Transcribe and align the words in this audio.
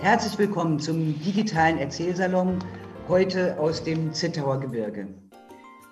Herzlich 0.00 0.38
willkommen 0.38 0.78
zum 0.78 1.20
digitalen 1.20 1.78
Erzählsalon, 1.78 2.58
heute 3.08 3.58
aus 3.58 3.82
dem 3.82 4.12
Zittauer 4.12 4.60
Gebirge. 4.60 5.08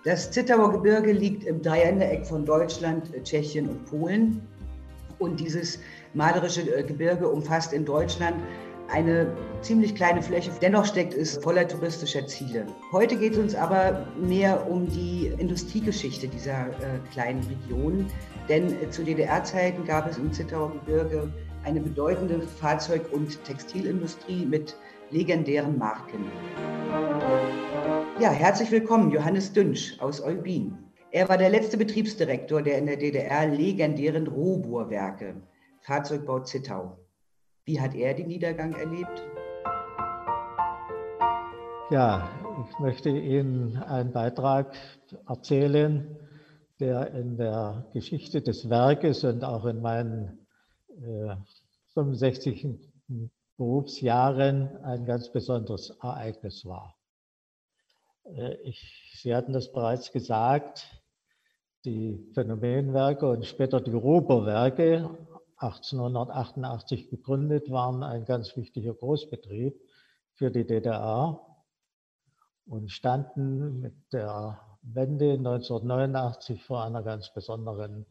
Das 0.05 0.31
Zittauer 0.31 0.71
Gebirge 0.71 1.13
liegt 1.13 1.45
im 1.45 1.63
Dreieck 1.63 2.27
von 2.27 2.45
Deutschland, 2.45 3.11
Tschechien 3.25 3.69
und 3.69 3.85
Polen. 3.87 4.41
Und 5.19 5.41
dieses 5.41 5.79
malerische 6.13 6.63
äh, 6.63 6.83
Gebirge 6.83 7.29
umfasst 7.29 7.73
in 7.73 7.85
Deutschland 7.85 8.37
eine 8.89 9.27
ziemlich 9.63 9.95
kleine 9.95 10.23
Fläche. 10.23 10.51
Dennoch 10.61 10.85
steckt 10.85 11.15
es 11.15 11.39
voller 11.39 11.67
touristischer 11.67 12.27
Ziele. 12.27 12.67
Heute 12.93 13.17
geht 13.17 13.33
es 13.33 13.39
uns 13.39 13.55
aber 13.55 14.07
mehr 14.21 14.71
um 14.71 14.89
die 14.89 15.33
Industriegeschichte 15.39 16.29
dieser 16.29 16.69
äh, 16.69 16.99
kleinen 17.13 17.43
Region. 17.45 18.07
Denn 18.49 18.81
äh, 18.83 18.91
zu 18.91 19.03
DDR-Zeiten 19.05 19.85
gab 19.85 20.09
es 20.11 20.19
im 20.19 20.33
Zittauer 20.33 20.73
Gebirge 20.73 21.33
eine 21.65 21.81
bedeutende 21.81 22.43
Fahrzeug- 22.43 23.11
und 23.13 23.43
Textilindustrie 23.45 24.45
mit 24.45 24.77
legendären 25.11 25.79
Marken. 25.79 26.27
Ja, 28.21 28.31
herzlich 28.31 28.71
willkommen, 28.71 29.11
Johannes 29.11 29.53
Dünsch 29.53 29.99
aus 30.01 30.23
Eubin. 30.23 30.79
Er 31.11 31.29
war 31.29 31.39
der 31.39 31.51
letzte 31.51 31.77
Betriebsdirektor 31.77 32.63
der 32.63 32.79
in 32.79 32.87
der 32.87 32.97
DDR 32.97 33.47
legendären 33.47 34.27
Rohbohrwerke, 34.27 35.37
Fahrzeugbau 35.83 36.41
Zittau. 36.41 36.99
Wie 37.65 37.81
hat 37.81 37.95
er 37.95 38.15
den 38.15 38.29
Niedergang 38.29 38.75
erlebt? 38.75 39.23
Ja, 41.91 42.29
ich 42.69 42.79
möchte 42.79 43.11
Ihnen 43.11 43.77
einen 43.77 44.13
Beitrag 44.13 44.75
erzählen, 45.29 46.17
der 46.81 47.13
in 47.15 47.37
der 47.37 47.87
Geschichte 47.95 48.43
des 48.43 48.69
Werkes 48.69 49.25
und 49.25 49.45
auch 49.45 49.65
in 49.65 49.81
meinen 49.81 50.45
äh, 51.01 51.37
65 51.95 52.67
Berufsjahren 53.57 54.77
ein 54.85 55.05
ganz 55.05 55.31
besonderes 55.31 55.91
Ereignis 56.03 56.65
war. 56.65 56.97
Äh, 58.25 58.55
ich, 58.63 59.19
Sie 59.23 59.35
hatten 59.35 59.53
das 59.53 59.73
bereits 59.73 60.13
gesagt, 60.13 61.03
die 61.85 62.31
Phänomenwerke 62.35 63.29
und 63.29 63.47
später 63.47 63.81
die 63.81 63.93
Roberwerke 63.93 65.11
1888 65.57 67.11
gegründet, 67.11 67.71
waren 67.71 68.03
ein 68.03 68.25
ganz 68.25 68.57
wichtiger 68.57 68.95
Großbetrieb 68.95 69.75
für 70.33 70.51
die 70.51 70.67
DDR 70.67 71.41
und 72.67 72.91
standen 72.91 73.81
mit 73.81 73.95
der 74.13 74.61
Wende 74.83 75.33
1989 75.35 76.63
vor 76.65 76.85
einer 76.85 77.03
ganz 77.03 77.33
besonderen 77.33 78.07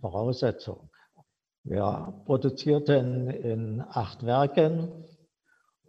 Voraussetzung. 0.00 0.90
Wir 1.68 2.14
produzierten 2.26 3.28
in 3.28 3.82
acht 3.88 4.24
Werken 4.24 5.04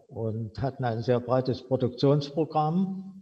und 0.08 0.60
hatten 0.60 0.84
ein 0.84 1.04
sehr 1.04 1.20
breites 1.20 1.62
Produktionsprogramm 1.62 3.22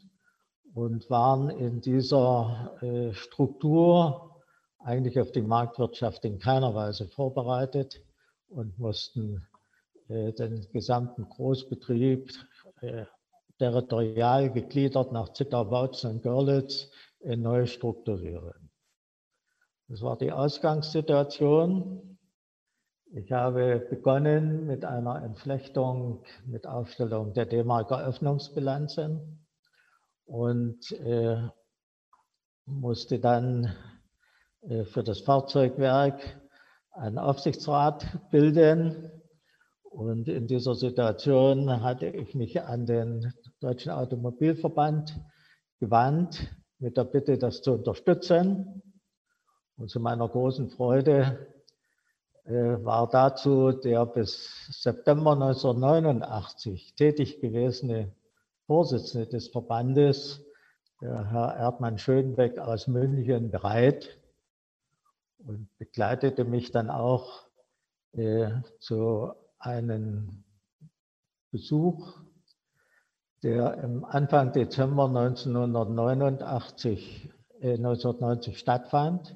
und 0.73 1.09
waren 1.09 1.49
in 1.49 1.81
dieser 1.81 2.77
äh, 2.81 3.13
Struktur 3.13 4.41
eigentlich 4.79 5.19
auf 5.19 5.33
die 5.33 5.41
Marktwirtschaft 5.41 6.23
in 6.23 6.39
keiner 6.39 6.73
Weise 6.73 7.09
vorbereitet 7.09 8.01
und 8.47 8.79
mussten 8.79 9.45
äh, 10.07 10.31
den 10.31 10.65
gesamten 10.71 11.27
Großbetrieb 11.27 12.31
äh, 12.79 13.03
territorial 13.59 14.49
gegliedert 14.49 15.11
nach 15.11 15.33
Zittau, 15.33 15.65
Bautzen 15.65 16.11
und 16.11 16.23
Görlitz 16.23 16.89
neu 17.19 17.65
strukturieren. 17.65 18.69
Das 19.89 20.01
war 20.01 20.17
die 20.17 20.31
Ausgangssituation. 20.31 22.14
Ich 23.13 23.31
habe 23.31 23.85
begonnen 23.89 24.65
mit 24.65 24.83
einer 24.83 25.21
Entflechtung, 25.21 26.23
mit 26.45 26.65
Aufstellung 26.65 27.33
der 27.33 27.45
D-Marker 27.45 28.03
Öffnungsbilanzen 28.03 29.45
und 30.25 30.91
äh, 30.91 31.37
musste 32.65 33.19
dann 33.19 33.73
äh, 34.61 34.85
für 34.85 35.03
das 35.03 35.21
Fahrzeugwerk 35.21 36.19
einen 36.91 37.19
Aufsichtsrat 37.19 38.05
bilden. 38.31 39.11
Und 39.83 40.27
in 40.27 40.47
dieser 40.47 40.73
Situation 40.73 41.83
hatte 41.83 42.07
ich 42.07 42.33
mich 42.33 42.59
an 42.63 42.87
den 42.87 43.33
Deutschen 43.59 43.91
Automobilverband 43.91 45.21
gewandt 45.79 46.55
mit 46.79 46.97
der 46.97 47.05
Bitte, 47.05 47.37
das 47.37 47.61
zu 47.61 47.73
unterstützen. 47.73 48.81
Und 49.77 49.89
zu 49.89 49.99
meiner 49.99 50.27
großen 50.27 50.69
Freude 50.69 51.54
war 52.45 53.09
dazu 53.09 53.71
der 53.71 54.05
bis 54.05 54.67
September 54.69 55.31
1989 55.31 56.93
tätig 56.95 57.41
gewesene 57.41 58.13
Vorsitzende 58.67 59.27
des 59.27 59.47
Verbandes, 59.47 60.45
Herr 60.99 61.55
Erdmann 61.57 61.97
Schönbeck 61.97 62.59
aus 62.59 62.87
München, 62.87 63.49
bereit 63.51 64.17
und 65.39 65.67
begleitete 65.77 66.45
mich 66.45 66.71
dann 66.71 66.89
auch 66.89 67.43
äh, 68.13 68.49
zu 68.79 69.33
einem 69.59 70.45
Besuch, 71.51 72.17
der 73.43 73.83
im 73.83 74.05
Anfang 74.05 74.53
Dezember 74.53 75.07
1989, 75.07 77.29
äh, 77.59 77.73
1990 77.73 78.57
stattfand. 78.57 79.35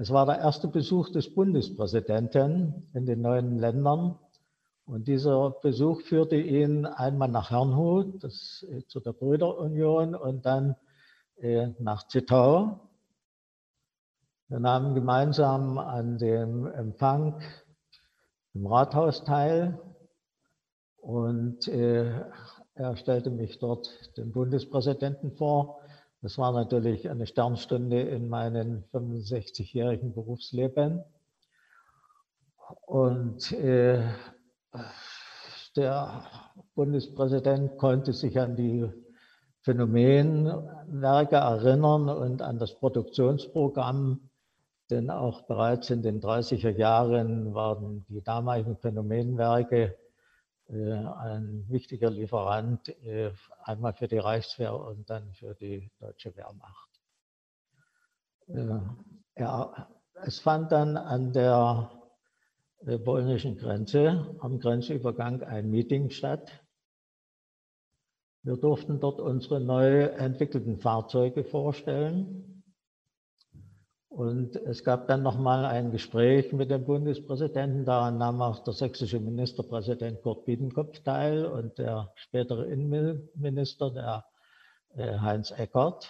Es 0.00 0.10
war 0.10 0.26
der 0.26 0.38
erste 0.38 0.68
Besuch 0.68 1.08
des 1.10 1.34
Bundespräsidenten 1.34 2.88
in 2.94 3.04
den 3.04 3.20
neuen 3.20 3.58
Ländern. 3.58 4.16
Und 4.86 5.08
dieser 5.08 5.50
Besuch 5.60 6.02
führte 6.02 6.36
ihn 6.36 6.86
einmal 6.86 7.28
nach 7.28 7.50
Herrnhut, 7.50 8.22
das, 8.22 8.64
äh, 8.70 8.86
zu 8.86 9.00
der 9.00 9.12
Brüderunion, 9.12 10.14
und 10.14 10.46
dann 10.46 10.76
äh, 11.38 11.70
nach 11.80 12.06
Zittau. 12.06 12.88
Wir 14.46 14.60
nahmen 14.60 14.94
gemeinsam 14.94 15.78
an 15.78 16.16
dem 16.18 16.66
Empfang 16.66 17.42
im 18.54 18.68
Rathaus 18.68 19.24
teil 19.24 19.80
und 20.98 21.66
äh, 21.66 22.22
er 22.74 22.96
stellte 22.96 23.30
mich 23.30 23.58
dort 23.58 23.88
dem 24.16 24.30
Bundespräsidenten 24.30 25.32
vor. 25.32 25.77
Das 26.20 26.36
war 26.38 26.52
natürlich 26.52 27.08
eine 27.08 27.26
Sternstunde 27.26 28.00
in 28.00 28.28
meinem 28.28 28.84
65-jährigen 28.92 30.12
Berufsleben. 30.14 31.04
Und 32.86 33.52
äh, 33.52 34.02
der 35.76 36.24
Bundespräsident 36.74 37.78
konnte 37.78 38.12
sich 38.12 38.38
an 38.38 38.56
die 38.56 38.88
Phänomenwerke 39.62 41.36
erinnern 41.36 42.08
und 42.08 42.42
an 42.42 42.58
das 42.58 42.74
Produktionsprogramm 42.74 44.28
denn 44.90 45.10
auch 45.10 45.42
bereits 45.42 45.90
in 45.90 46.02
den 46.02 46.20
30er 46.20 46.70
Jahren 46.70 47.54
waren 47.54 48.06
die 48.08 48.22
damaligen 48.22 48.76
Phänomenwerke 48.76 49.96
ein 50.68 51.64
wichtiger 51.68 52.10
Lieferant, 52.10 52.88
äh, 53.04 53.32
einmal 53.62 53.94
für 53.94 54.06
die 54.06 54.18
Reichswehr 54.18 54.74
und 54.74 55.08
dann 55.08 55.32
für 55.32 55.54
die 55.54 55.90
deutsche 55.98 56.36
Wehrmacht. 56.36 56.88
Äh, 58.48 58.80
ja, 59.40 59.88
es 60.22 60.40
fand 60.40 60.72
dann 60.72 60.96
an 60.96 61.32
der 61.32 61.90
polnischen 63.04 63.56
Grenze, 63.56 64.36
am 64.40 64.60
Grenzübergang, 64.60 65.42
ein 65.42 65.70
Meeting 65.70 66.10
statt. 66.10 66.64
Wir 68.42 68.56
durften 68.56 69.00
dort 69.00 69.20
unsere 69.20 69.60
neu 69.60 70.04
entwickelten 70.04 70.78
Fahrzeuge 70.78 71.44
vorstellen. 71.44 72.47
Und 74.18 74.56
es 74.56 74.82
gab 74.82 75.06
dann 75.06 75.22
nochmal 75.22 75.64
ein 75.64 75.92
Gespräch 75.92 76.52
mit 76.52 76.72
dem 76.72 76.84
Bundespräsidenten. 76.84 77.84
Daran 77.84 78.18
nahm 78.18 78.42
auch 78.42 78.64
der 78.64 78.74
sächsische 78.74 79.20
Ministerpräsident 79.20 80.22
Kurt 80.22 80.44
Biedenkopf 80.44 80.98
teil 81.04 81.46
und 81.46 81.78
der 81.78 82.10
spätere 82.16 82.64
Innenminister, 82.64 83.92
der 83.92 84.24
äh, 84.96 85.20
Heinz 85.20 85.52
Eckert. 85.52 86.08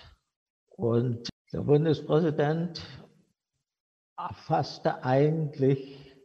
Und 0.70 1.28
der 1.52 1.60
Bundespräsident 1.60 2.80
erfasste 4.16 5.04
eigentlich 5.04 6.16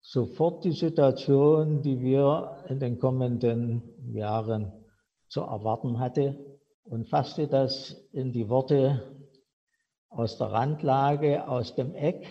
sofort 0.00 0.64
die 0.64 0.72
Situation, 0.72 1.82
die 1.82 2.00
wir 2.00 2.64
in 2.68 2.80
den 2.80 2.98
kommenden 2.98 4.12
Jahren 4.12 4.72
zu 5.28 5.42
erwarten 5.42 6.00
hatte 6.00 6.58
und 6.82 7.06
fasste 7.06 7.46
das 7.46 7.92
in 8.10 8.32
die 8.32 8.48
Worte 8.48 9.21
aus 10.14 10.36
der 10.38 10.48
Randlage, 10.48 11.48
aus 11.48 11.74
dem 11.74 11.94
Eck, 11.94 12.26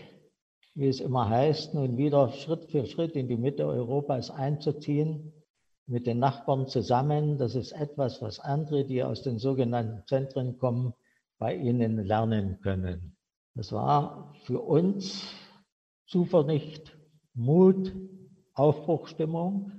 wie 0.75 0.87
es 0.87 1.01
immer 1.01 1.27
heißt, 1.29 1.73
nun 1.73 1.97
wieder 1.97 2.29
Schritt 2.31 2.65
für 2.65 2.85
Schritt 2.85 3.15
in 3.15 3.27
die 3.27 3.37
Mitte 3.37 3.65
Europas 3.65 4.29
einzuziehen, 4.29 5.33
mit 5.87 6.07
den 6.07 6.19
Nachbarn 6.19 6.67
zusammen. 6.67 7.37
Das 7.37 7.55
ist 7.55 7.71
etwas, 7.73 8.21
was 8.21 8.39
andere, 8.39 8.85
die 8.85 9.03
aus 9.03 9.23
den 9.23 9.39
sogenannten 9.39 10.05
Zentren 10.07 10.57
kommen, 10.57 10.93
bei 11.37 11.55
ihnen 11.55 11.97
lernen 11.97 12.59
können. 12.61 13.17
Das 13.55 13.71
war 13.71 14.33
für 14.43 14.61
uns 14.61 15.33
Zuversicht, 16.05 16.97
Mut, 17.33 17.93
Aufbruchstimmung 18.53 19.71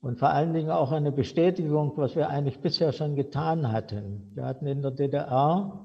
und 0.00 0.18
vor 0.18 0.30
allen 0.30 0.52
Dingen 0.54 0.70
auch 0.70 0.92
eine 0.92 1.12
Bestätigung, 1.12 1.92
was 1.96 2.16
wir 2.16 2.28
eigentlich 2.28 2.60
bisher 2.60 2.92
schon 2.92 3.16
getan 3.16 3.70
hatten. 3.70 4.30
Wir 4.34 4.44
hatten 4.44 4.66
in 4.66 4.82
der 4.82 4.90
DDR 4.90 5.83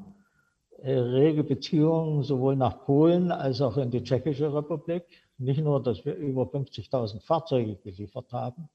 rege 0.83 1.43
Beziehungen 1.43 2.23
sowohl 2.23 2.55
nach 2.55 2.85
Polen 2.85 3.31
als 3.31 3.61
auch 3.61 3.77
in 3.77 3.91
die 3.91 4.03
Tschechische 4.03 4.53
Republik. 4.53 5.03
Nicht 5.37 5.61
nur, 5.61 5.81
dass 5.81 6.05
wir 6.05 6.15
über 6.15 6.43
50.000 6.43 7.21
Fahrzeuge 7.21 7.75
geliefert 7.75 8.31
haben. 8.31 8.69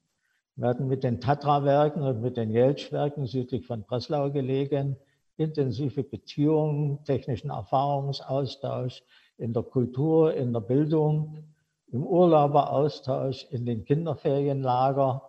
Wir 0.57 0.69
hatten 0.69 0.87
mit 0.87 1.03
den 1.03 1.21
Tatra-Werken 1.21 2.03
und 2.03 2.21
mit 2.21 2.37
den 2.37 2.51
Jeltsch-Werken 2.51 3.27
südlich 3.27 3.67
von 3.67 3.83
Breslau 3.83 4.31
gelegen 4.31 4.97
intensive 5.37 6.05
Beziehungen, 6.05 7.03
technischen 7.05 7.51
Erfahrungsaustausch 7.51 9.03
in 9.39 9.53
der 9.53 9.63
Kultur, 9.63 10.35
in 10.35 10.53
der 10.53 10.61
Bildung, 10.61 11.45
im 11.91 12.07
Urlauberaustausch, 12.07 13.47
in 13.51 13.67
den 13.67 13.85
Kinderferienlager. 13.85 15.23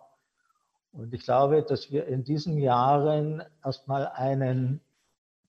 Und 0.92 1.12
ich 1.12 1.22
glaube, 1.22 1.62
dass 1.62 1.90
wir 1.90 2.06
in 2.06 2.24
diesen 2.24 2.58
Jahren 2.58 3.42
erstmal 3.64 4.06
einen 4.08 4.80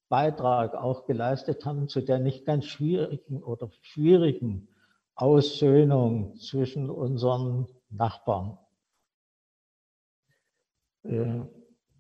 Beitrag 0.10 0.76
auch 0.76 1.06
geleistet 1.06 1.66
haben 1.66 1.88
zu 1.88 2.02
der 2.02 2.20
nicht 2.20 2.46
ganz 2.46 2.66
schwierigen 2.66 3.44
oder 3.44 3.70
schwierigen 3.82 4.70
Aussöhnung 5.16 6.36
zwischen 6.36 6.90
unseren 6.90 7.68
Nachbarn. 7.90 8.58
Äh, 11.04 11.42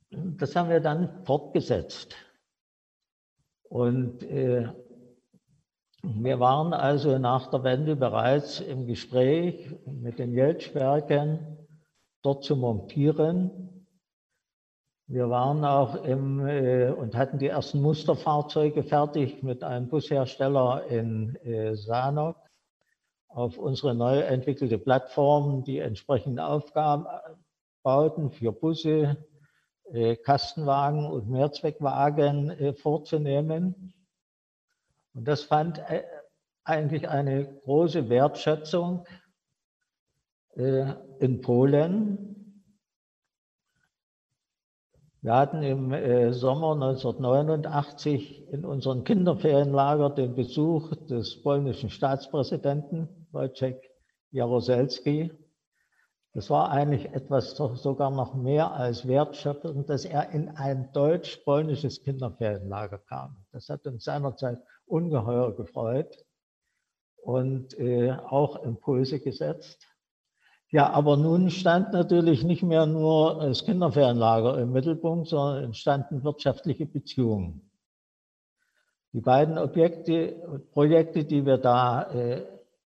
das 0.09 0.55
haben 0.55 0.69
wir 0.69 0.79
dann 0.79 1.25
fortgesetzt. 1.25 2.15
Und 3.63 4.23
äh, 4.23 4.69
wir 6.03 6.39
waren 6.39 6.73
also 6.73 7.17
nach 7.17 7.49
der 7.49 7.63
Wende 7.63 7.95
bereits 7.95 8.61
im 8.61 8.87
Gespräch 8.87 9.75
mit 9.85 10.19
den 10.19 10.33
Jeltschwerken, 10.33 11.57
dort 12.21 12.43
zu 12.43 12.55
montieren. 12.55 13.76
Wir 15.09 15.29
waren 15.29 15.63
auch 15.63 16.03
im, 16.03 16.45
äh, 16.45 16.89
und 16.89 17.15
hatten 17.15 17.39
die 17.39 17.47
ersten 17.47 17.81
Musterfahrzeuge 17.81 18.83
fertig 18.83 19.41
mit 19.41 19.63
einem 19.63 19.87
Bushersteller 19.87 20.85
in 20.87 21.37
äh, 21.37 21.75
Sanok 21.75 22.35
auf 23.29 23.57
unsere 23.57 23.95
neu 23.95 24.19
entwickelte 24.19 24.77
Plattform, 24.77 25.63
die 25.63 25.79
entsprechende 25.79 26.45
Aufgaben 26.45 27.05
bauten 27.83 28.31
für 28.31 28.51
Busse, 28.51 29.15
äh, 29.93 30.17
Kastenwagen 30.17 31.05
und 31.05 31.29
Mehrzweckwagen 31.29 32.49
äh, 32.49 32.73
vorzunehmen. 32.73 33.93
Und 35.13 35.25
das 35.25 35.43
fand 35.43 35.77
äh, 35.89 36.03
eigentlich 36.65 37.07
eine 37.07 37.45
große 37.61 38.09
Wertschätzung 38.09 39.05
in 40.53 41.41
Polen. 41.41 42.36
Wir 45.27 45.35
hatten 45.35 45.61
im 45.61 46.31
Sommer 46.31 46.71
1989 46.71 48.47
in 48.47 48.63
unserem 48.63 49.03
Kinderferienlager 49.03 50.09
den 50.11 50.35
Besuch 50.35 50.95
des 51.07 51.43
polnischen 51.43 51.89
Staatspräsidenten 51.89 53.27
Wojciech 53.33 53.75
Jaroselski. 54.31 55.33
Das 56.31 56.49
war 56.49 56.71
eigentlich 56.71 57.07
etwas 57.07 57.57
sogar 57.57 58.09
noch 58.09 58.35
mehr 58.35 58.71
als 58.71 59.05
wertschöpfend, 59.05 59.89
dass 59.89 60.05
er 60.05 60.29
in 60.29 60.47
ein 60.47 60.93
deutsch-polnisches 60.93 62.03
Kinderferienlager 62.03 62.99
kam. 62.99 63.35
Das 63.51 63.67
hat 63.67 63.85
uns 63.85 64.05
seinerzeit 64.05 64.59
ungeheuer 64.85 65.53
gefreut 65.57 66.23
und 67.17 67.77
äh, 67.77 68.13
auch 68.13 68.63
Impulse 68.63 69.19
gesetzt. 69.19 69.85
Ja, 70.69 70.89
aber 70.89 71.15
nun 71.15 71.49
stand 71.49 71.93
natürlich 71.93 72.43
nicht 72.43 72.61
mehr 72.61 72.85
nur 72.85 73.39
das 73.39 73.63
Kinderferienlager 73.63 74.59
im 74.59 74.73
Mittelpunkt, 74.73 75.29
sondern 75.29 75.63
entstanden 75.63 76.23
wirtschaftliche 76.23 76.85
Beziehungen. 76.85 77.61
Die 79.13 79.21
beiden 79.21 79.57
Objekte, 79.57 80.61
Projekte, 80.73 81.23
die 81.23 81.45
wir 81.45 81.57
da 81.57 82.03
äh, 82.11 82.43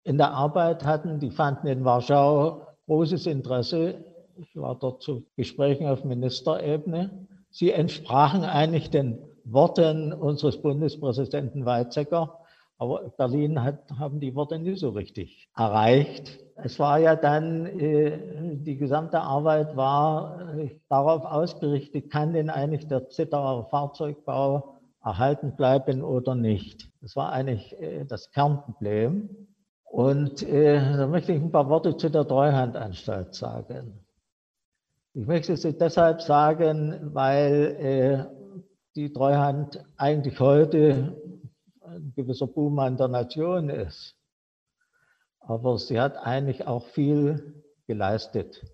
in 0.05 0.17
der 0.17 0.33
Arbeit 0.33 0.85
hatten, 0.85 1.21
die 1.21 1.31
fanden 1.31 1.67
in 1.67 1.85
Warschau 1.85 2.67
großes 2.87 3.27
Interesse. 3.27 4.05
Ich 4.37 4.57
war 4.57 4.79
dort 4.79 5.03
zu 5.03 5.27
Gesprächen 5.37 5.87
auf 5.87 6.05
Ministerebene. 6.05 7.27
Sie 7.51 7.73
entsprachen 7.73 8.45
eigentlich 8.45 8.91
den 8.91 9.19
Worten 9.45 10.13
unseres 10.13 10.61
Bundespräsidenten 10.61 11.67
Weizsäcker, 11.67 12.39
aber 12.79 13.11
Berlin 13.17 13.63
hat, 13.63 13.91
haben 13.99 14.21
die 14.21 14.35
Worte 14.35 14.59
nie 14.59 14.77
so 14.77 14.91
richtig 14.91 15.49
erreicht. 15.57 16.39
Es 16.57 16.79
war 16.79 16.99
ja 16.99 17.17
dann, 17.17 17.67
äh, 17.67 18.57
die 18.57 18.77
gesamte 18.77 19.21
Arbeit 19.21 19.77
war 19.77 20.59
äh, 20.59 20.79
darauf 20.89 21.25
ausgerichtet, 21.25 22.11
kann 22.11 22.35
denn 22.35 22.51
eigentlich 22.51 22.87
der 22.87 23.09
Zittauer 23.09 23.69
Fahrzeugbau 23.71 24.77
erhalten 25.03 25.57
bleiben 25.57 26.03
oder 26.03 26.35
nicht. 26.35 26.91
Das 27.01 27.17
war 27.17 27.33
eigentlich 27.33 27.79
äh, 27.81 28.05
das 28.05 28.31
Kernproblem. 28.31 29.31
Und 29.89 30.43
da 30.43 31.07
möchte 31.07 31.33
ich 31.33 31.41
ein 31.41 31.53
paar 31.53 31.71
Worte 31.71 31.97
zu 31.97 32.11
der 32.11 32.27
Treuhandanstalt 32.27 33.35
sagen. 33.35 34.05
Ich 35.15 35.27
möchte 35.27 35.57
sie 35.57 35.79
deshalb 35.79 36.21
sagen, 36.21 37.13
weil 37.15 38.29
die 38.95 39.13
Treuhand 39.13 39.83
eigentlich 39.97 40.39
heute 40.39 41.17
ein 41.89 42.13
gewisser 42.15 42.47
Buhmann 42.47 42.97
der 42.97 43.09
Nation 43.09 43.71
ist. 43.71 44.17
Aber 45.41 45.79
sie 45.79 46.01
hat 46.01 46.17
eigentlich 46.17 46.67
auch 46.67 46.87
viel 46.87 47.63
geleistet. 47.87 48.65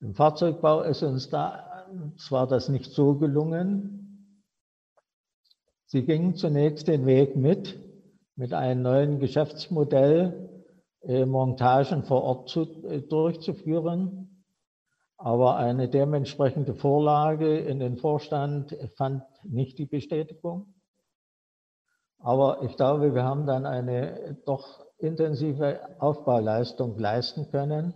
Im 0.00 0.14
Fahrzeugbau 0.14 0.82
ist 0.82 1.02
uns 1.02 1.28
da 1.28 1.86
zwar 2.16 2.46
das 2.46 2.68
nicht 2.68 2.92
so 2.92 3.16
gelungen. 3.16 4.44
Sie 5.86 6.04
ging 6.04 6.36
zunächst 6.36 6.86
den 6.86 7.06
Weg 7.06 7.34
mit, 7.34 7.78
mit 8.36 8.52
einem 8.52 8.82
neuen 8.82 9.18
Geschäftsmodell 9.18 10.48
äh, 11.02 11.24
Montagen 11.26 12.04
vor 12.04 12.22
Ort 12.22 12.48
zu, 12.50 12.62
äh, 12.84 13.00
durchzuführen. 13.00 14.44
Aber 15.16 15.56
eine 15.56 15.88
dementsprechende 15.88 16.74
Vorlage 16.74 17.58
in 17.58 17.80
den 17.80 17.96
Vorstand 17.96 18.76
fand 18.96 19.24
nicht 19.42 19.78
die 19.78 19.86
Bestätigung. 19.86 20.74
Aber 22.18 22.62
ich 22.62 22.76
glaube, 22.76 23.14
wir 23.14 23.24
haben 23.24 23.46
dann 23.46 23.64
eine 23.64 24.36
doch 24.44 24.84
intensive 24.98 25.80
Aufbauleistung 26.00 26.98
leisten 26.98 27.50
können. 27.50 27.94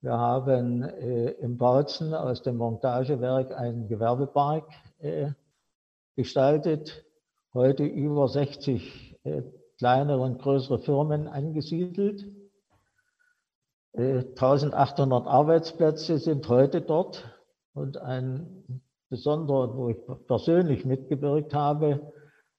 Wir 0.00 0.18
haben 0.18 0.82
äh, 0.82 1.30
im 1.32 1.56
Bautzen 1.56 2.12
aus 2.12 2.42
dem 2.42 2.56
Montagewerk 2.56 3.56
einen 3.56 3.88
Gewerbepark 3.88 4.68
äh, 4.98 5.30
gestaltet, 6.16 7.04
heute 7.54 7.84
über 7.84 8.28
60 8.28 9.16
äh, 9.24 9.42
kleinere 9.78 10.20
und 10.20 10.40
größere 10.40 10.78
Firmen 10.80 11.28
angesiedelt. 11.28 12.26
1800 13.94 15.26
äh, 15.26 15.28
Arbeitsplätze 15.28 16.18
sind 16.18 16.48
heute 16.48 16.80
dort 16.80 17.30
und 17.74 17.98
ein 17.98 18.82
besonderer, 19.08 19.76
wo 19.76 19.90
ich 19.90 19.98
persönlich 20.26 20.84
mitgewirkt 20.84 21.54
habe, 21.54 22.12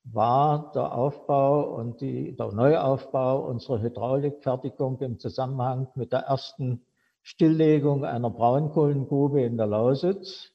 war 0.04 0.72
der 0.74 0.92
Aufbau 0.92 1.62
und 1.74 2.00
die, 2.00 2.36
der 2.36 2.52
Neuaufbau 2.52 3.46
unserer 3.46 3.80
Hydraulikfertigung 3.80 5.00
im 5.00 5.18
Zusammenhang 5.18 5.88
mit 5.94 6.12
der 6.12 6.20
ersten 6.20 6.84
Stilllegung 7.22 8.04
einer 8.04 8.30
Braunkohlengrube 8.30 9.42
in 9.42 9.56
der 9.56 9.66
Lausitz 9.66 10.52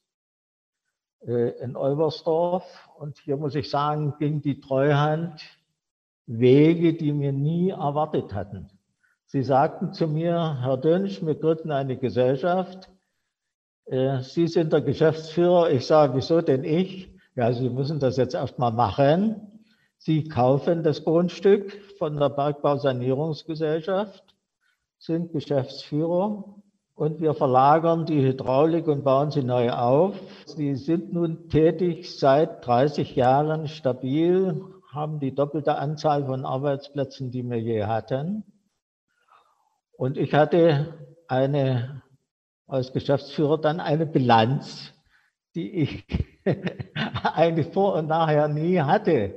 äh, 1.26 1.50
in 1.62 1.76
Olbersdorf. 1.76 2.88
Und 2.96 3.18
hier 3.18 3.36
muss 3.36 3.56
ich 3.56 3.68
sagen, 3.68 4.14
ging 4.18 4.40
die 4.40 4.60
Treuhand 4.60 5.42
Wege, 6.26 6.94
die 6.94 7.18
wir 7.18 7.32
nie 7.32 7.70
erwartet 7.70 8.32
hatten. 8.32 8.70
Sie 9.26 9.42
sagten 9.42 9.92
zu 9.92 10.06
mir, 10.06 10.60
Herr 10.60 10.76
Dönsch, 10.76 11.24
wir 11.24 11.34
gründen 11.34 11.72
eine 11.72 11.96
Gesellschaft. 11.96 12.88
Äh, 13.86 14.20
Sie 14.20 14.46
sind 14.46 14.72
der 14.72 14.80
Geschäftsführer. 14.80 15.70
Ich 15.70 15.86
sage, 15.86 16.14
wieso 16.14 16.40
denn 16.40 16.62
ich? 16.62 17.09
Ja, 17.36 17.52
Sie 17.52 17.70
müssen 17.70 18.00
das 18.00 18.16
jetzt 18.16 18.34
erstmal 18.34 18.72
machen. 18.72 19.62
Sie 19.98 20.24
kaufen 20.28 20.82
das 20.82 21.04
Grundstück 21.04 21.72
von 21.98 22.16
der 22.16 22.30
Bergbausanierungsgesellschaft 22.30 24.24
sind 24.98 25.32
Geschäftsführer 25.32 26.56
und 26.94 27.20
wir 27.20 27.32
verlagern 27.34 28.04
die 28.04 28.22
Hydraulik 28.22 28.86
und 28.86 29.04
bauen 29.04 29.30
sie 29.30 29.42
neu 29.42 29.70
auf. 29.70 30.20
Sie 30.44 30.74
sind 30.74 31.12
nun 31.12 31.48
tätig 31.48 32.18
seit 32.18 32.66
30 32.66 33.16
Jahren 33.16 33.68
stabil, 33.68 34.62
haben 34.92 35.20
die 35.20 35.34
doppelte 35.34 35.76
Anzahl 35.76 36.26
von 36.26 36.44
Arbeitsplätzen, 36.44 37.30
die 37.30 37.48
wir 37.48 37.58
je 37.58 37.84
hatten. 37.84 38.44
Und 39.96 40.18
ich 40.18 40.34
hatte 40.34 40.94
eine, 41.28 42.02
als 42.66 42.92
Geschäftsführer 42.92 43.58
dann 43.58 43.80
eine 43.80 44.04
Bilanz, 44.04 44.92
die 45.54 45.70
ich 45.70 46.04
eigentlich 47.34 47.68
vor 47.68 47.94
und 47.94 48.08
nachher 48.08 48.48
nie 48.48 48.80
hatte. 48.80 49.34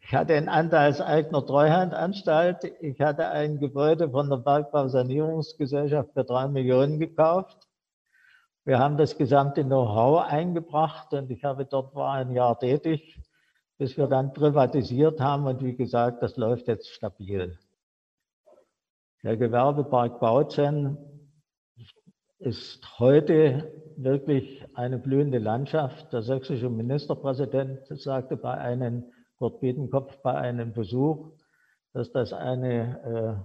Ich 0.00 0.14
hatte 0.14 0.34
einen 0.34 0.48
Anteilseigner 0.48 1.44
Treuhandanstalt. 1.44 2.64
Ich 2.80 3.00
hatte 3.00 3.28
ein 3.28 3.58
Gebäude 3.58 4.10
von 4.10 4.28
der 4.28 4.38
Bergbausanierungsgesellschaft 4.38 6.12
für 6.12 6.24
drei 6.24 6.48
Millionen 6.48 6.98
gekauft. 6.98 7.68
Wir 8.64 8.78
haben 8.78 8.96
das 8.96 9.16
gesamte 9.16 9.64
Know-how 9.64 10.24
eingebracht 10.24 11.12
und 11.14 11.30
ich 11.30 11.42
habe 11.44 11.64
dort 11.64 11.94
war 11.94 12.14
ein 12.14 12.30
Jahr 12.30 12.58
tätig, 12.58 13.20
bis 13.78 13.96
wir 13.96 14.06
dann 14.06 14.32
privatisiert 14.32 15.20
haben 15.20 15.46
und 15.46 15.62
wie 15.64 15.74
gesagt, 15.74 16.22
das 16.22 16.36
läuft 16.36 16.68
jetzt 16.68 16.88
stabil. 16.88 17.58
Der 19.24 19.36
Gewerbepark 19.36 20.20
Bautzen 20.20 20.96
ist 22.38 22.98
heute 22.98 23.81
wirklich 23.96 24.64
eine 24.74 24.98
blühende 24.98 25.38
Landschaft. 25.38 26.12
Der 26.12 26.22
sächsische 26.22 26.68
Ministerpräsident 26.68 27.80
sagte 27.88 28.36
bei 28.36 28.54
einem, 28.54 29.04
Kurt 29.38 29.60
Biedenkopf, 29.60 30.16
bei 30.22 30.34
einem 30.34 30.72
Besuch, 30.72 31.32
dass 31.92 32.12
das 32.12 32.32
eine 32.32 33.44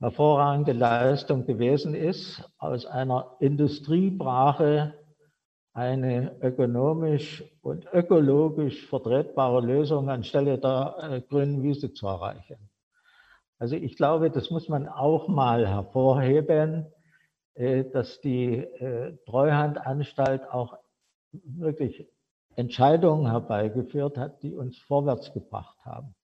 äh, 0.00 0.02
hervorragende 0.04 0.72
Leistung 0.72 1.46
gewesen 1.46 1.94
ist, 1.94 2.42
aus 2.58 2.86
einer 2.86 3.36
Industriebrache 3.40 4.94
eine 5.72 6.40
ökonomisch 6.40 7.44
und 7.60 7.86
ökologisch 7.92 8.86
vertretbare 8.86 9.60
Lösung 9.60 10.08
anstelle 10.08 10.58
der 10.58 10.96
äh, 11.02 11.20
grünen 11.20 11.62
Wiese 11.62 11.92
zu 11.92 12.06
erreichen. 12.06 12.70
Also 13.58 13.76
ich 13.76 13.96
glaube, 13.96 14.30
das 14.30 14.50
muss 14.50 14.68
man 14.68 14.88
auch 14.88 15.28
mal 15.28 15.66
hervorheben, 15.66 16.86
dass 17.56 18.20
die 18.20 18.56
äh, 18.56 19.16
Treuhandanstalt 19.24 20.48
auch 20.50 20.78
wirklich 21.32 22.06
Entscheidungen 22.54 23.30
herbeigeführt 23.30 24.18
hat, 24.18 24.42
die 24.42 24.54
uns 24.54 24.78
vorwärts 24.78 25.32
gebracht 25.32 25.76
haben. 25.84 26.14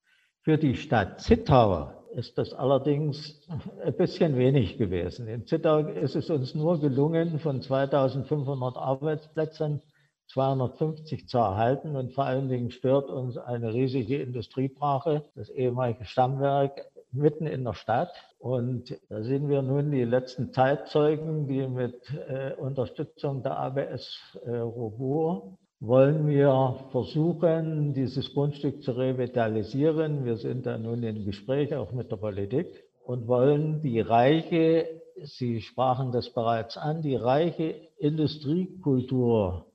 Für 0.42 0.58
die 0.58 0.74
Stadt 0.74 1.20
Zittau 1.20 1.92
ist 2.14 2.36
das 2.36 2.52
allerdings 2.52 3.40
ein 3.84 3.96
bisschen 3.96 4.36
wenig 4.36 4.76
gewesen. 4.76 5.26
In 5.26 5.46
Zittau 5.46 5.78
ist 5.78 6.16
es 6.16 6.30
uns 6.30 6.54
nur 6.54 6.80
gelungen, 6.80 7.38
von 7.38 7.62
2500 7.62 8.76
Arbeitsplätzen 8.76 9.82
250 10.28 11.28
zu 11.28 11.38
erhalten 11.38 11.96
und 11.96 12.12
vor 12.12 12.24
allen 12.24 12.48
Dingen 12.48 12.70
stört 12.70 13.10
uns 13.10 13.36
eine 13.36 13.72
riesige 13.72 14.20
Industriebrache, 14.20 15.24
das 15.34 15.50
ehemalige 15.50 16.04
Stammwerk 16.06 16.91
mitten 17.12 17.46
in 17.46 17.64
der 17.64 17.74
Stadt. 17.74 18.12
Und 18.38 18.98
da 19.08 19.22
sind 19.22 19.48
wir 19.48 19.62
nun 19.62 19.90
die 19.90 20.04
letzten 20.04 20.52
Zeitzeugen, 20.52 21.46
die 21.46 21.66
mit 21.66 21.94
äh, 22.28 22.54
Unterstützung 22.54 23.42
der 23.42 23.58
ABS 23.58 24.18
äh, 24.44 24.56
Robur 24.56 25.58
wollen 25.84 26.28
wir 26.28 26.76
versuchen, 26.92 27.92
dieses 27.92 28.32
Grundstück 28.32 28.84
zu 28.84 28.92
revitalisieren. 28.92 30.24
Wir 30.24 30.36
sind 30.36 30.64
da 30.64 30.78
nun 30.78 31.02
in 31.02 31.24
Gespräch 31.24 31.74
auch 31.74 31.90
mit 31.90 32.08
der 32.08 32.16
Politik 32.16 32.68
und 33.04 33.26
wollen 33.26 33.80
die 33.80 33.98
reiche, 33.98 34.86
Sie 35.24 35.60
sprachen 35.60 36.12
das 36.12 36.32
bereits 36.32 36.76
an, 36.76 37.02
die 37.02 37.16
reiche 37.16 37.74
Industriekultur, 37.98 39.66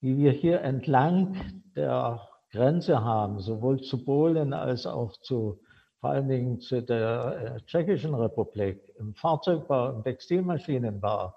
die 0.00 0.16
wir 0.16 0.30
hier 0.30 0.62
entlang 0.62 1.62
der 1.74 2.20
Grenze 2.52 3.04
haben, 3.04 3.40
sowohl 3.40 3.80
zu 3.80 4.04
Polen 4.04 4.52
als 4.52 4.86
auch 4.86 5.12
zu 5.18 5.58
vor 6.04 6.10
allen 6.10 6.28
Dingen 6.28 6.60
zu 6.60 6.82
der 6.82 7.56
äh, 7.56 7.60
Tschechischen 7.62 8.14
Republik, 8.14 8.78
im 8.98 9.14
Fahrzeugbau, 9.14 9.88
im 9.88 10.04
Textilmaschinenbau, 10.04 11.32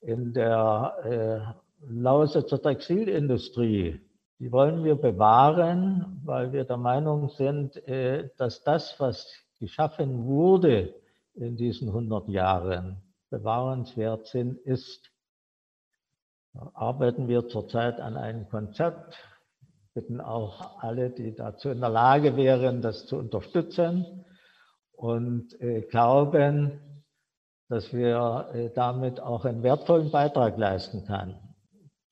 in 0.00 0.32
der 0.32 1.54
äh, 1.84 1.86
Lausitzer 1.88 2.60
Textilindustrie, 2.60 4.00
die 4.40 4.50
wollen 4.50 4.82
wir 4.82 4.96
bewahren, 4.96 6.20
weil 6.24 6.52
wir 6.52 6.64
der 6.64 6.78
Meinung 6.78 7.28
sind, 7.28 7.76
äh, 7.86 8.28
dass 8.36 8.64
das, 8.64 8.98
was 8.98 9.32
geschaffen 9.60 10.24
wurde 10.26 10.92
in 11.34 11.56
diesen 11.56 11.86
100 11.86 12.26
Jahren, 12.28 12.96
bewahrenswert 13.30 14.26
sind, 14.26 14.58
ist. 14.62 15.12
Da 16.54 16.72
arbeiten 16.74 17.28
wir 17.28 17.46
zurzeit 17.46 18.00
an 18.00 18.16
einem 18.16 18.48
Konzept, 18.48 19.16
bitten 19.96 20.20
auch 20.20 20.82
alle, 20.82 21.08
die 21.08 21.34
dazu 21.34 21.70
in 21.70 21.80
der 21.80 21.88
Lage 21.88 22.36
wären, 22.36 22.82
das 22.82 23.06
zu 23.06 23.16
unterstützen 23.16 24.26
und 24.92 25.58
äh, 25.58 25.80
glauben, 25.80 27.02
dass 27.70 27.94
wir 27.94 28.50
äh, 28.52 28.70
damit 28.74 29.20
auch 29.20 29.46
einen 29.46 29.62
wertvollen 29.62 30.10
Beitrag 30.10 30.58
leisten 30.58 31.06
können, 31.06 31.38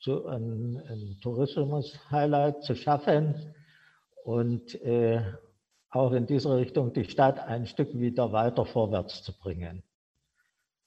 zu 0.01 0.27
einem, 0.27 0.79
einem 0.89 1.21
Tourismus-Highlight 1.21 2.63
zu 2.63 2.75
schaffen 2.75 3.55
und 4.25 4.75
äh, 4.83 5.21
auch 5.91 6.13
in 6.13 6.27
dieser 6.27 6.57
Richtung 6.57 6.95
die 6.95 7.05
Stadt 7.05 7.39
ein 7.39 7.67
Stück 7.67 7.93
wieder 7.93 8.33
weiter 8.33 8.65
vorwärts 8.65 9.23
zu 9.23 9.39
bringen. 9.39 9.83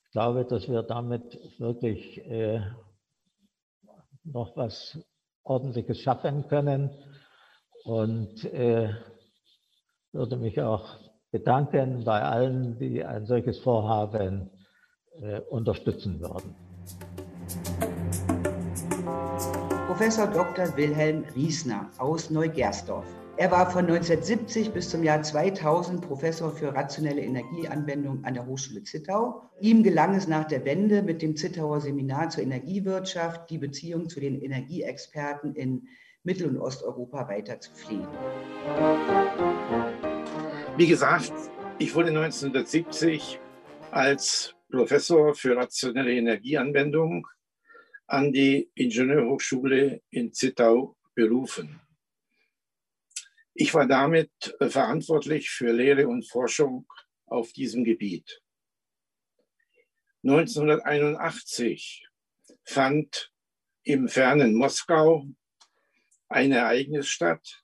Ich 0.06 0.12
glaube, 0.13 0.46
dass 0.46 0.68
wir 0.68 0.82
damit 0.82 1.39
wirklich 1.60 2.18
äh, 2.25 2.60
noch 4.24 4.58
was 4.58 4.98
Ordentliches 5.50 6.00
schaffen 6.01 6.48
können. 6.48 6.89
Und 7.84 8.44
äh, 8.46 8.89
würde 10.12 10.38
mich 10.38 10.60
auch 10.62 10.98
bedanken 11.32 12.04
bei 12.04 12.22
allen, 12.22 12.77
die 12.80 13.04
ein 13.04 13.25
solches 13.25 13.60
Vorhaben 13.60 14.50
äh, 15.22 15.39
unterstützen 15.50 16.20
würden. 16.20 16.56
Professor 19.88 20.27
Dr. 20.27 20.75
Wilhelm 20.75 21.24
Riesner 21.36 21.89
aus 21.98 22.30
Neugersdorf. 22.30 23.06
Er 23.39 23.51
war 23.51 23.70
von 23.70 23.86
1970 23.86 24.72
bis 24.72 24.89
zum 24.89 25.03
Jahr 25.03 25.22
2000 25.22 26.01
Professor 26.01 26.51
für 26.51 26.74
rationelle 26.74 27.22
Energieanwendung 27.22 28.25
an 28.25 28.34
der 28.34 28.48
Hochschule 28.48 28.82
Zittau. 28.82 29.44
Ihm 29.62 29.84
gelang 29.84 30.15
es 30.15 30.27
nach 30.27 30.46
der 30.46 30.65
Wende 30.65 31.03
mit 31.03 31.22
dem 31.22 31.36
Zittauer 31.36 31.79
Seminar 31.79 32.29
zur 32.29 32.41
Energiewirtschaft, 32.41 33.48
die 33.51 33.60
Beziehung 33.60 34.10
zu 34.10 34.20
den 34.20 34.41
Energieexperten 34.41 35.53
in 35.53 35.88
Mittel- 36.24 36.48
und 36.48 36.58
Osteuropa 36.58 37.29
weiter 37.29 37.60
zu 37.60 37.72
pflegen. 37.74 38.08
Wie 40.75 40.88
gesagt, 40.88 41.32
ich 41.77 41.94
wurde 41.94 42.10
1970 42.10 43.39
als 43.91 44.56
Professor 44.72 45.36
für 45.36 45.56
rationelle 45.56 46.12
Energieanwendung 46.12 47.27
an 48.08 48.32
die 48.32 48.72
Ingenieurhochschule 48.74 50.01
in 50.10 50.34
Zittau 50.34 50.96
berufen. 51.13 51.79
Ich 53.60 53.74
war 53.74 53.88
damit 53.88 54.56
äh, 54.60 54.70
verantwortlich 54.70 55.50
für 55.50 55.72
Lehre 55.72 56.08
und 56.08 56.30
Forschung 56.30 56.88
auf 57.26 57.54
diesem 57.54 57.84
Gebiet. 57.84 58.44
1981 60.24 62.08
fand 62.64 63.34
im 63.82 64.10
fernen 64.10 64.54
Moskau 64.54 65.26
ein 66.30 66.52
Ereignis 66.52 67.08
statt, 67.08 67.64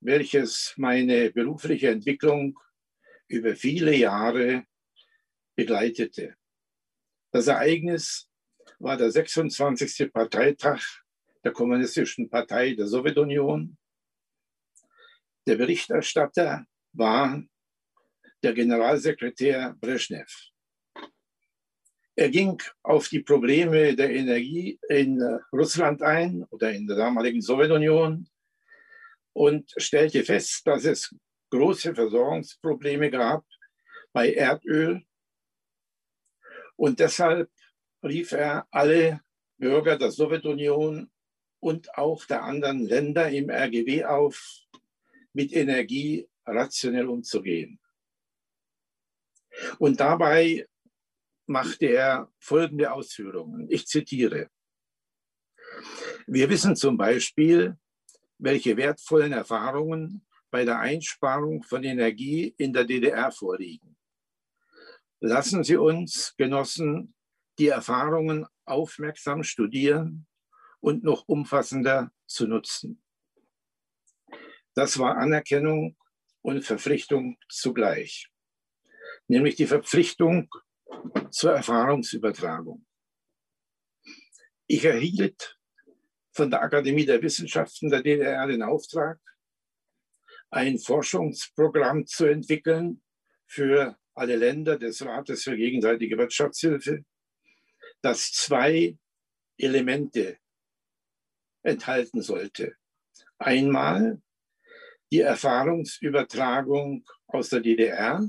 welches 0.00 0.72
meine 0.78 1.30
berufliche 1.32 1.90
Entwicklung 1.90 2.58
über 3.28 3.54
viele 3.56 3.94
Jahre 3.94 4.64
begleitete. 5.54 6.34
Das 7.30 7.48
Ereignis 7.48 8.30
war 8.78 8.96
der 8.96 9.10
26. 9.10 10.10
Parteitag 10.10 10.82
der 11.44 11.52
Kommunistischen 11.52 12.30
Partei 12.30 12.72
der 12.72 12.86
Sowjetunion 12.86 13.76
der 15.46 15.56
Berichterstatter 15.56 16.66
war 16.92 17.42
der 18.42 18.52
Generalsekretär 18.52 19.74
Brezhnev. 19.80 20.30
Er 22.16 22.28
ging 22.30 22.62
auf 22.82 23.08
die 23.08 23.20
Probleme 23.20 23.96
der 23.96 24.10
Energie 24.10 24.78
in 24.88 25.20
Russland 25.52 26.00
ein 26.02 26.44
oder 26.50 26.70
in 26.70 26.86
der 26.86 26.96
damaligen 26.96 27.42
Sowjetunion 27.42 28.28
und 29.32 29.72
stellte 29.76 30.22
fest, 30.22 30.62
dass 30.64 30.84
es 30.84 31.14
große 31.50 31.94
Versorgungsprobleme 31.94 33.10
gab 33.10 33.44
bei 34.12 34.32
Erdöl. 34.32 35.02
Und 36.76 37.00
deshalb 37.00 37.50
rief 38.04 38.32
er 38.32 38.66
alle 38.70 39.20
Bürger 39.58 39.98
der 39.98 40.10
Sowjetunion 40.10 41.10
und 41.60 41.96
auch 41.96 42.24
der 42.26 42.44
anderen 42.44 42.84
Länder 42.84 43.28
im 43.30 43.50
RGW 43.50 44.04
auf, 44.04 44.63
mit 45.34 45.52
Energie 45.52 46.28
rationell 46.46 47.08
umzugehen. 47.08 47.78
Und 49.78 50.00
dabei 50.00 50.66
machte 51.46 51.86
er 51.86 52.32
folgende 52.38 52.92
Ausführungen. 52.92 53.68
Ich 53.70 53.86
zitiere. 53.86 54.48
Wir 56.26 56.48
wissen 56.48 56.74
zum 56.74 56.96
Beispiel, 56.96 57.76
welche 58.38 58.76
wertvollen 58.76 59.32
Erfahrungen 59.32 60.26
bei 60.50 60.64
der 60.64 60.78
Einsparung 60.78 61.62
von 61.62 61.84
Energie 61.84 62.54
in 62.58 62.72
der 62.72 62.84
DDR 62.84 63.30
vorliegen. 63.30 63.96
Lassen 65.20 65.64
Sie 65.64 65.76
uns, 65.76 66.34
Genossen, 66.36 67.14
die 67.58 67.68
Erfahrungen 67.68 68.46
aufmerksam 68.64 69.42
studieren 69.42 70.26
und 70.80 71.02
noch 71.02 71.24
umfassender 71.26 72.12
zu 72.26 72.46
nutzen. 72.46 73.03
Das 74.74 74.98
war 74.98 75.16
Anerkennung 75.16 75.96
und 76.42 76.62
Verpflichtung 76.62 77.38
zugleich, 77.48 78.28
nämlich 79.28 79.54
die 79.54 79.66
Verpflichtung 79.66 80.50
zur 81.30 81.52
Erfahrungsübertragung. 81.52 82.84
Ich 84.66 84.84
erhielt 84.84 85.58
von 86.32 86.50
der 86.50 86.62
Akademie 86.62 87.06
der 87.06 87.22
Wissenschaften 87.22 87.88
der 87.90 88.02
DDR 88.02 88.46
den 88.46 88.62
Auftrag, 88.62 89.20
ein 90.50 90.78
Forschungsprogramm 90.78 92.06
zu 92.06 92.26
entwickeln 92.26 93.02
für 93.46 93.96
alle 94.14 94.36
Länder 94.36 94.78
des 94.78 95.04
Rates 95.04 95.44
für 95.44 95.56
gegenseitige 95.56 96.18
Wirtschaftshilfe, 96.18 97.04
das 98.00 98.32
zwei 98.32 98.96
Elemente 99.56 100.38
enthalten 101.62 102.22
sollte. 102.22 102.76
Einmal 103.38 104.20
die 105.10 105.20
Erfahrungsübertragung 105.20 107.04
aus 107.26 107.50
der 107.50 107.60
DDR 107.60 108.28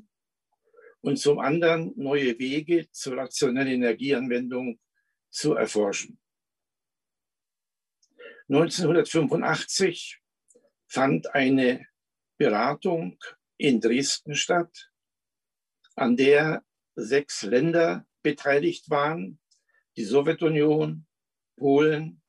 und 1.02 1.18
zum 1.18 1.40
anderen 1.40 1.94
neue 1.96 2.38
Wege 2.40 2.90
zur 2.92 3.18
rationellen 3.18 3.84
Energieanwendung 3.84 4.80
zu 5.30 5.54
erforschen. 5.54 6.20
1985 8.50 10.22
fand 10.88 11.34
eine 11.34 11.88
Beratung 12.38 13.18
in 13.58 13.82
Dresden 13.82 14.36
statt, 14.36 14.92
an 15.96 16.16
der 16.16 16.64
sechs 16.96 17.44
Länder 17.44 18.06
beteiligt 18.22 18.90
waren, 18.90 19.40
die 19.98 20.04
Sowjetunion, 20.04 21.08
Polen, 21.58 22.22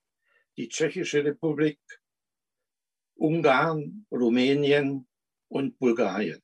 die 0.56 0.68
Tschechische 0.68 1.24
Republik, 1.24 1.80
Ungarn, 3.16 4.06
Rumänien 4.10 5.08
und 5.48 5.78
Bulgarien. 5.78 6.42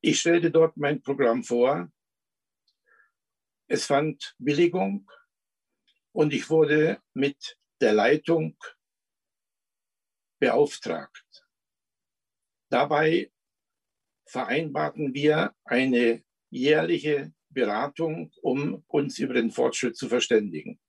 Ich 0.00 0.20
stellte 0.20 0.50
dort 0.50 0.76
mein 0.76 1.02
Programm 1.02 1.44
vor. 1.44 1.90
Es 3.68 3.86
fand 3.86 4.34
Billigung 4.38 5.10
und 6.12 6.32
ich 6.32 6.50
wurde 6.50 7.00
mit 7.14 7.58
der 7.80 7.92
Leitung 7.92 8.56
beauftragt. 10.40 11.46
Dabei 12.70 13.30
vereinbarten 14.26 15.14
wir 15.14 15.54
eine 15.64 16.24
jährliche 16.50 17.32
Beratung, 17.48 18.32
um 18.42 18.84
uns 18.86 19.18
über 19.18 19.34
den 19.34 19.50
Fortschritt 19.50 19.96
zu 19.96 20.08
verständigen. 20.08 20.80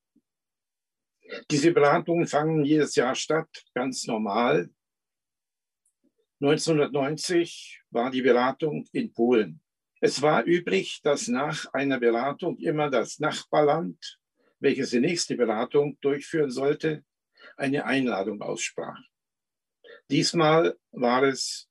Diese 1.50 1.72
Beratungen 1.72 2.26
fangen 2.26 2.64
jedes 2.64 2.94
Jahr 2.94 3.14
statt, 3.14 3.48
ganz 3.74 4.06
normal. 4.06 4.70
1990 6.40 7.82
war 7.90 8.10
die 8.10 8.22
Beratung 8.22 8.86
in 8.92 9.12
Polen. 9.12 9.60
Es 10.00 10.20
war 10.20 10.44
üblich, 10.44 11.00
dass 11.02 11.28
nach 11.28 11.72
einer 11.72 12.00
Beratung 12.00 12.58
immer 12.58 12.90
das 12.90 13.20
Nachbarland, 13.20 14.18
welches 14.58 14.90
die 14.90 15.00
nächste 15.00 15.36
Beratung 15.36 15.96
durchführen 16.00 16.50
sollte, 16.50 17.04
eine 17.56 17.84
Einladung 17.84 18.42
aussprach. 18.42 18.98
Diesmal 20.10 20.76
war 20.90 21.22
es 21.22 21.68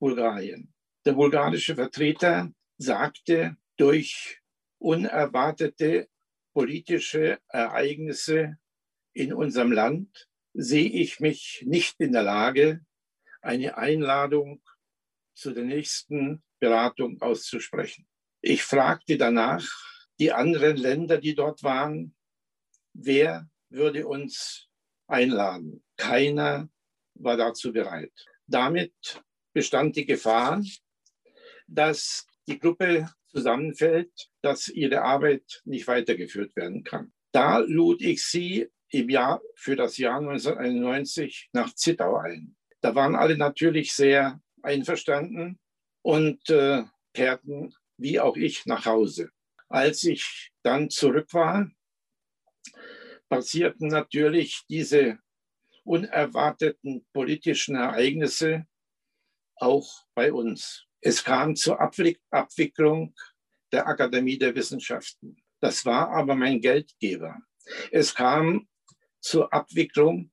Bulgarien. 0.00 0.74
Der 1.04 1.12
bulgarische 1.12 1.76
Vertreter 1.76 2.52
sagte, 2.78 3.56
durch 3.76 4.40
unerwartete 4.78 6.08
politische 6.52 7.38
Ereignisse 7.48 8.58
in 9.12 9.32
unserem 9.32 9.72
Land 9.72 10.28
sehe 10.54 10.88
ich 10.88 11.20
mich 11.20 11.64
nicht 11.66 12.00
in 12.00 12.12
der 12.12 12.22
Lage, 12.22 12.84
eine 13.40 13.76
Einladung 13.76 14.62
zu 15.34 15.52
der 15.52 15.64
nächsten 15.64 16.42
Beratung 16.60 17.20
auszusprechen. 17.20 18.06
Ich 18.40 18.62
fragte 18.62 19.16
danach 19.16 19.66
die 20.18 20.32
anderen 20.32 20.76
Länder, 20.76 21.18
die 21.18 21.34
dort 21.34 21.62
waren, 21.62 22.14
wer 22.92 23.48
würde 23.70 24.06
uns 24.06 24.68
einladen? 25.06 25.82
Keiner 25.96 26.68
war 27.14 27.36
dazu 27.36 27.72
bereit. 27.72 28.12
Damit 28.46 29.22
bestand 29.52 29.96
die 29.96 30.06
Gefahr, 30.06 30.62
dass 31.66 32.26
die 32.46 32.58
Gruppe 32.58 33.10
zusammenfällt, 33.28 34.12
dass 34.42 34.68
ihre 34.68 35.02
Arbeit 35.02 35.62
nicht 35.64 35.86
weitergeführt 35.86 36.54
werden 36.56 36.84
kann. 36.84 37.12
Da 37.32 37.58
lud 37.58 38.02
ich 38.02 38.24
sie 38.24 38.68
im 38.92 39.08
Jahr 39.08 39.42
für 39.56 39.74
das 39.74 39.96
Jahr 39.96 40.18
1991 40.18 41.48
nach 41.52 41.74
Zittau 41.74 42.16
ein. 42.16 42.56
Da 42.80 42.94
waren 42.94 43.16
alle 43.16 43.36
natürlich 43.36 43.94
sehr 43.94 44.40
einverstanden 44.62 45.58
und 46.02 46.48
äh, 46.50 46.84
kehrten, 47.14 47.74
wie 47.96 48.20
auch 48.20 48.36
ich, 48.36 48.66
nach 48.66 48.84
Hause. 48.86 49.30
Als 49.68 50.04
ich 50.04 50.52
dann 50.62 50.90
zurück 50.90 51.32
war, 51.32 51.70
passierten 53.28 53.88
natürlich 53.88 54.62
diese 54.68 55.18
unerwarteten 55.84 57.06
politischen 57.12 57.76
Ereignisse 57.76 58.66
auch 59.56 59.88
bei 60.14 60.32
uns. 60.32 60.86
Es 61.00 61.24
kam 61.24 61.56
zur 61.56 61.80
Abwicklung 61.80 63.14
der 63.72 63.86
Akademie 63.86 64.38
der 64.38 64.54
Wissenschaften. 64.54 65.42
Das 65.60 65.86
war 65.86 66.10
aber 66.10 66.34
mein 66.34 66.60
Geldgeber. 66.60 67.38
Es 67.90 68.14
kam 68.14 68.68
zur 69.22 69.52
Abwicklung 69.52 70.30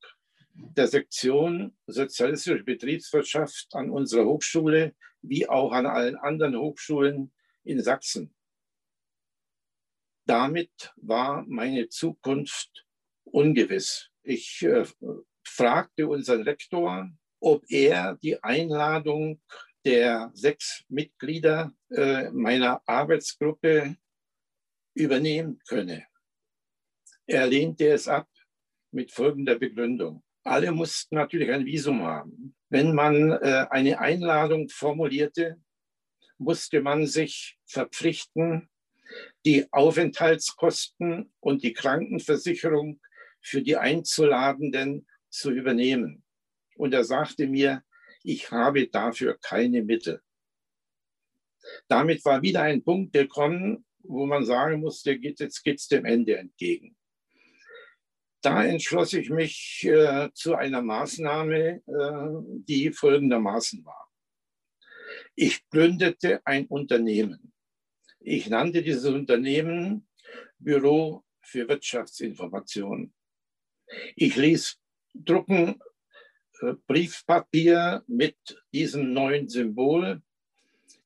der 0.54 0.88
Sektion 0.88 1.78
Sozialistische 1.88 2.64
Betriebswirtschaft 2.64 3.68
an 3.74 3.90
unserer 3.90 4.26
Hochschule 4.26 4.96
wie 5.22 5.48
auch 5.48 5.72
an 5.72 5.86
allen 5.86 6.16
anderen 6.18 6.58
Hochschulen 6.58 7.32
in 7.64 7.82
Sachsen. 7.82 8.34
Damit 10.26 10.94
war 10.98 11.46
meine 11.48 11.90
Zukunft 11.90 12.86
ungewiss. 13.24 14.10
Ich 14.24 14.62
äh, 14.64 14.86
fragte 15.44 16.08
unseren 16.08 16.44
Rektor, 16.44 17.10
ob 17.40 17.64
er 17.70 18.16
die 18.22 18.42
Einladung 18.44 19.42
der 19.86 20.32
sechs 20.34 20.84
Mitglieder 20.88 21.74
äh, 21.90 22.30
meiner 22.32 22.82
Arbeitsgruppe 22.86 23.98
übernehmen 24.94 25.60
könne. 25.68 26.06
Er 27.26 27.48
lehnte 27.48 27.90
es 27.90 28.08
ab 28.08 28.28
mit 28.92 29.12
folgender 29.12 29.58
Begründung. 29.58 30.24
Alle 30.44 30.72
mussten 30.72 31.16
natürlich 31.16 31.52
ein 31.52 31.66
Visum 31.66 32.04
haben. 32.04 32.56
Wenn 32.70 32.94
man 32.94 33.32
äh, 33.32 33.68
eine 33.70 34.00
Einladung 34.00 34.70
formulierte, 34.70 35.62
musste 36.38 36.82
man 36.82 37.06
sich 37.06 37.58
verpflichten, 37.66 38.70
die 39.46 39.72
Aufenthaltskosten 39.72 41.34
und 41.40 41.64
die 41.64 41.74
Krankenversicherung 41.74 43.02
für 43.42 43.62
die 43.62 43.78
Einzuladenden 43.78 45.08
zu 45.30 45.52
übernehmen. 45.52 46.24
Und 46.76 46.94
er 46.94 47.04
sagte 47.04 47.48
mir, 47.48 47.84
ich 48.24 48.52
habe 48.52 48.88
dafür 48.88 49.38
keine 49.42 49.84
Mittel. 49.84 50.22
Damit 51.88 52.24
war 52.26 52.42
wieder 52.42 52.62
ein 52.62 52.84
Punkt 52.84 53.14
gekommen, 53.14 53.86
wo 54.04 54.26
man 54.26 54.46
sagen 54.46 54.80
musste, 54.80 55.12
jetzt 55.12 55.64
geht 55.64 55.80
es 55.80 55.88
dem 55.88 56.06
Ende 56.06 56.38
entgegen. 56.38 56.96
Da 58.42 58.64
entschloss 58.64 59.14
ich 59.14 59.30
mich 59.30 59.84
äh, 59.84 60.30
zu 60.34 60.56
einer 60.56 60.82
Maßnahme, 60.82 61.82
äh, 61.86 62.62
die 62.68 62.92
folgendermaßen 62.92 63.84
war. 63.84 64.10
Ich 65.36 65.68
gründete 65.70 66.46
ein 66.46 66.66
Unternehmen. 66.68 67.54
Ich 68.20 68.50
nannte 68.50 68.82
dieses 68.82 69.06
Unternehmen 69.06 70.08
Büro 70.58 71.24
für 71.42 71.68
Wirtschaftsinformation. 71.68 73.14
Ich 74.16 74.36
ließ 74.36 74.78
drucken 75.14 75.82
äh, 76.62 76.74
Briefpapier 76.88 78.04
mit 78.08 78.38
diesem 78.74 79.14
neuen 79.14 79.50
Symbol. 79.50 80.22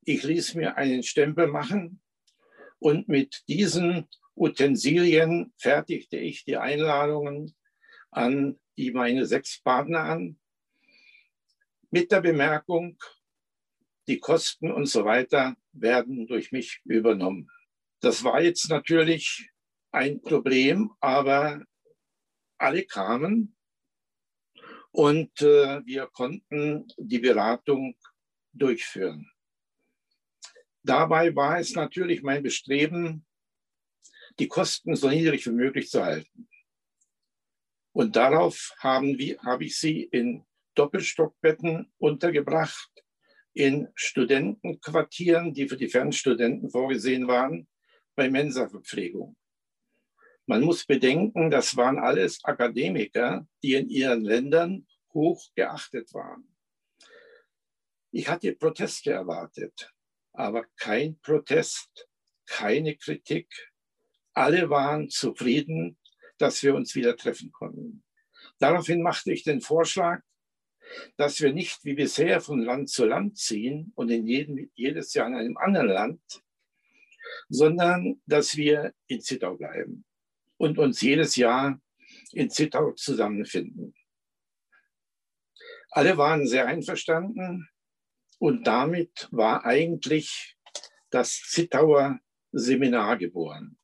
Ich 0.04 0.24
ließ 0.24 0.56
mir 0.56 0.78
einen 0.78 1.02
Stempel 1.02 1.48
machen 1.48 2.02
und 2.80 3.08
mit 3.08 3.44
diesen 3.48 4.08
Utensilien 4.36 5.54
fertigte 5.58 6.18
ich 6.18 6.44
die 6.46 6.58
Einladungen 6.58 7.56
an 8.12 8.60
die 8.78 8.92
meine 8.92 9.26
sechs 9.26 9.62
Partner 9.62 10.04
an, 10.04 10.40
mit 11.92 12.12
der 12.12 12.22
Bemerkung, 12.22 12.98
die 14.08 14.20
Kosten 14.20 14.72
und 14.72 14.88
so 14.88 15.06
weiter 15.06 15.56
werden 15.72 16.28
durch 16.28 16.52
mich 16.52 16.82
übernommen. 16.86 17.50
Das 18.02 18.24
war 18.24 18.42
jetzt 18.42 18.70
natürlich 18.70 19.50
ein 19.92 20.22
Problem, 20.22 20.92
aber 21.00 21.64
alle 22.58 22.84
kamen 22.84 23.56
und 24.92 25.42
äh, 25.42 25.86
wir 25.86 26.08
konnten 26.08 26.88
die 26.98 27.20
Beratung 27.20 27.96
durchführen. 28.52 29.32
Dabei 30.82 31.34
war 31.36 31.60
es 31.60 31.74
natürlich 31.76 32.24
mein 32.24 32.44
Bestreben, 32.44 33.26
die 34.40 34.48
Kosten 34.48 34.96
so 34.96 35.10
niedrig 35.10 35.46
wie 35.46 35.52
möglich 35.52 35.90
zu 35.90 36.04
halten. 36.04 36.48
Und 37.94 38.16
darauf 38.16 38.74
haben 38.80 39.18
wir, 39.18 39.40
habe 39.40 39.66
ich 39.66 39.78
sie 39.78 40.04
in 40.04 40.44
Doppelstockbetten 40.76 41.92
untergebracht, 41.98 42.90
in 43.54 43.88
Studentenquartieren, 43.94 45.54
die 45.54 45.68
für 45.68 45.78
die 45.78 45.88
Fernstudenten 45.88 46.72
vorgesehen 46.72 47.28
waren, 47.28 47.68
bei 48.16 48.30
Mensaverpflegung. 48.30 49.36
Man 50.46 50.62
muss 50.62 50.86
bedenken, 50.86 51.52
das 51.52 51.78
waren 51.78 52.00
alles 52.00 52.44
Akademiker, 52.44 53.48
die 53.62 53.76
in 53.76 53.90
ihren 53.90 54.24
Ländern 54.24 54.88
hoch 55.14 55.42
geachtet 55.56 56.14
waren. 56.14 56.54
Ich 58.12 58.28
hatte 58.28 58.54
Proteste 58.54 59.12
erwartet, 59.12 59.92
aber 60.34 60.66
kein 60.76 61.20
Protest, 61.20 62.08
keine 62.46 62.96
Kritik. 62.96 63.73
Alle 64.34 64.70
waren 64.70 65.10
zufrieden, 65.10 65.98
dass 66.38 66.64
wir 66.64 66.76
uns 66.76 66.96
wieder 66.96 67.16
treffen 67.16 67.52
konnten. 67.52 68.04
Daraufhin 68.60 69.02
machte 69.02 69.32
ich 69.32 69.44
den 69.44 69.62
Vorschlag, 69.62 70.22
dass 71.18 71.40
wir 71.42 71.54
nicht 71.54 71.84
wie 71.86 71.94
bisher 71.94 72.42
von 72.42 72.62
Land 72.62 72.90
zu 72.90 73.06
Land 73.06 73.38
ziehen 73.38 73.92
und 73.96 74.10
in 74.10 74.26
jedem, 74.26 74.70
jedes 74.74 75.14
Jahr 75.14 75.28
in 75.28 75.36
einem 75.36 75.58
anderen 75.58 75.88
Land, 75.88 76.22
sondern 77.50 78.22
dass 78.26 78.58
wir 78.58 78.94
in 79.08 79.22
Zittau 79.22 79.56
bleiben 79.56 80.06
und 80.58 80.78
uns 80.78 81.02
jedes 81.02 81.36
Jahr 81.36 81.82
in 82.32 82.50
Zittau 82.50 82.92
zusammenfinden. 82.92 83.96
Alle 85.92 86.18
waren 86.18 86.48
sehr 86.48 86.66
einverstanden 86.66 87.70
und 88.40 88.66
damit 88.66 89.28
war 89.32 89.66
eigentlich 89.66 90.58
das 91.12 91.40
Zittauer 91.50 92.20
Seminar 92.52 93.18
geboren. 93.18 93.78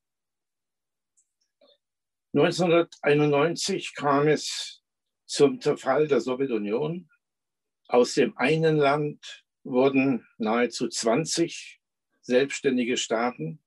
1991 2.34 3.96
kam 3.96 4.28
es 4.28 4.84
zum 5.26 5.60
Zerfall 5.60 6.08
der 6.08 6.22
Sowjetunion. 6.22 7.10
Aus 7.88 8.13
dem 8.13 8.38
einen 8.38 8.78
Land 8.78 9.44
wurden 9.63 10.28
nahezu 10.38 10.88
20 10.88 11.82
selbstständige 12.22 12.98
Staaten. 12.98 13.63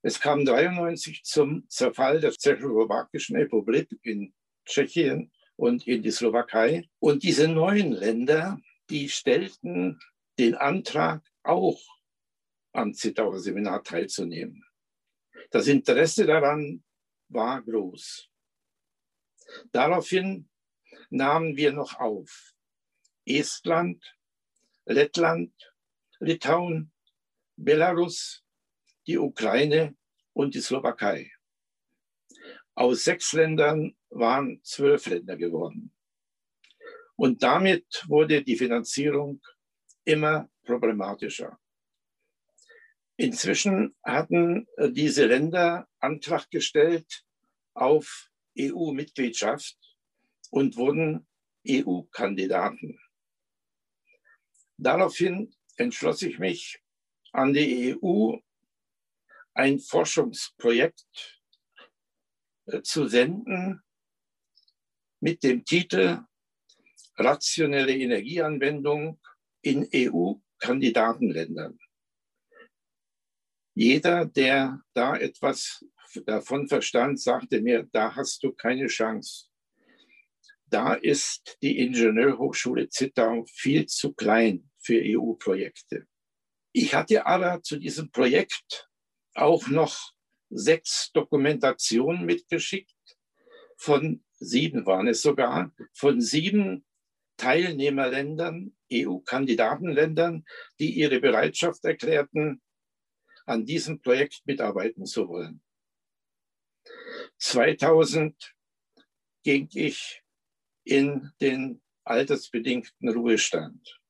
Es 0.00 0.20
kam 0.20 0.40
1993 0.40 1.22
zum 1.24 1.68
Zerfall 1.68 2.20
der 2.20 2.32
Tschechoslowakischen 2.32 3.36
Republik 3.36 3.90
in 4.02 4.32
Tschechien 4.64 5.30
und 5.56 5.86
in 5.86 6.02
die 6.02 6.10
Slowakei. 6.10 6.88
Und 6.98 7.22
diese 7.22 7.48
neuen 7.48 7.92
Länder, 7.92 8.58
die 8.88 9.10
stellten 9.10 10.00
den 10.38 10.54
Antrag, 10.54 11.22
auch 11.42 11.80
am 12.72 12.94
Zittauer 12.94 13.38
Seminar 13.38 13.84
teilzunehmen. 13.84 14.64
Das 15.50 15.68
Interesse 15.68 16.24
daran 16.24 16.82
war 17.28 17.62
groß. 17.62 18.28
Daraufhin 19.72 20.48
nahmen 21.10 21.56
wir 21.56 21.72
noch 21.72 21.98
auf 21.98 22.54
Estland, 23.24 24.02
Lettland, 24.86 25.52
Litauen, 26.18 26.92
Belarus, 27.56 28.44
die 29.06 29.18
Ukraine 29.18 29.96
und 30.32 30.54
die 30.54 30.60
Slowakei. 30.60 31.30
Aus 32.74 33.04
sechs 33.04 33.32
Ländern 33.32 33.96
waren 34.10 34.60
zwölf 34.62 35.06
Länder 35.06 35.36
geworden. 35.36 35.92
Und 37.16 37.42
damit 37.42 38.04
wurde 38.08 38.42
die 38.42 38.56
Finanzierung 38.56 39.40
immer 40.04 40.50
problematischer. 40.64 41.58
Inzwischen 43.16 43.94
hatten 44.02 44.66
äh, 44.76 44.90
diese 44.90 45.26
Länder 45.26 45.88
Antrag 46.00 46.50
gestellt 46.50 47.24
auf 47.74 48.30
EU-Mitgliedschaft 48.58 49.76
und 50.50 50.76
wurden 50.76 51.26
EU-Kandidaten. 51.68 52.98
Daraufhin 54.76 55.54
entschloss 55.76 56.22
ich 56.22 56.38
mich, 56.38 56.80
an 57.32 57.52
die 57.52 57.96
EU 57.96 58.36
ein 59.54 59.78
Forschungsprojekt 59.78 61.40
äh, 62.66 62.82
zu 62.82 63.06
senden 63.06 63.80
mit 65.20 65.42
dem 65.44 65.64
Titel 65.64 66.18
Rationelle 67.16 67.96
Energieanwendung 67.96 69.20
in 69.62 69.88
EU-Kandidatenländern. 69.94 71.78
Jeder, 73.74 74.24
der 74.24 74.80
da 74.94 75.16
etwas 75.16 75.84
davon 76.26 76.68
verstand, 76.68 77.20
sagte 77.20 77.60
mir, 77.60 77.88
da 77.92 78.14
hast 78.14 78.42
du 78.44 78.52
keine 78.52 78.86
Chance. 78.86 79.46
Da 80.66 80.94
ist 80.94 81.58
die 81.62 81.78
Ingenieurhochschule 81.78 82.88
Zittau 82.88 83.44
viel 83.52 83.86
zu 83.86 84.12
klein 84.12 84.70
für 84.78 85.00
EU-Projekte. 85.04 86.06
Ich 86.72 86.94
hatte 86.94 87.26
aber 87.26 87.62
zu 87.62 87.76
diesem 87.78 88.10
Projekt 88.10 88.88
auch 89.34 89.68
noch 89.68 90.12
sechs 90.50 91.10
Dokumentationen 91.12 92.24
mitgeschickt. 92.24 92.94
Von 93.76 94.24
sieben 94.38 94.86
waren 94.86 95.08
es 95.08 95.22
sogar, 95.22 95.72
von 95.92 96.20
sieben 96.20 96.84
Teilnehmerländern, 97.36 98.76
EU-Kandidatenländern, 98.92 100.44
die 100.78 100.92
ihre 100.92 101.20
Bereitschaft 101.20 101.84
erklärten, 101.84 102.62
an 103.46 103.64
diesem 103.64 104.00
Projekt 104.00 104.42
mitarbeiten 104.46 105.06
zu 105.06 105.28
wollen. 105.28 105.62
2000 107.38 108.54
ging 109.42 109.68
ich 109.72 110.22
in 110.84 111.32
den 111.40 111.82
altersbedingten 112.04 113.08
Ruhestand. 113.08 114.00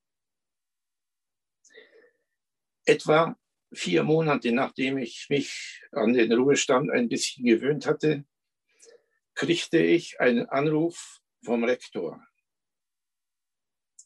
Etwa 2.85 3.39
vier 3.73 4.03
Monate 4.03 4.53
nachdem 4.53 4.99
ich 4.99 5.27
mich 5.29 5.83
an 5.93 6.13
den 6.13 6.33
Ruhestand 6.33 6.91
ein 6.91 7.09
bisschen 7.09 7.45
gewöhnt 7.45 7.87
hatte, 7.87 8.25
kriegte 9.35 9.79
ich 9.79 10.21
einen 10.21 10.49
Anruf 10.49 11.21
vom 11.43 11.65
Rektor. 11.65 12.25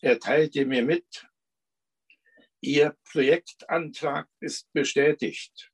Er 0.01 0.19
teilte 0.19 0.64
mir 0.64 0.83
mit, 0.83 1.28
Ihr 2.61 2.97
Projektantrag 3.05 4.29
ist 4.40 4.73
bestätigt. 4.73 5.71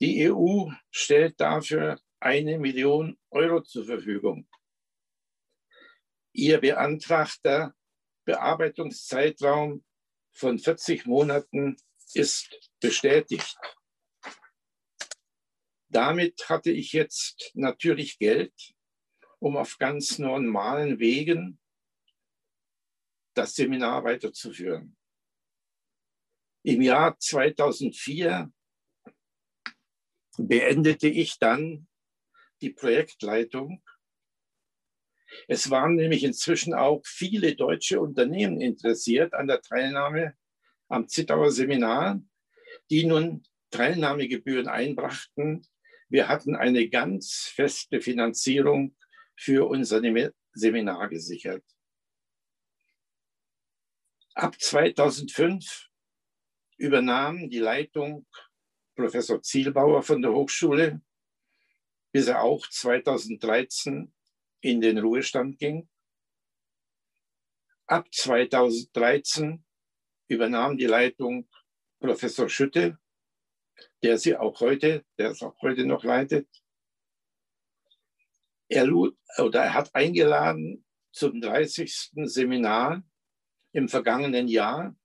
Die 0.00 0.30
EU 0.30 0.70
stellt 0.90 1.40
dafür 1.40 2.00
eine 2.20 2.58
Million 2.58 3.18
Euro 3.30 3.62
zur 3.62 3.84
Verfügung. 3.84 4.48
Ihr 6.32 6.60
beantragter 6.60 7.74
Bearbeitungszeitraum 8.24 9.84
von 10.32 10.58
40 10.58 11.06
Monaten 11.06 11.76
ist 12.14 12.72
bestätigt. 12.80 13.56
Damit 15.88 16.48
hatte 16.48 16.70
ich 16.70 16.92
jetzt 16.92 17.52
natürlich 17.54 18.18
Geld, 18.18 18.74
um 19.38 19.56
auf 19.56 19.78
ganz 19.78 20.18
normalen 20.18 20.98
Wegen 20.98 21.60
das 23.34 23.54
Seminar 23.54 24.04
weiterzuführen. 24.04 24.95
Im 26.66 26.82
Jahr 26.82 27.16
2004 27.16 28.52
beendete 30.36 31.06
ich 31.06 31.38
dann 31.38 31.86
die 32.60 32.70
Projektleitung. 32.70 33.84
Es 35.46 35.70
waren 35.70 35.94
nämlich 35.94 36.24
inzwischen 36.24 36.74
auch 36.74 37.02
viele 37.06 37.54
deutsche 37.54 38.00
Unternehmen 38.00 38.60
interessiert 38.60 39.32
an 39.32 39.46
der 39.46 39.62
Teilnahme 39.62 40.34
am 40.88 41.06
Zittauer 41.06 41.52
Seminar, 41.52 42.20
die 42.90 43.06
nun 43.06 43.44
Teilnahmegebühren 43.70 44.66
einbrachten. 44.66 45.64
Wir 46.08 46.26
hatten 46.26 46.56
eine 46.56 46.88
ganz 46.88 47.52
feste 47.54 48.00
Finanzierung 48.00 48.96
für 49.36 49.68
unser 49.68 50.02
Seminar 50.52 51.08
gesichert. 51.10 51.62
Ab 54.34 54.60
2005 54.60 55.90
übernahm 56.76 57.48
die 57.48 57.58
Leitung 57.58 58.26
Professor 58.94 59.42
Zielbauer 59.42 60.02
von 60.02 60.22
der 60.22 60.32
Hochschule, 60.32 61.00
bis 62.12 62.28
er 62.28 62.42
auch 62.42 62.66
2013 62.66 64.12
in 64.60 64.80
den 64.80 64.98
Ruhestand 64.98 65.58
ging. 65.58 65.88
Ab 67.86 68.12
2013 68.12 69.64
übernahm 70.28 70.76
die 70.76 70.86
Leitung 70.86 71.48
Professor 72.00 72.48
Schütte, 72.48 72.98
der 74.02 74.18
sie 74.18 74.36
auch 74.36 74.60
heute, 74.60 75.04
der 75.18 75.30
es 75.30 75.42
auch 75.42 75.60
heute 75.62 75.86
noch 75.86 76.04
leitet. 76.04 76.48
Er, 78.68 78.86
lud, 78.86 79.16
oder 79.38 79.62
er 79.62 79.74
hat 79.74 79.94
eingeladen 79.94 80.84
zum 81.12 81.40
30. 81.40 82.12
Seminar 82.24 83.04
im 83.72 83.88
vergangenen 83.88 84.48
Jahr. 84.48 84.96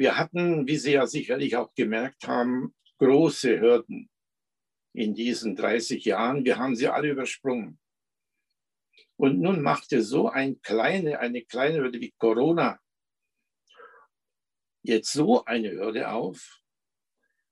Wir 0.00 0.16
hatten, 0.16 0.66
wie 0.66 0.78
Sie 0.78 0.92
ja 0.92 1.06
sicherlich 1.06 1.56
auch 1.56 1.74
gemerkt 1.74 2.26
haben, 2.26 2.74
große 2.96 3.60
Hürden 3.60 4.08
in 4.94 5.12
diesen 5.12 5.56
30 5.56 6.06
Jahren. 6.06 6.42
Wir 6.42 6.56
haben 6.56 6.74
sie 6.74 6.88
alle 6.88 7.10
übersprungen. 7.10 7.78
Und 9.16 9.40
nun 9.40 9.60
machte 9.60 10.00
so 10.00 10.30
ein 10.30 10.62
kleine, 10.62 11.18
eine 11.18 11.42
kleine 11.44 11.82
Hürde 11.82 12.00
wie 12.00 12.12
Corona 12.12 12.80
jetzt 14.80 15.12
so 15.12 15.44
eine 15.44 15.70
Hürde 15.72 16.10
auf, 16.10 16.62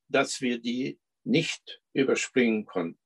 dass 0.09 0.41
wir 0.41 0.59
die 0.59 0.99
nicht 1.25 1.83
überspringen 1.93 2.65
konnten. 2.65 2.99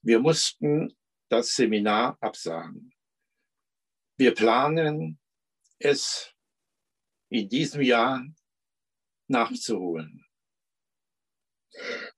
Wir 0.00 0.20
mussten 0.20 0.96
das 1.28 1.56
Seminar 1.56 2.18
absagen. 2.20 2.94
Wir 4.16 4.32
planen 4.32 5.18
es 5.80 6.31
in 7.32 7.48
diesem 7.48 7.82
Jahr 7.82 8.24
nachzuholen. 9.28 10.24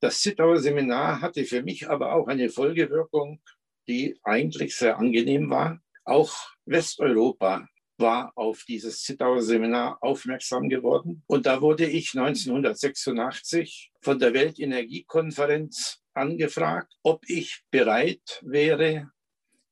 Das 0.01 0.21
Zittauer 0.21 0.59
Seminar 0.59 1.21
hatte 1.21 1.45
für 1.45 1.63
mich 1.63 1.89
aber 1.89 2.13
auch 2.13 2.27
eine 2.27 2.49
Folgewirkung, 2.49 3.41
die 3.87 4.19
eigentlich 4.23 4.77
sehr 4.77 4.99
angenehm 4.99 5.49
war. 5.51 5.81
Auch 6.05 6.35
Westeuropa 6.65 7.69
war 7.97 8.33
auf 8.35 8.65
dieses 8.67 9.03
Zittauer 9.03 9.43
Seminar 9.43 9.99
aufmerksam 10.03 10.69
geworden. 10.69 11.23
Und 11.27 11.47
da 11.47 11.61
wurde 11.61 11.87
ich 11.87 12.13
1986 12.15 13.93
von 14.03 14.19
der 14.19 14.35
Weltenergiekonferenz 14.35 16.01
angefragt, 16.13 16.93
ob 17.03 17.29
ich 17.29 17.63
bereit 17.71 18.43
wäre, 18.43 19.11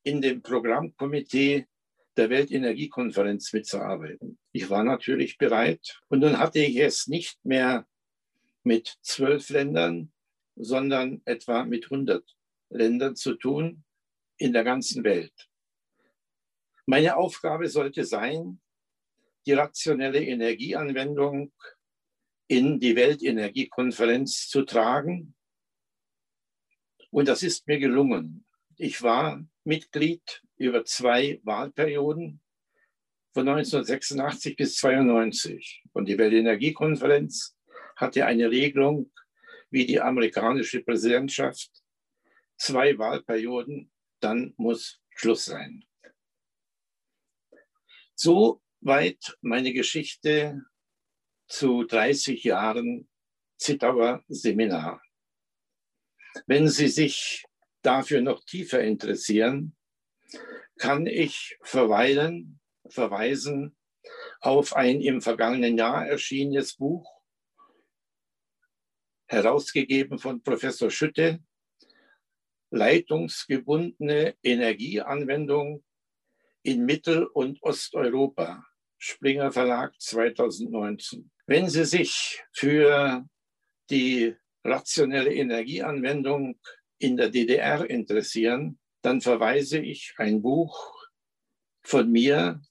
in 0.03 0.21
dem 0.21 0.41
Programmkomitee 0.41 1.65
der 2.17 2.29
Weltenergiekonferenz 2.29 3.53
mitzuarbeiten. 3.53 4.37
Ich 4.51 4.69
war 4.69 4.83
natürlich 4.83 5.37
bereit. 5.37 6.01
Und 6.09 6.19
nun 6.19 6.37
hatte 6.37 6.59
ich 6.59 6.77
es 6.77 7.07
nicht 7.07 7.43
mehr 7.43 7.87
mit 8.63 8.97
zwölf 9.01 9.49
Ländern, 9.49 10.11
sondern 10.55 11.21
etwa 11.25 11.65
mit 11.65 11.85
100 11.85 12.23
Ländern 12.69 13.15
zu 13.15 13.35
tun 13.35 13.83
in 14.37 14.53
der 14.53 14.63
ganzen 14.63 15.03
Welt. 15.03 15.49
Meine 16.85 17.15
Aufgabe 17.15 17.69
sollte 17.69 18.03
sein, 18.03 18.61
die 19.45 19.53
rationelle 19.53 20.23
Energieanwendung 20.23 21.51
in 22.47 22.79
die 22.79 22.95
Weltenergiekonferenz 22.95 24.47
zu 24.49 24.63
tragen. 24.63 25.35
Und 27.09 27.27
das 27.27 27.43
ist 27.43 27.67
mir 27.67 27.79
gelungen. 27.79 28.45
Ich 28.75 29.01
war 29.01 29.45
Mitglied 29.63 30.43
über 30.57 30.85
zwei 30.85 31.39
Wahlperioden 31.43 32.41
von 33.33 33.47
1986 33.47 34.55
bis 34.55 34.83
1992. 34.83 35.83
Und 35.93 36.07
die 36.07 36.17
Weltenergiekonferenz 36.17 37.57
hatte 37.95 38.25
eine 38.25 38.49
Regelung 38.49 39.11
wie 39.69 39.85
die 39.85 39.99
amerikanische 39.99 40.81
Präsidentschaft. 40.83 41.71
Zwei 42.57 42.97
Wahlperioden, 42.97 43.91
dann 44.19 44.53
muss 44.57 45.01
Schluss 45.09 45.45
sein. 45.45 45.83
Soweit 48.15 49.37
meine 49.41 49.73
Geschichte 49.73 50.63
zu 51.47 51.83
30 51.83 52.43
Jahren 52.43 53.09
Zittauer 53.57 54.23
Seminar. 54.27 55.01
Wenn 56.47 56.67
Sie 56.67 56.87
sich 56.87 57.45
dafür 57.85 58.21
noch 58.21 58.43
tiefer 58.43 58.81
interessieren, 58.81 59.75
kann 60.77 61.05
ich 61.05 61.57
verweilen, 61.61 62.59
verweisen 62.89 63.75
auf 64.41 64.75
ein 64.75 65.01
im 65.01 65.21
vergangenen 65.21 65.77
Jahr 65.77 66.07
erschienenes 66.07 66.75
Buch 66.75 67.09
herausgegeben 69.27 70.19
von 70.19 70.43
Professor 70.43 70.89
Schütte, 70.89 71.39
leitungsgebundene 72.71 74.35
Energieanwendung 74.43 75.83
in 76.63 76.85
Mittel- 76.85 77.25
und 77.25 77.61
Osteuropa, 77.61 78.65
Springer 78.97 79.51
Verlag 79.51 79.99
2019. 79.99 81.31
Wenn 81.45 81.69
Sie 81.69 81.85
sich 81.85 82.43
für 82.51 83.27
die 83.89 84.35
rationelle 84.63 85.33
Energieanwendung 85.33 86.59
in 87.03 87.17
der 87.17 87.29
DDR 87.29 87.89
interessieren, 87.89 88.79
dann 89.01 89.19
verweise 89.19 89.79
ich 89.79 90.13
ein 90.17 90.41
Buch 90.41 90.95
von 91.81 92.09
mir, 92.09 92.61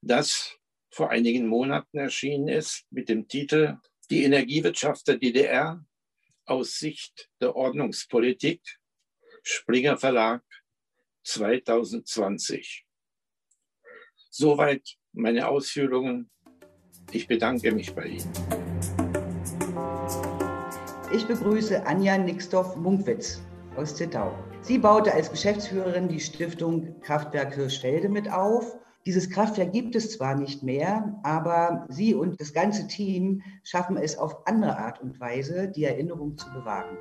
das 0.00 0.58
vor 0.90 1.10
einigen 1.10 1.46
Monaten 1.46 1.98
erschienen 1.98 2.48
ist 2.48 2.86
mit 2.90 3.08
dem 3.08 3.28
Titel 3.28 3.76
die 4.10 4.24
Energiewirtschaft 4.24 5.06
der 5.06 5.18
DDR 5.18 5.84
aus 6.46 6.78
Sicht 6.78 7.30
der 7.40 7.54
Ordnungspolitik, 7.54 8.62
Springer 9.42 9.96
Verlag 9.96 10.42
2020. 11.24 12.86
Soweit 14.30 14.96
meine 15.12 15.48
Ausführungen. 15.48 16.30
Ich 17.10 17.26
bedanke 17.26 17.72
mich 17.72 17.94
bei 17.94 18.06
Ihnen. 18.06 18.61
Ich 21.12 21.26
begrüße 21.26 21.86
Anja 21.86 22.16
Nixdorf-Munkwitz 22.18 23.40
aus 23.76 23.94
Zittau. 23.94 24.32
Sie 24.60 24.78
baute 24.78 25.12
als 25.12 25.30
Geschäftsführerin 25.30 26.08
die 26.08 26.20
Stiftung 26.20 27.00
Kraftwerk 27.02 27.54
Hirschfelde 27.54 28.08
mit 28.08 28.30
auf 28.30 28.76
dieses 29.04 29.28
Kraftwerk 29.30 29.72
gibt 29.72 29.96
es 29.96 30.12
zwar 30.12 30.36
nicht 30.36 30.62
mehr, 30.62 31.18
aber 31.24 31.86
Sie 31.88 32.14
und 32.14 32.40
das 32.40 32.52
ganze 32.52 32.86
Team 32.86 33.42
schaffen 33.64 33.96
es 33.96 34.16
auf 34.16 34.46
andere 34.46 34.78
Art 34.78 35.02
und 35.02 35.18
Weise, 35.18 35.66
die 35.66 35.82
Erinnerung 35.82 36.38
zu 36.38 36.46
bewahren. 36.52 36.96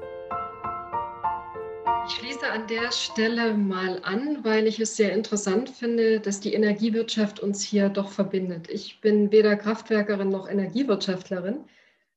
Ich 2.07 2.15
schließe 2.15 2.49
an 2.51 2.65
der 2.65 2.91
Stelle 2.91 3.53
mal 3.53 4.01
an, 4.03 4.39
weil 4.41 4.65
ich 4.65 4.79
es 4.79 4.95
sehr 4.95 5.13
interessant 5.13 5.69
finde, 5.69 6.19
dass 6.19 6.39
die 6.39 6.55
Energiewirtschaft 6.55 7.39
uns 7.39 7.61
hier 7.61 7.89
doch 7.89 8.09
verbindet. 8.09 8.67
Ich 8.71 8.99
bin 8.99 9.31
weder 9.31 9.55
Kraftwerkerin 9.55 10.29
noch 10.29 10.49
Energiewirtschaftlerin, 10.49 11.65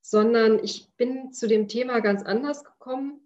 sondern 0.05 0.62
ich 0.62 0.88
bin 0.97 1.33
zu 1.33 1.49
dem 1.49 1.67
Thema 1.67 2.01
ganz 2.01 2.23
anders 2.23 2.64
gekommen 2.64 3.25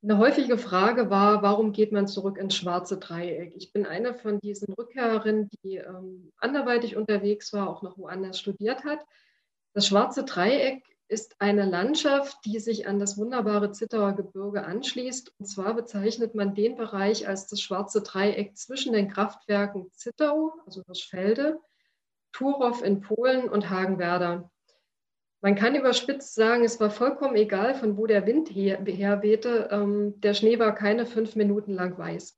eine 0.00 0.18
häufige 0.18 0.58
Frage 0.58 1.10
war, 1.10 1.42
warum 1.42 1.72
geht 1.72 1.90
man 1.90 2.06
zurück 2.06 2.38
ins 2.38 2.54
schwarze 2.54 2.98
Dreieck? 2.98 3.54
Ich 3.56 3.72
bin 3.72 3.84
eine 3.84 4.14
von 4.14 4.38
diesen 4.38 4.72
Rückkehrerinnen, 4.74 5.50
die 5.64 5.78
ähm, 5.78 6.30
anderweitig 6.38 6.96
unterwegs 6.96 7.52
war, 7.52 7.68
auch 7.68 7.82
noch 7.82 7.98
woanders 7.98 8.38
studiert 8.38 8.84
hat. 8.84 9.04
Das 9.72 9.88
schwarze 9.88 10.24
Dreieck 10.24 10.84
ist 11.08 11.40
eine 11.40 11.64
Landschaft, 11.64 12.38
die 12.44 12.60
sich 12.60 12.86
an 12.86 13.00
das 13.00 13.18
wunderbare 13.18 13.72
Zittauer 13.72 14.12
Gebirge 14.12 14.64
anschließt. 14.64 15.32
Und 15.36 15.46
zwar 15.46 15.74
bezeichnet 15.74 16.36
man 16.36 16.54
den 16.54 16.76
Bereich 16.76 17.26
als 17.26 17.48
das 17.48 17.60
schwarze 17.60 18.00
Dreieck 18.00 18.56
zwischen 18.56 18.92
den 18.92 19.08
Kraftwerken 19.08 19.90
Zittau, 19.92 20.52
also 20.64 20.84
Hirschfelde, 20.86 21.58
Turow 22.30 22.82
in 22.82 23.00
Polen 23.00 23.48
und 23.48 23.68
Hagenwerder. 23.68 24.48
Man 25.40 25.54
kann 25.54 25.76
überspitzt 25.76 26.34
sagen, 26.34 26.64
es 26.64 26.80
war 26.80 26.90
vollkommen 26.90 27.36
egal, 27.36 27.76
von 27.76 27.96
wo 27.96 28.06
der 28.06 28.26
Wind 28.26 28.48
her, 28.50 28.84
herwehte. 28.84 29.68
Ähm, 29.70 30.20
der 30.20 30.34
Schnee 30.34 30.58
war 30.58 30.74
keine 30.74 31.06
fünf 31.06 31.36
Minuten 31.36 31.74
lang 31.74 31.96
weiß. 31.96 32.36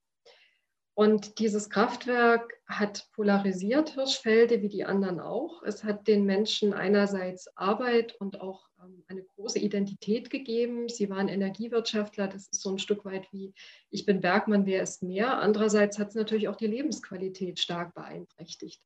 Und 0.93 1.39
dieses 1.39 1.71
Kraftwerk 1.71 2.53
hat 2.67 3.09
polarisiert 3.15 3.95
Hirschfelde 3.95 4.61
wie 4.61 4.69
die 4.69 4.85
anderen 4.85 5.19
auch. 5.19 5.63
Es 5.63 5.83
hat 5.83 6.07
den 6.09 6.27
Menschen 6.27 6.75
einerseits 6.75 7.57
Arbeit 7.57 8.17
und 8.21 8.43
auch 8.43 8.69
ähm, 8.83 9.03
eine 9.09 9.23
große 9.23 9.59
Identität 9.59 10.29
gegeben. 10.29 10.91
Sie 10.91 11.09
waren 11.09 11.29
Energiewirtschaftler. 11.29 12.29
Das 12.29 12.49
ist 12.49 12.61
so 12.61 12.71
ein 12.71 12.79
Stück 12.79 13.07
weit 13.07 13.33
wie, 13.33 13.55
ich 13.89 14.05
bin 14.05 14.21
Bergmann, 14.21 14.67
wer 14.67 14.83
ist 14.83 15.03
mehr. 15.03 15.39
Andererseits 15.39 15.99
hat 15.99 16.09
es 16.09 16.17
natürlich 16.17 16.49
auch 16.49 16.57
die 16.57 16.67
Lebensqualität 16.67 17.59
stark 17.61 17.95
beeinträchtigt. 17.95 18.83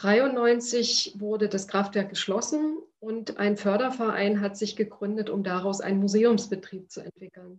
1993 0.00 1.16
wurde 1.18 1.48
das 1.48 1.66
Kraftwerk 1.66 2.08
geschlossen 2.08 2.78
und 3.00 3.38
ein 3.38 3.56
Förderverein 3.56 4.40
hat 4.40 4.56
sich 4.56 4.76
gegründet, 4.76 5.28
um 5.28 5.42
daraus 5.42 5.80
einen 5.80 5.98
Museumsbetrieb 5.98 6.88
zu 6.88 7.00
entwickeln. 7.00 7.58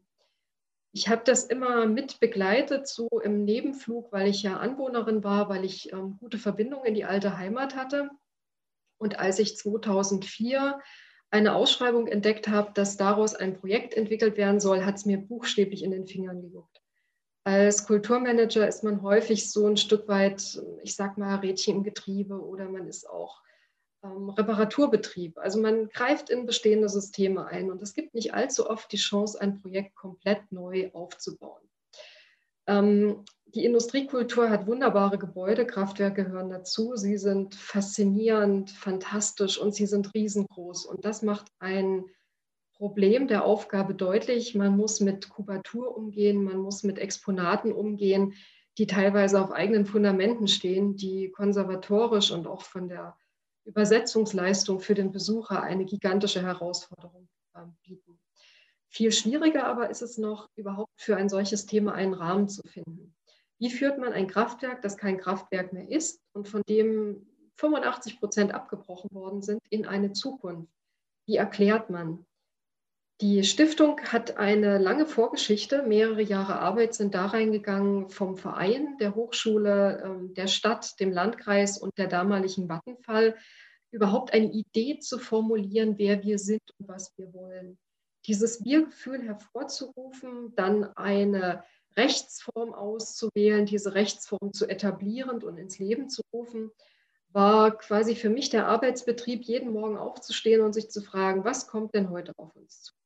Ich 0.93 1.09
habe 1.09 1.21
das 1.25 1.43
immer 1.43 1.85
mit 1.85 2.21
begleitet, 2.21 2.87
so 2.87 3.09
im 3.21 3.43
Nebenflug, 3.43 4.13
weil 4.13 4.29
ich 4.29 4.41
ja 4.41 4.57
Anwohnerin 4.57 5.21
war, 5.23 5.49
weil 5.49 5.65
ich 5.65 5.91
ähm, 5.91 6.17
gute 6.19 6.37
Verbindungen 6.37 6.85
in 6.85 6.93
die 6.93 7.03
alte 7.03 7.37
Heimat 7.37 7.75
hatte. 7.75 8.09
Und 8.97 9.19
als 9.19 9.37
ich 9.39 9.57
2004 9.57 10.79
eine 11.31 11.55
Ausschreibung 11.55 12.07
entdeckt 12.07 12.47
habe, 12.47 12.71
dass 12.73 12.95
daraus 12.95 13.35
ein 13.35 13.53
Projekt 13.53 13.93
entwickelt 13.93 14.37
werden 14.37 14.61
soll, 14.61 14.85
hat 14.85 14.95
es 14.95 15.05
mir 15.05 15.17
buchstäblich 15.17 15.83
in 15.83 15.91
den 15.91 16.07
Fingern 16.07 16.41
gejuckt. 16.41 16.81
Als 17.43 17.85
Kulturmanager 17.85 18.67
ist 18.67 18.83
man 18.83 19.01
häufig 19.01 19.49
so 19.49 19.65
ein 19.65 19.77
Stück 19.77 20.07
weit, 20.07 20.61
ich 20.83 20.95
sag 20.95 21.17
mal, 21.17 21.35
Rädchen 21.35 21.77
im 21.77 21.83
Getriebe 21.83 22.39
oder 22.39 22.69
man 22.69 22.87
ist 22.87 23.09
auch 23.09 23.41
ähm, 24.03 24.29
Reparaturbetrieb. 24.29 25.37
Also 25.37 25.59
man 25.59 25.89
greift 25.89 26.29
in 26.29 26.45
bestehende 26.45 26.89
Systeme 26.89 27.45
ein 27.47 27.71
und 27.71 27.81
es 27.81 27.93
gibt 27.93 28.13
nicht 28.13 28.33
allzu 28.33 28.69
oft 28.69 28.91
die 28.91 28.97
Chance, 28.97 29.39
ein 29.41 29.61
Projekt 29.61 29.95
komplett 29.95 30.51
neu 30.51 30.91
aufzubauen. 30.93 31.61
Ähm, 32.67 33.25
die 33.47 33.65
Industriekultur 33.65 34.49
hat 34.49 34.67
wunderbare 34.67 35.17
Gebäude, 35.17 35.65
Kraftwerke 35.65 36.23
gehören 36.23 36.49
dazu. 36.49 36.95
Sie 36.95 37.17
sind 37.17 37.55
faszinierend, 37.55 38.69
fantastisch 38.69 39.57
und 39.57 39.73
sie 39.73 39.87
sind 39.87 40.13
riesengroß. 40.13 40.85
Und 40.85 41.03
das 41.03 41.23
macht 41.23 41.47
ein 41.57 42.05
Problem 42.79 43.27
der 43.27 43.43
Aufgabe 43.43 43.93
deutlich. 43.93 44.55
Man 44.55 44.77
muss 44.77 45.01
mit 45.01 45.27
Kubatur 45.27 45.97
umgehen, 45.97 46.45
man 46.45 46.59
muss 46.59 46.83
mit 46.83 46.97
Exponaten 46.97 47.73
umgehen, 47.73 48.35
die 48.77 48.87
teilweise 48.87 49.41
auf 49.41 49.51
eigenen 49.51 49.85
Fundamenten 49.85 50.47
stehen, 50.47 50.95
die 50.95 51.29
konservatorisch 51.29 52.31
und 52.31 52.47
auch 52.47 52.61
von 52.61 52.87
der 52.87 53.17
Übersetzungsleistung 53.65 54.79
für 54.79 54.93
den 54.93 55.11
Besucher 55.11 55.61
eine 55.61 55.83
gigantische 55.83 56.41
Herausforderung 56.41 57.27
äh, 57.53 57.65
bieten. 57.83 58.17
Viel 58.87 59.11
schwieriger 59.11 59.65
aber 59.65 59.89
ist 59.89 60.01
es 60.01 60.17
noch, 60.17 60.49
überhaupt 60.55 60.93
für 60.95 61.17
ein 61.17 61.27
solches 61.27 61.65
Thema 61.65 61.93
einen 61.93 62.13
Rahmen 62.13 62.47
zu 62.47 62.61
finden. 62.65 63.13
Wie 63.57 63.71
führt 63.71 63.99
man 63.99 64.13
ein 64.13 64.27
Kraftwerk, 64.27 64.81
das 64.81 64.95
kein 64.95 65.17
Kraftwerk 65.17 65.73
mehr 65.73 65.89
ist 65.89 66.21
und 66.31 66.47
von 66.47 66.61
dem 66.69 67.27
85 67.57 68.19
Prozent 68.21 68.53
abgebrochen 68.53 69.11
worden 69.11 69.41
sind, 69.41 69.59
in 69.69 69.85
eine 69.85 70.13
Zukunft? 70.13 70.71
Wie 71.25 71.35
erklärt 71.35 71.89
man? 71.89 72.25
Die 73.21 73.43
Stiftung 73.43 73.99
hat 73.99 74.37
eine 74.37 74.77
lange 74.77 75.05
Vorgeschichte. 75.05 75.83
Mehrere 75.83 76.21
Jahre 76.21 76.59
Arbeit 76.59 76.93
sind 76.93 77.15
da 77.15 77.25
reingegangen 77.25 78.09
vom 78.09 78.37
Verein, 78.37 78.97
der 79.01 79.13
Hochschule, 79.13 80.01
ähm, 80.05 80.33
der 80.35 80.47
Stadt, 80.47 80.97
dem 81.01 81.11
Landkreis 81.11 81.77
und 81.77 81.97
der 81.97 82.07
damaligen 82.07 82.69
Vattenfall, 82.69 83.35
überhaupt 83.91 84.31
eine 84.31 84.49
Idee 84.49 84.99
zu 84.99 85.19
formulieren, 85.19 85.97
wer 85.97 86.23
wir 86.23 86.39
sind 86.39 86.61
und 86.77 86.87
was 86.87 87.11
wir 87.17 87.33
wollen. 87.33 87.77
Dieses 88.25 88.63
Wir-Gefühl 88.63 89.21
hervorzurufen, 89.21 90.53
dann 90.55 90.85
eine 90.95 91.65
Rechtsform 91.97 92.73
auszuwählen, 92.73 93.65
diese 93.65 93.95
Rechtsform 93.95 94.53
zu 94.53 94.65
etablieren 94.65 95.43
und 95.43 95.57
ins 95.57 95.77
Leben 95.77 96.07
zu 96.07 96.21
rufen, 96.31 96.71
war 97.33 97.77
quasi 97.77 98.15
für 98.15 98.29
mich 98.29 98.49
der 98.49 98.67
Arbeitsbetrieb, 98.67 99.43
jeden 99.43 99.73
Morgen 99.73 99.97
aufzustehen 99.97 100.61
und 100.61 100.71
sich 100.71 100.89
zu 100.89 101.01
fragen, 101.01 101.43
was 101.43 101.67
kommt 101.67 101.93
denn 101.93 102.09
heute 102.11 102.31
auf 102.37 102.55
uns 102.55 102.81
zu? 102.83 102.98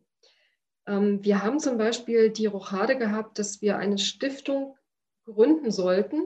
Ähm, 0.87 1.23
wir 1.23 1.43
haben 1.43 1.59
zum 1.59 1.77
Beispiel 1.77 2.29
die 2.29 2.45
Rochade 2.45 2.97
gehabt, 2.97 3.39
dass 3.39 3.61
wir 3.61 3.77
eine 3.77 3.97
Stiftung 3.97 4.77
gründen 5.25 5.71
sollten, 5.71 6.21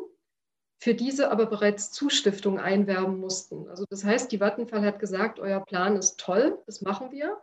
für 0.79 0.93
diese 0.93 1.31
aber 1.31 1.47
bereits 1.47 1.91
Zustiftung 1.91 2.59
einwerben 2.59 3.19
mussten. 3.19 3.67
Also 3.67 3.85
das 3.89 4.03
heißt, 4.03 4.31
die 4.31 4.39
Vattenfall 4.39 4.85
hat 4.85 4.99
gesagt, 4.99 5.39
euer 5.39 5.59
Plan 5.59 5.95
ist 5.95 6.19
toll, 6.19 6.61
das 6.65 6.81
machen 6.81 7.11
wir. 7.11 7.37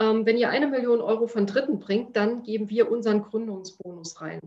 Ähm, 0.00 0.24
wenn 0.24 0.38
ihr 0.38 0.48
eine 0.48 0.66
Million 0.66 1.00
Euro 1.00 1.26
von 1.26 1.46
Dritten 1.46 1.78
bringt, 1.78 2.16
dann 2.16 2.42
geben 2.42 2.70
wir 2.70 2.90
unseren 2.90 3.22
Gründungsbonus 3.22 4.20
rein. 4.20 4.40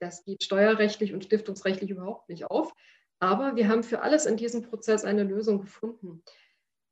Das 0.00 0.24
geht 0.24 0.42
steuerrechtlich 0.42 1.12
und 1.12 1.24
stiftungsrechtlich 1.24 1.90
überhaupt 1.90 2.28
nicht 2.28 2.46
auf. 2.46 2.74
Aber 3.20 3.56
wir 3.56 3.68
haben 3.68 3.84
für 3.84 4.02
alles 4.02 4.26
in 4.26 4.36
diesem 4.36 4.62
Prozess 4.62 5.04
eine 5.04 5.22
Lösung 5.22 5.60
gefunden. 5.60 6.22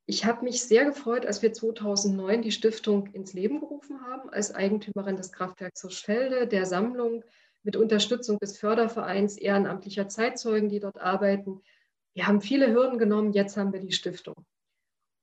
Ich 0.06 0.24
habe 0.24 0.44
mich 0.44 0.62
sehr 0.62 0.84
gefreut, 0.84 1.26
als 1.26 1.42
wir 1.42 1.52
2009 1.52 2.42
die 2.42 2.52
Stiftung 2.52 3.06
ins 3.08 3.34
Leben 3.34 3.60
gerufen 3.60 4.00
haben, 4.02 4.30
als 4.30 4.54
Eigentümerin 4.54 5.16
des 5.16 5.32
Kraftwerks 5.32 5.82
Hirschfelde, 5.82 6.48
der 6.48 6.66
Sammlung 6.66 7.24
mit 7.62 7.76
Unterstützung 7.76 8.38
des 8.38 8.58
Fördervereins 8.58 9.38
ehrenamtlicher 9.38 10.08
Zeitzeugen, 10.08 10.68
die 10.68 10.80
dort 10.80 11.00
arbeiten. 11.00 11.62
Wir 12.14 12.26
haben 12.26 12.40
viele 12.40 12.72
Hürden 12.72 12.98
genommen, 12.98 13.32
jetzt 13.32 13.56
haben 13.56 13.72
wir 13.72 13.80
die 13.80 13.92
Stiftung. 13.92 14.34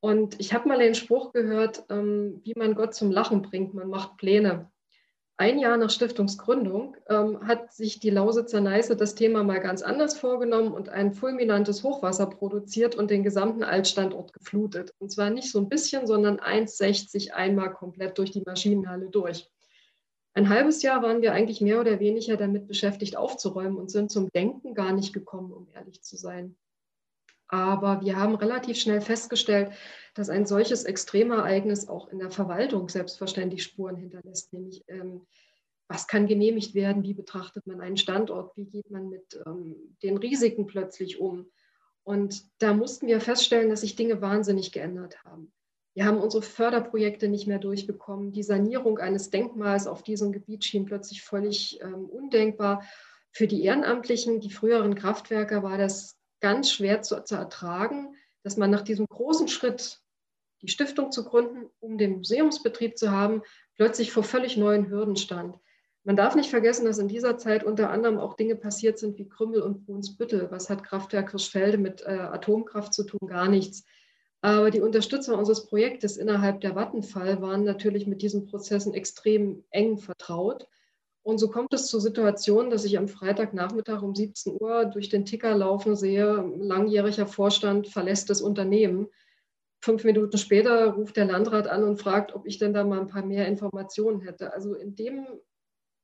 Und 0.01 0.39
ich 0.39 0.53
habe 0.53 0.69
mal 0.69 0.79
den 0.79 0.95
Spruch 0.95 1.33
gehört, 1.33 1.83
ähm, 1.89 2.39
wie 2.45 2.53
man 2.55 2.73
Gott 2.73 2.93
zum 2.95 3.11
Lachen 3.11 3.41
bringt, 3.41 3.73
man 3.73 3.89
macht 3.89 4.15
Pläne. 4.15 4.71
Ein 5.41 5.57
Jahr 5.57 5.77
nach 5.77 5.89
Stiftungsgründung 5.89 6.97
ähm, 7.07 7.47
hat 7.47 7.71
sich 7.71 8.01
die 8.01 8.09
Lausitzer 8.09 8.59
Neiße 8.59 8.97
das 8.97 9.15
Thema 9.15 9.41
mal 9.41 9.61
ganz 9.61 9.81
anders 9.81 10.17
vorgenommen 10.17 10.73
und 10.73 10.89
ein 10.89 11.13
fulminantes 11.13 11.81
Hochwasser 11.81 12.25
produziert 12.25 12.95
und 12.95 13.09
den 13.09 13.23
gesamten 13.23 13.63
Altstandort 13.63 14.33
geflutet. 14.33 14.93
Und 14.99 15.13
zwar 15.13 15.29
nicht 15.29 15.49
so 15.49 15.59
ein 15.59 15.69
bisschen, 15.69 16.07
sondern 16.07 16.41
1,60 16.41 17.31
einmal 17.31 17.71
komplett 17.71 18.17
durch 18.17 18.31
die 18.31 18.43
Maschinenhalle 18.45 19.09
durch. 19.09 19.49
Ein 20.33 20.49
halbes 20.49 20.81
Jahr 20.81 21.01
waren 21.03 21.21
wir 21.21 21.31
eigentlich 21.31 21.61
mehr 21.61 21.79
oder 21.79 22.01
weniger 22.01 22.35
damit 22.35 22.67
beschäftigt, 22.67 23.15
aufzuräumen 23.15 23.77
und 23.77 23.89
sind 23.89 24.11
zum 24.11 24.29
Denken 24.31 24.73
gar 24.73 24.91
nicht 24.91 25.13
gekommen, 25.13 25.53
um 25.53 25.69
ehrlich 25.73 26.01
zu 26.01 26.17
sein. 26.17 26.57
Aber 27.49 28.01
wir 28.01 28.15
haben 28.15 28.35
relativ 28.35 28.77
schnell 28.77 29.01
festgestellt, 29.01 29.71
dass 30.13 30.29
ein 30.29 30.45
solches 30.45 30.83
Extremereignis 30.83 31.87
auch 31.87 32.07
in 32.09 32.19
der 32.19 32.29
Verwaltung 32.29 32.89
selbstverständlich 32.89 33.63
Spuren 33.63 33.95
hinterlässt, 33.95 34.53
nämlich 34.53 34.83
ähm, 34.87 35.25
was 35.87 36.07
kann 36.07 36.27
genehmigt 36.27 36.75
werden, 36.75 37.01
wie 37.01 37.15
betrachtet 37.15 37.65
man 37.65 37.81
einen 37.81 37.97
Standort, 37.97 38.55
wie 38.55 38.65
geht 38.65 38.91
man 38.91 39.09
mit 39.09 39.41
ähm, 39.47 39.97
den 40.03 40.17
Risiken 40.17 40.67
plötzlich 40.67 41.19
um. 41.19 41.49
Und 42.03 42.45
da 42.59 42.73
mussten 42.73 43.07
wir 43.07 43.19
feststellen, 43.19 43.69
dass 43.69 43.81
sich 43.81 43.95
Dinge 43.95 44.21
wahnsinnig 44.21 44.71
geändert 44.71 45.23
haben. 45.23 45.51
Wir 45.95 46.05
haben 46.05 46.19
unsere 46.19 46.43
Förderprojekte 46.43 47.27
nicht 47.27 47.47
mehr 47.47 47.57
durchbekommen. 47.57 48.31
Die 48.31 48.43
Sanierung 48.43 48.99
eines 48.99 49.31
Denkmals 49.31 49.87
auf 49.87 50.03
diesem 50.03 50.31
Gebiet 50.31 50.63
schien 50.63 50.85
plötzlich 50.85 51.23
völlig 51.23 51.79
ähm, 51.81 52.05
undenkbar. 52.05 52.83
Für 53.31 53.47
die 53.47 53.63
Ehrenamtlichen, 53.63 54.39
die 54.39 54.51
früheren 54.51 54.93
Kraftwerker, 54.93 55.63
war 55.63 55.79
das 55.79 56.18
ganz 56.39 56.71
schwer 56.71 57.01
zu, 57.01 57.23
zu 57.23 57.35
ertragen, 57.35 58.15
dass 58.43 58.57
man 58.57 58.71
nach 58.71 58.81
diesem 58.81 59.05
großen 59.05 59.47
Schritt, 59.47 59.99
die 60.61 60.67
Stiftung 60.67 61.11
zu 61.11 61.23
gründen, 61.23 61.69
um 61.79 61.97
den 61.97 62.17
Museumsbetrieb 62.17 62.97
zu 62.97 63.11
haben, 63.11 63.41
plötzlich 63.75 64.11
vor 64.11 64.23
völlig 64.23 64.57
neuen 64.57 64.89
Hürden 64.89 65.15
stand. 65.15 65.57
Man 66.03 66.15
darf 66.15 66.35
nicht 66.35 66.49
vergessen, 66.49 66.85
dass 66.85 66.97
in 66.97 67.07
dieser 67.07 67.37
Zeit 67.37 67.63
unter 67.63 67.89
anderem 67.89 68.17
auch 68.17 68.35
Dinge 68.35 68.55
passiert 68.55 68.97
sind 68.97 69.17
wie 69.17 69.27
Krümmel 69.27 69.61
und 69.61 69.85
Brunsbüttel. 69.85 70.49
Was 70.49 70.69
hat 70.69 70.83
Kraftwerk 70.83 71.31
Hirschfelde 71.31 71.77
mit 71.77 72.01
äh, 72.01 72.11
Atomkraft 72.11 72.93
zu 72.93 73.03
tun? 73.03 73.27
Gar 73.27 73.49
nichts. 73.49 73.83
Aber 74.41 74.71
die 74.71 74.81
Unterstützer 74.81 75.37
unseres 75.37 75.67
Projektes 75.67 76.15
innerhalb 76.15 76.61
der 76.61 76.75
Vattenfall 76.75 77.41
waren 77.41 77.65
natürlich 77.65 78.07
mit 78.07 78.21
diesen 78.21 78.45
Prozessen 78.47 78.93
extrem 78.93 79.65
eng 79.71 79.97
vertraut 79.97 80.67
und 81.23 81.37
so 81.37 81.49
kommt 81.49 81.73
es 81.73 81.87
zur 81.87 82.01
Situation, 82.01 82.69
dass 82.69 82.85
ich 82.85 82.97
am 82.97 83.07
Freitagnachmittag 83.07 84.01
um 84.01 84.15
17 84.15 84.57
Uhr 84.59 84.85
durch 84.85 85.09
den 85.09 85.25
Ticker 85.25 85.55
laufen 85.55 85.95
sehe, 85.95 86.43
langjähriger 86.59 87.27
Vorstand 87.27 87.87
verlässt 87.87 88.29
das 88.29 88.41
Unternehmen. 88.41 89.07
Fünf 89.81 90.03
Minuten 90.03 90.37
später 90.37 90.87
ruft 90.93 91.17
der 91.17 91.25
Landrat 91.25 91.67
an 91.67 91.83
und 91.83 91.97
fragt, 92.01 92.33
ob 92.33 92.45
ich 92.45 92.57
denn 92.57 92.73
da 92.73 92.83
mal 92.83 92.99
ein 92.99 93.07
paar 93.07 93.25
mehr 93.25 93.47
Informationen 93.47 94.21
hätte. 94.21 94.53
Also 94.53 94.75
in 94.75 94.95
dem 94.95 95.27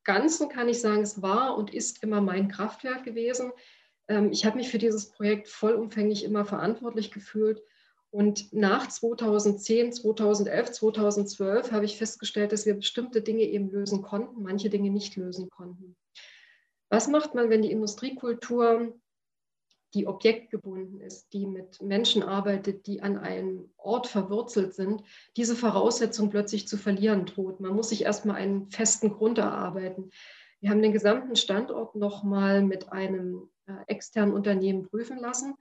Ganzen 0.04 0.50
kann 0.50 0.70
ich 0.70 0.80
sagen, 0.80 1.02
es 1.02 1.22
war 1.22 1.58
und 1.58 1.74
ist 1.74 2.04
immer 2.04 2.22
mein 2.22 2.48
Kraftwerk 2.48 3.04
gewesen. 3.04 3.52
Ähm, 4.08 4.32
ich 4.32 4.46
habe 4.46 4.58
mich 4.58 4.70
für 4.70 4.78
dieses 4.78 5.10
Projekt 5.12 5.48
vollumfänglich 5.48 6.24
immer 6.24 6.46
verantwortlich 6.46 7.12
gefühlt 7.12 7.64
und 8.16 8.54
nach 8.54 8.88
2010, 8.88 9.92
2011, 9.92 10.72
2012 10.72 11.74
habe 11.74 11.84
ich 11.84 11.98
festgestellt, 11.98 12.54
dass 12.54 12.66
wir 12.66 12.76
bestimmte 12.76 13.22
Dinge 13.22 13.44
eben 13.44 13.70
lösen 13.70 14.02
konnten, 14.02 14.42
manche 14.42 14.70
Dinge 14.70 14.90
nicht 14.90 15.18
lösen 15.18 15.50
konnten. 15.50 15.98
Was 16.90 17.10
macht 17.10 17.36
man, 17.36 17.50
wenn 17.50 17.62
die 17.62 17.72
Industriekultur, 17.74 18.98
die 19.94 20.08
objektgebunden 20.08 21.02
ist, 21.02 21.34
die 21.34 21.46
mit 21.46 21.82
Menschen 21.82 22.24
arbeitet, 22.24 22.88
die 22.88 23.02
an 23.02 23.18
einem 23.18 23.74
Ort 23.76 24.08
verwurzelt 24.08 24.74
sind, 24.74 25.04
diese 25.36 25.58
Voraussetzung 25.58 26.30
plötzlich 26.30 26.70
zu 26.70 26.78
verlieren 26.78 27.26
droht? 27.26 27.60
Man 27.60 27.76
muss 27.76 27.90
sich 27.90 28.04
erstmal 28.04 28.38
einen 28.38 28.72
festen 28.72 29.10
Grund 29.10 29.40
erarbeiten. 29.40 30.10
Wir 30.62 30.70
haben 30.70 30.82
den 30.82 30.94
gesamten 30.94 31.36
Standort 31.36 31.96
nochmal 31.96 32.64
mit 32.64 32.94
einem 32.94 33.50
äh, 33.66 33.74
externen 33.88 34.34
Unternehmen 34.34 34.84
prüfen 34.84 35.20
lassen 35.20 35.56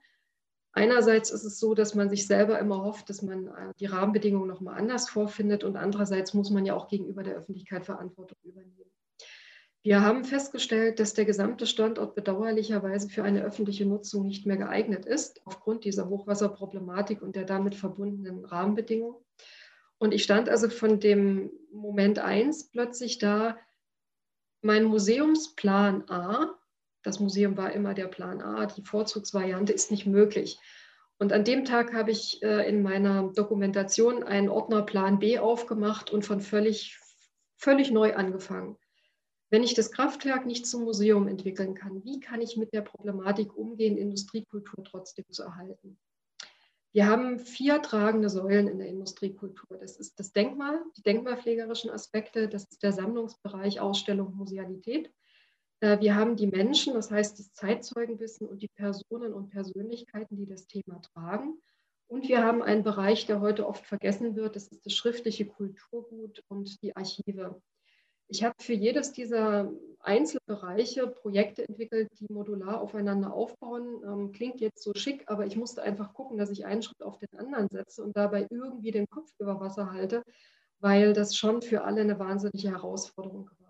Einerseits 0.77 1.31
ist 1.31 1.45
es 1.45 1.57
so, 1.57 1.73
dass 1.73 1.95
man 1.95 2.09
sich 2.09 2.27
selber 2.27 2.59
immer 2.59 2.83
hofft, 2.83 3.09
dass 3.09 3.21
man 3.21 3.47
äh, 3.47 3.73
die 3.79 3.85
Rahmenbedingungen 3.85 4.49
nochmal 4.49 4.77
anders 4.77 5.07
vorfindet 5.09 5.63
und 5.63 5.77
andererseits 5.77 6.33
muss 6.33 6.49
man 6.49 6.65
ja 6.65 6.75
auch 6.75 6.89
gegenüber 6.89 7.23
der 7.23 7.35
Öffentlichkeit 7.35 7.85
Verantwortung 7.85 8.37
übernehmen. 8.43 8.91
Wir 9.83 10.01
haben 10.01 10.25
festgestellt, 10.25 10.99
dass 10.99 11.13
der 11.13 11.23
gesamte 11.23 11.65
Standort 11.65 12.13
bedauerlicherweise 12.13 13.07
für 13.07 13.23
eine 13.23 13.43
öffentliche 13.43 13.85
Nutzung 13.85 14.27
nicht 14.27 14.45
mehr 14.45 14.57
geeignet 14.57 15.05
ist, 15.05 15.41
aufgrund 15.45 15.85
dieser 15.85 16.09
Hochwasserproblematik 16.09 17.21
und 17.21 17.37
der 17.37 17.45
damit 17.45 17.75
verbundenen 17.75 18.43
Rahmenbedingungen. 18.43 19.15
Und 19.97 20.13
ich 20.13 20.23
stand 20.23 20.49
also 20.49 20.69
von 20.69 20.99
dem 20.99 21.51
Moment 21.71 22.19
1 22.19 22.71
plötzlich 22.71 23.17
da, 23.17 23.57
mein 24.61 24.83
Museumsplan 24.83 26.09
A 26.09 26.57
das 27.05 27.19
Museum 27.19 27.55
war 27.55 27.71
immer 27.71 27.93
der 27.93 28.07
Plan 28.07 28.41
A, 28.41 28.65
die 28.65 28.81
Vorzugsvariante 28.81 29.71
ist 29.71 29.91
nicht 29.91 30.05
möglich. 30.05 30.59
Und 31.17 31.31
an 31.31 31.45
dem 31.45 31.63
Tag 31.63 31.93
habe 31.93 32.11
ich 32.11 32.41
äh, 32.43 32.67
in 32.67 32.81
meiner 32.81 33.31
Dokumentation 33.33 34.23
einen 34.23 34.49
Ordner 34.49 34.81
Plan 34.81 35.19
B 35.19 35.39
aufgemacht 35.39 36.11
und 36.11 36.25
von 36.25 36.41
völlig, 36.41 36.99
völlig 37.57 37.91
neu 37.91 38.15
angefangen. 38.15 38.77
Wenn 39.49 39.63
ich 39.63 39.75
das 39.75 39.91
Kraftwerk 39.91 40.45
nicht 40.45 40.67
zum 40.67 40.83
Museum 40.83 41.27
entwickeln 41.27 41.75
kann, 41.75 42.03
wie 42.03 42.19
kann 42.19 42.41
ich 42.41 42.57
mit 42.57 42.73
der 42.73 42.81
Problematik 42.81 43.55
umgehen, 43.55 43.97
Industriekultur 43.97 44.83
trotzdem 44.83 45.25
zu 45.29 45.43
erhalten? 45.43 45.97
Wir 46.91 47.07
haben 47.07 47.39
vier 47.39 47.81
tragende 47.81 48.29
Säulen 48.29 48.67
in 48.67 48.79
der 48.79 48.87
Industriekultur. 48.87 49.77
Das 49.77 49.97
ist 49.97 50.19
das 50.19 50.31
Denkmal, 50.31 50.81
die 50.97 51.03
denkmalpflegerischen 51.03 51.91
Aspekte, 51.91 52.49
das 52.49 52.63
ist 52.63 52.83
der 52.83 52.93
Sammlungsbereich 52.93 53.79
Ausstellung, 53.79 54.35
Musealität. 54.35 55.11
Äh, 55.79 55.99
wir 55.99 56.15
haben 56.15 56.35
die 56.35 56.47
Menschen, 56.47 56.93
das 56.93 57.11
heißt 57.11 57.39
das 57.39 57.53
Zeitzeugenwissen 57.53 58.47
und 58.47 58.61
die 58.61 58.69
Personen 58.69 59.33
und 59.33 59.49
Persönlichkeiten, 59.49 60.37
die 60.37 60.47
das 60.47 60.67
Thema 60.67 61.01
tragen. 61.01 61.59
Und 62.07 62.27
wir 62.27 62.43
haben 62.43 62.61
einen 62.61 62.83
Bereich, 62.83 63.25
der 63.25 63.41
heute 63.41 63.67
oft 63.67 63.85
vergessen 63.85 64.35
wird, 64.35 64.55
das 64.55 64.67
ist 64.67 64.85
das 64.85 64.93
schriftliche 64.93 65.45
Kulturgut 65.45 66.43
und 66.47 66.81
die 66.83 66.95
Archive. 66.95 67.61
Ich 68.27 68.43
habe 68.43 68.55
für 68.59 68.73
jedes 68.73 69.11
dieser 69.11 69.71
Einzelbereiche 69.99 71.07
Projekte 71.07 71.67
entwickelt, 71.67 72.09
die 72.19 72.31
modular 72.31 72.81
aufeinander 72.81 73.33
aufbauen. 73.33 74.01
Ähm, 74.03 74.31
klingt 74.31 74.61
jetzt 74.61 74.83
so 74.83 74.93
schick, 74.95 75.23
aber 75.27 75.45
ich 75.45 75.55
musste 75.55 75.81
einfach 75.81 76.13
gucken, 76.13 76.37
dass 76.37 76.49
ich 76.49 76.65
einen 76.65 76.81
Schritt 76.81 77.03
auf 77.03 77.17
den 77.17 77.39
anderen 77.39 77.69
setze 77.69 78.03
und 78.03 78.15
dabei 78.15 78.47
irgendwie 78.49 78.91
den 78.91 79.07
Kopf 79.09 79.31
über 79.39 79.59
Wasser 79.59 79.91
halte, 79.91 80.23
weil 80.79 81.13
das 81.13 81.35
schon 81.35 81.61
für 81.61 81.83
alle 81.83 82.01
eine 82.01 82.19
wahnsinnige 82.19 82.71
Herausforderung 82.71 83.49
war. 83.59 83.64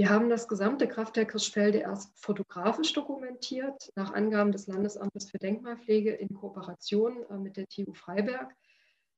Wir 0.00 0.08
haben 0.08 0.30
das 0.30 0.48
gesamte 0.48 0.88
Kraftwerk 0.88 1.32
Hirschfelde 1.32 1.80
erst 1.80 2.18
fotografisch 2.18 2.94
dokumentiert, 2.94 3.92
nach 3.96 4.14
Angaben 4.14 4.50
des 4.50 4.66
Landesamtes 4.66 5.30
für 5.30 5.36
Denkmalpflege 5.36 6.12
in 6.12 6.32
Kooperation 6.32 7.22
äh, 7.28 7.36
mit 7.36 7.58
der 7.58 7.66
TU 7.68 7.92
Freiberg. 7.92 8.50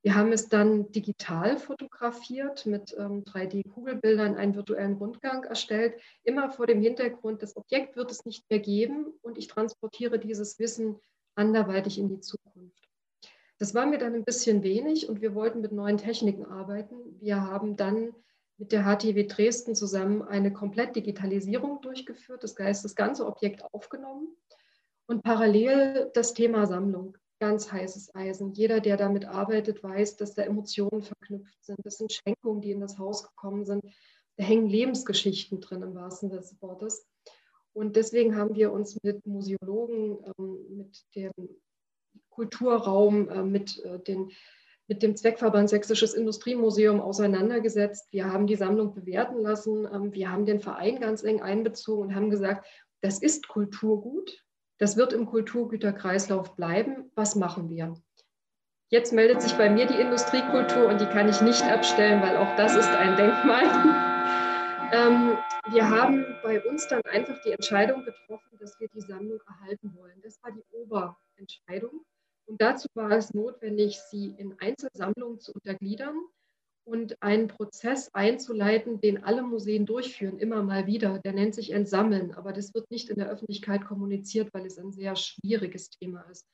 Wir 0.02 0.16
haben 0.16 0.32
es 0.32 0.48
dann 0.48 0.90
digital 0.90 1.56
fotografiert, 1.56 2.66
mit 2.66 2.96
ähm, 2.98 3.22
3D-Kugelbildern 3.22 4.34
einen 4.34 4.56
virtuellen 4.56 4.94
Rundgang 4.94 5.44
erstellt, 5.44 5.94
immer 6.24 6.50
vor 6.50 6.66
dem 6.66 6.80
Hintergrund, 6.80 7.44
das 7.44 7.56
Objekt 7.56 7.94
wird 7.94 8.10
es 8.10 8.24
nicht 8.24 8.50
mehr 8.50 8.58
geben 8.58 9.06
und 9.22 9.38
ich 9.38 9.46
transportiere 9.46 10.18
dieses 10.18 10.58
Wissen 10.58 10.98
anderweitig 11.36 11.96
in 11.96 12.08
die 12.08 12.18
Zukunft. 12.18 12.88
Das 13.60 13.72
war 13.72 13.86
mir 13.86 13.98
dann 13.98 14.16
ein 14.16 14.24
bisschen 14.24 14.64
wenig 14.64 15.08
und 15.08 15.20
wir 15.20 15.36
wollten 15.36 15.60
mit 15.60 15.70
neuen 15.70 15.98
Techniken 15.98 16.44
arbeiten. 16.44 16.96
Wir 17.20 17.40
haben 17.40 17.76
dann 17.76 18.16
mit 18.62 18.70
der 18.70 18.84
HTW 18.84 19.26
Dresden 19.26 19.74
zusammen 19.74 20.22
eine 20.22 20.52
Komplett-Digitalisierung 20.52 21.80
durchgeführt, 21.80 22.44
das 22.44 22.56
heißt, 22.56 22.84
das 22.84 22.94
ganze 22.94 23.26
Objekt 23.26 23.64
aufgenommen 23.74 24.28
und 25.06 25.24
parallel 25.24 26.12
das 26.14 26.32
Thema 26.32 26.68
Sammlung 26.68 27.16
ganz 27.40 27.72
heißes 27.72 28.14
Eisen. 28.14 28.52
Jeder, 28.52 28.78
der 28.78 28.96
damit 28.96 29.24
arbeitet, 29.24 29.82
weiß, 29.82 30.16
dass 30.16 30.34
da 30.34 30.42
Emotionen 30.42 31.02
verknüpft 31.02 31.64
sind. 31.64 31.80
Das 31.82 31.98
sind 31.98 32.12
Schenkungen, 32.12 32.60
die 32.60 32.70
in 32.70 32.78
das 32.78 32.98
Haus 32.98 33.24
gekommen 33.24 33.64
sind. 33.64 33.82
Da 34.36 34.44
hängen 34.44 34.68
Lebensgeschichten 34.68 35.60
drin 35.60 35.82
im 35.82 35.96
wahrsten 35.96 36.30
Sinne 36.30 36.40
des 36.40 36.62
Wortes. 36.62 37.04
Und 37.72 37.96
deswegen 37.96 38.36
haben 38.36 38.54
wir 38.54 38.70
uns 38.70 38.96
mit 39.02 39.26
Museologen, 39.26 40.18
ähm, 40.38 40.76
mit 40.76 41.04
dem 41.16 41.32
Kulturraum, 42.30 43.28
äh, 43.28 43.42
mit, 43.42 43.84
äh, 43.84 43.98
den, 43.98 44.30
mit 44.92 45.02
dem 45.02 45.16
Zweckverband 45.16 45.70
Sächsisches 45.70 46.12
Industriemuseum 46.12 47.00
auseinandergesetzt. 47.00 48.12
Wir 48.12 48.30
haben 48.30 48.46
die 48.46 48.56
Sammlung 48.56 48.92
bewerten 48.92 49.40
lassen. 49.40 49.88
Ähm, 49.90 50.12
wir 50.12 50.30
haben 50.30 50.44
den 50.44 50.60
Verein 50.60 51.00
ganz 51.00 51.22
eng 51.22 51.40
einbezogen 51.40 52.08
und 52.08 52.14
haben 52.14 52.28
gesagt, 52.28 52.66
das 53.00 53.22
ist 53.22 53.48
Kulturgut. 53.48 54.44
Das 54.76 54.98
wird 54.98 55.14
im 55.14 55.24
Kulturgüterkreislauf 55.24 56.56
bleiben. 56.56 57.10
Was 57.14 57.36
machen 57.36 57.70
wir? 57.70 57.94
Jetzt 58.90 59.14
meldet 59.14 59.40
sich 59.40 59.54
bei 59.54 59.70
mir 59.70 59.86
die 59.86 59.98
Industriekultur 59.98 60.88
und 60.88 61.00
die 61.00 61.06
kann 61.06 61.26
ich 61.30 61.40
nicht 61.40 61.62
abstellen, 61.62 62.20
weil 62.20 62.36
auch 62.36 62.54
das 62.56 62.76
ist 62.76 62.90
ein 62.90 63.16
Denkmal. 63.16 63.64
ähm, 64.92 65.38
wir 65.72 65.88
haben 65.88 66.26
bei 66.42 66.62
uns 66.64 66.86
dann 66.88 67.00
einfach 67.10 67.40
die 67.46 67.52
Entscheidung 67.52 68.04
getroffen, 68.04 68.58
dass 68.60 68.78
wir 68.78 68.88
die 68.88 69.00
Sammlung 69.00 69.40
erhalten 69.48 69.94
wollen. 69.94 70.20
Das 70.22 70.38
war 70.42 70.52
die 70.52 70.64
Oberentscheidung. 70.70 72.04
Und 72.46 72.60
dazu 72.60 72.88
war 72.94 73.12
es 73.12 73.32
notwendig, 73.34 73.98
sie 74.10 74.34
in 74.36 74.58
Einzelsammlungen 74.58 75.40
zu 75.40 75.52
untergliedern 75.52 76.16
und 76.84 77.22
einen 77.22 77.48
Prozess 77.48 78.12
einzuleiten, 78.12 79.00
den 79.00 79.22
alle 79.22 79.42
Museen 79.42 79.86
durchführen, 79.86 80.38
immer 80.38 80.62
mal 80.62 80.86
wieder. 80.86 81.18
Der 81.20 81.32
nennt 81.32 81.54
sich 81.54 81.72
Entsammeln, 81.72 82.32
aber 82.32 82.52
das 82.52 82.74
wird 82.74 82.90
nicht 82.90 83.08
in 83.10 83.16
der 83.16 83.30
Öffentlichkeit 83.30 83.84
kommuniziert, 83.84 84.52
weil 84.52 84.66
es 84.66 84.78
ein 84.78 84.92
sehr 84.92 85.14
schwieriges 85.16 85.90
Thema 85.90 86.22
ist. 86.30 86.44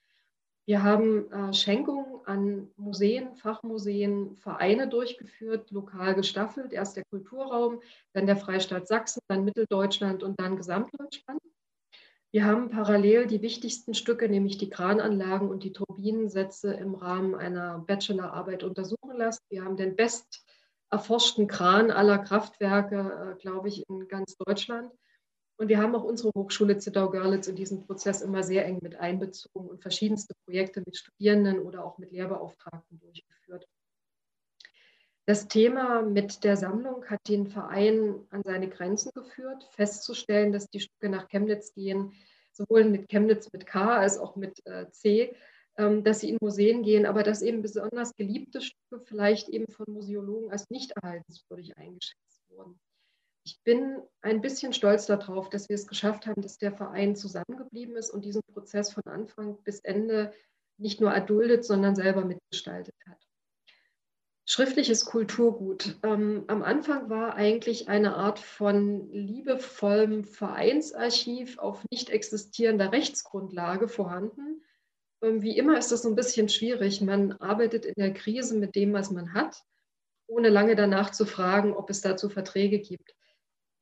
Wir 0.67 0.83
haben 0.83 1.33
äh, 1.33 1.55
Schenkungen 1.55 2.21
an 2.27 2.69
Museen, 2.77 3.35
Fachmuseen, 3.37 4.37
Vereine 4.37 4.87
durchgeführt, 4.87 5.71
lokal 5.71 6.15
gestaffelt. 6.15 6.75
Erst 6.75 6.99
der 6.99 7.05
Kulturraum, 7.11 7.81
dann 8.13 8.27
der 8.27 8.37
Freistaat 8.37 8.87
Sachsen, 8.87 9.23
dann 9.29 9.47
Mitteldeutschland 9.47 10.23
und 10.23 10.39
dann 10.39 10.57
Gesamtdeutschland. 10.59 11.41
Wir 12.31 12.45
haben 12.45 12.69
parallel 12.69 13.27
die 13.27 13.41
wichtigsten 13.41 13.95
Stücke, 13.95 14.29
nämlich 14.29 14.59
die 14.59 14.69
Krananlagen 14.69 15.49
und 15.49 15.65
die 15.65 15.73
Turbinensätze 15.73 16.75
im 16.75 16.95
Rahmen 16.95 17.35
einer 17.35 17.79
Bachelorarbeit 17.79 18.65
untersuchen 18.65 19.17
lassen. 19.17 19.43
Wir 19.49 19.65
haben 19.65 19.79
den 19.79 19.97
best 19.97 20.45
erforschten 20.91 21.47
Kran 21.47 21.91
aller 21.91 22.19
Kraftwerke, 22.19 23.35
äh, 23.37 23.41
glaube 23.41 23.69
ich, 23.69 23.89
in 23.89 24.09
ganz 24.09 24.37
Deutschland. 24.37 24.93
Und 25.57 25.69
wir 25.69 25.79
haben 25.79 25.95
auch 25.95 26.05
unsere 26.05 26.31
Hochschule 26.37 26.79
Zittau-Görlitz 26.79 27.49
in 27.49 27.57
diesen 27.57 27.81
Prozess 27.87 28.21
immer 28.21 28.43
sehr 28.43 28.67
eng 28.67 28.79
mit 28.83 28.97
einbezogen 28.97 29.67
und 29.67 29.81
verschiedenste 29.81 30.35
Projekte 30.45 30.83
mit 30.85 30.97
Studierenden 30.97 31.61
oder 31.61 31.85
auch 31.85 31.99
mit 31.99 32.13
Lehrbeauftragten 32.13 33.01
durchgeführt. 33.01 33.67
Das 35.29 35.47
Thema 35.47 36.01
mit 36.01 36.43
der 36.43 36.57
Sammlung 36.57 37.05
hat 37.05 37.29
den 37.29 37.49
Verein 37.49 38.27
an 38.31 38.43
seine 38.43 38.67
Grenzen 38.67 39.13
geführt, 39.13 39.63
festzustellen, 39.73 40.55
dass 40.55 40.71
die 40.71 40.81
Stücke 40.81 41.11
nach 41.11 41.29
Chemnitz 41.29 41.75
gehen, 41.75 42.15
sowohl 42.51 42.85
mit 42.85 43.11
Chemnitz 43.11 43.53
mit 43.53 43.67
K 43.67 43.99
als 43.99 44.17
auch 44.17 44.37
mit 44.37 44.65
äh, 44.65 44.91
C, 44.91 45.37
ähm, 45.77 46.03
dass 46.03 46.21
sie 46.21 46.31
in 46.31 46.39
Museen 46.41 46.83
gehen, 46.83 47.05
aber 47.05 47.23
dass 47.25 47.43
eben 47.43 47.61
besonders 47.61 48.15
geliebte 48.15 48.63
Stücke 48.63 49.05
vielleicht 49.05 49.51
eben 49.51 49.71
von 49.71 49.85
Museologen 49.93 50.51
als 50.51 50.71
nicht 50.71 50.93
erhaltenswürdig 50.93 51.77
eingeschätzt 51.77 52.49
wurden. 52.49 52.81
Ich 53.45 53.61
bin 53.65 53.99
ein 54.23 54.41
bisschen 54.41 54.73
stolz 54.73 55.05
darauf, 55.05 55.51
dass 55.51 55.69
wir 55.69 55.75
es 55.75 55.87
geschafft 55.87 56.27
haben, 56.27 56.41
dass 56.41 56.57
der 56.57 56.73
Verein 56.73 57.17
zusammengeblieben 57.17 57.97
ist 57.97 58.09
und 58.09 58.25
diesen 58.25 58.41
Prozess 58.55 58.95
von 58.95 59.03
Anfang 59.05 59.63
bis 59.63 59.81
Ende 59.81 60.33
nicht 60.79 61.03
nur 61.03 61.13
erduldet, 61.13 61.67
sondern 61.67 61.95
selber 61.95 62.25
mitgestaltet 62.25 62.95
hat. 63.07 63.28
Schriftliches 64.51 65.05
Kulturgut. 65.05 65.99
Ähm, 66.03 66.45
am 66.47 66.63
Anfang 66.63 67.11
war 67.11 67.35
eigentlich 67.35 67.91
eine 67.91 68.17
Art 68.17 68.39
von 68.39 69.13
liebevollem 69.13 70.25
Vereinsarchiv 70.25 71.59
auf 71.59 71.85
nicht 71.91 72.09
existierender 72.09 72.91
Rechtsgrundlage 72.91 73.89
vorhanden. 73.89 74.63
Ähm, 75.21 75.43
wie 75.43 75.59
immer 75.59 75.77
ist 75.77 75.93
das 75.93 76.01
so 76.01 76.09
ein 76.09 76.15
bisschen 76.15 76.49
schwierig. 76.49 77.03
Man 77.03 77.33
arbeitet 77.33 77.85
in 77.85 77.93
der 77.99 78.15
Krise 78.15 78.57
mit 78.57 78.75
dem, 78.75 78.95
was 78.95 79.11
man 79.11 79.35
hat, 79.35 79.67
ohne 80.27 80.49
lange 80.49 80.77
danach 80.77 81.11
zu 81.11 81.27
fragen, 81.27 81.75
ob 81.75 81.91
es 81.91 82.01
dazu 82.01 82.31
Verträge 82.31 82.79
gibt. 82.79 83.15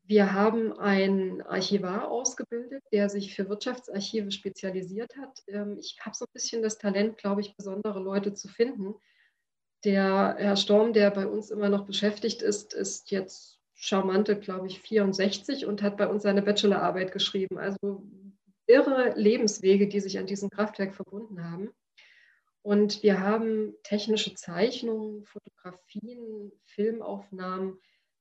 Wir 0.03 0.33
haben 0.33 0.77
einen 0.81 1.43
Archivar 1.43 2.11
ausgebildet, 2.11 2.83
der 2.91 3.09
sich 3.09 3.37
für 3.37 3.49
Wirtschaftsarchive 3.49 4.33
spezialisiert 4.33 5.17
hat. 5.17 5.45
Ähm, 5.47 5.77
ich 5.79 5.97
habe 6.01 6.17
so 6.17 6.25
ein 6.25 6.33
bisschen 6.33 6.61
das 6.61 6.77
Talent, 6.77 7.19
glaube 7.19 7.43
ich, 7.43 7.57
besondere 7.57 8.01
Leute 8.01 8.35
zu 8.35 8.49
finden 8.49 8.97
der 9.87 10.35
Herr 10.39 10.57
Storm, 10.57 10.93
der 10.93 11.11
bei 11.13 11.27
uns 11.27 11.51
immer 11.51 11.69
noch 11.69 11.87
beschäftigt 11.87 12.43
ist, 12.43 12.75
ist 12.75 13.13
jetzt 13.13 13.61
charmante, 13.75 14.37
glaube 14.39 14.67
ich, 14.67 14.81
64 14.81 15.65
und 15.65 15.81
hat 15.81 15.97
bei 15.97 16.09
uns 16.09 16.25
seine 16.25 16.43
Bachelorarbeit 16.43 17.13
geschrieben. 17.13 17.57
Also 17.57 18.03
irre 18.67 19.15
Lebenswege, 19.17 19.87
die 19.87 20.01
sich 20.01 20.19
an 20.19 20.27
diesem 20.27 20.51
Kraftwerk 20.51 20.95
verbunden 20.95 21.49
haben. 21.49 21.71
Und 22.63 23.05
wir 23.05 23.21
haben 23.21 23.75
technische 23.85 24.35
Zeichnungen, 24.35 25.25
Fotografien, 25.25 26.51
Filmaufnahmen, 26.65 27.79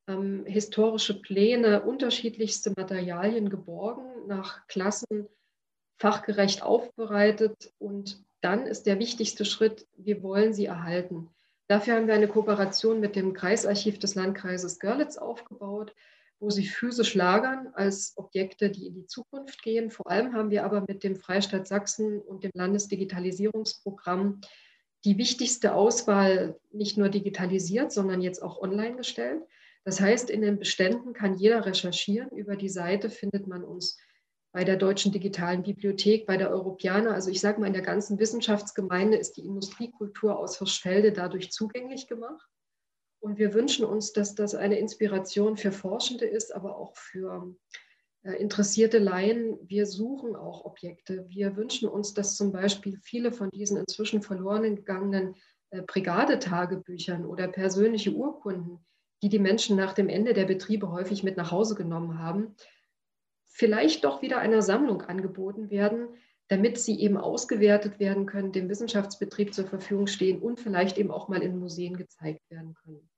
ähm, 0.07 0.45
historische 0.45 1.19
Pläne, 1.19 1.81
unterschiedlichste 1.81 2.73
Materialien 2.77 3.49
geborgen, 3.49 4.27
nach 4.27 4.67
Klassen 4.67 5.27
fachgerecht 5.97 6.61
aufbereitet. 6.61 7.73
Und 7.79 8.23
dann 8.41 8.67
ist 8.67 8.83
der 8.83 8.99
wichtigste 8.99 9.45
Schritt, 9.45 9.87
wir 9.97 10.21
wollen 10.21 10.53
sie 10.53 10.65
erhalten. 10.65 11.31
Dafür 11.67 11.95
haben 11.95 12.07
wir 12.07 12.13
eine 12.13 12.27
Kooperation 12.27 12.99
mit 12.99 13.15
dem 13.15 13.33
Kreisarchiv 13.33 13.97
des 13.97 14.15
Landkreises 14.15 14.79
Görlitz 14.79 15.17
aufgebaut, 15.17 15.95
wo 16.39 16.49
sie 16.49 16.67
physisch 16.67 17.15
lagern 17.15 17.69
als 17.73 18.13
Objekte, 18.17 18.69
die 18.69 18.87
in 18.87 18.93
die 18.93 19.07
Zukunft 19.07 19.63
gehen. 19.63 19.89
Vor 19.89 20.09
allem 20.09 20.33
haben 20.33 20.51
wir 20.51 20.63
aber 20.63 20.83
mit 20.87 21.03
dem 21.03 21.15
Freistaat 21.15 21.67
Sachsen 21.67 22.21
und 22.21 22.43
dem 22.43 22.51
Landesdigitalisierungsprogramm 22.53 24.41
die 25.05 25.17
wichtigste 25.17 25.73
Auswahl 25.73 26.59
nicht 26.71 26.97
nur 26.97 27.09
digitalisiert, 27.09 27.91
sondern 27.91 28.21
jetzt 28.21 28.41
auch 28.41 28.59
online 28.59 28.95
gestellt. 28.97 29.41
Das 29.83 30.01
heißt, 30.01 30.29
in 30.31 30.41
den 30.41 30.57
Beständen 30.57 31.13
kann 31.13 31.37
jeder 31.37 31.65
recherchieren. 31.65 32.29
Über 32.29 32.55
die 32.55 32.69
Seite 32.69 33.09
findet 33.09 33.47
man 33.47 33.63
uns 33.63 33.97
bei 34.55 34.63
der 34.63 34.77
Deutschen 34.77 35.11
Digitalen 35.11 35.63
Bibliothek, 35.63 36.25
bei 36.25 36.37
der 36.37 36.49
Europäer. 36.49 37.11
Also 37.11 37.29
ich 37.29 37.41
sage 37.41 37.59
mal, 37.59 37.67
in 37.67 37.73
der 37.73 37.81
ganzen 37.81 38.19
Wissenschaftsgemeinde 38.19 39.17
ist 39.17 39.33
die 39.33 39.45
Industriekultur 39.45 40.39
aus 40.39 40.59
Hirschfelde 40.59 41.11
dadurch 41.11 41.51
zugänglich 41.51 42.07
gemacht. 42.07 42.47
Und 43.19 43.37
wir 43.37 43.53
wünschen 43.53 43.83
uns, 43.83 44.13
dass 44.13 44.33
das 44.33 44.55
eine 44.55 44.79
Inspiration 44.79 45.57
für 45.57 45.73
Forschende 45.73 46.23
ist, 46.23 46.55
aber 46.55 46.77
auch 46.77 46.95
für 46.95 47.53
äh, 48.23 48.31
interessierte 48.35 48.97
Laien. 48.97 49.59
Wir 49.61 49.85
suchen 49.85 50.37
auch 50.37 50.63
Objekte. 50.63 51.25
Wir 51.27 51.57
wünschen 51.57 51.89
uns, 51.89 52.13
dass 52.13 52.37
zum 52.37 52.53
Beispiel 52.53 52.97
viele 53.03 53.33
von 53.33 53.49
diesen 53.49 53.75
inzwischen 53.75 54.21
verloren 54.21 54.77
gegangenen 54.77 55.35
äh, 55.71 55.81
Brigadetagebüchern 55.81 57.25
oder 57.25 57.49
persönliche 57.49 58.13
Urkunden, 58.13 58.85
die 59.21 59.27
die 59.27 59.39
Menschen 59.39 59.75
nach 59.75 59.91
dem 59.91 60.07
Ende 60.07 60.33
der 60.33 60.45
Betriebe 60.45 60.93
häufig 60.93 61.23
mit 61.23 61.35
nach 61.35 61.51
Hause 61.51 61.75
genommen 61.75 62.19
haben, 62.19 62.55
vielleicht 63.55 64.03
doch 64.03 64.21
wieder 64.21 64.39
einer 64.39 64.61
Sammlung 64.61 65.03
angeboten 65.03 65.69
werden, 65.69 66.09
damit 66.49 66.77
sie 66.77 66.99
eben 66.99 67.15
ausgewertet 67.15 67.99
werden 67.99 68.25
können, 68.25 68.51
dem 68.51 68.67
Wissenschaftsbetrieb 68.67 69.53
zur 69.53 69.65
Verfügung 69.65 70.07
stehen 70.07 70.41
und 70.41 70.59
vielleicht 70.59 70.97
eben 70.97 71.09
auch 71.09 71.29
mal 71.29 71.41
in 71.41 71.57
Museen 71.57 71.95
gezeigt 71.95 72.41
werden 72.49 72.75
können. 72.83 73.09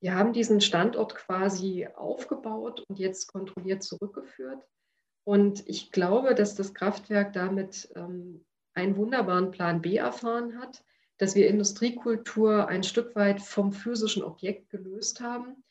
Wir 0.00 0.14
haben 0.14 0.34
diesen 0.34 0.60
Standort 0.60 1.14
quasi 1.14 1.88
aufgebaut 1.96 2.84
und 2.86 2.98
jetzt 2.98 3.28
kontrolliert 3.32 3.82
zurückgeführt. 3.82 4.62
Und 5.24 5.66
ich 5.66 5.90
glaube, 5.90 6.34
dass 6.34 6.54
das 6.54 6.74
Kraftwerk 6.74 7.32
damit 7.32 7.88
ähm, 7.96 8.44
einen 8.74 8.96
wunderbaren 8.98 9.52
Plan 9.52 9.80
B 9.80 9.96
erfahren 9.96 10.60
hat, 10.60 10.84
dass 11.16 11.34
wir 11.34 11.48
Industriekultur 11.48 12.68
ein 12.68 12.82
Stück 12.82 13.16
weit 13.16 13.40
vom 13.40 13.72
physischen 13.72 14.22
Objekt 14.22 14.68
gelöst 14.68 15.22
haben. 15.22 15.64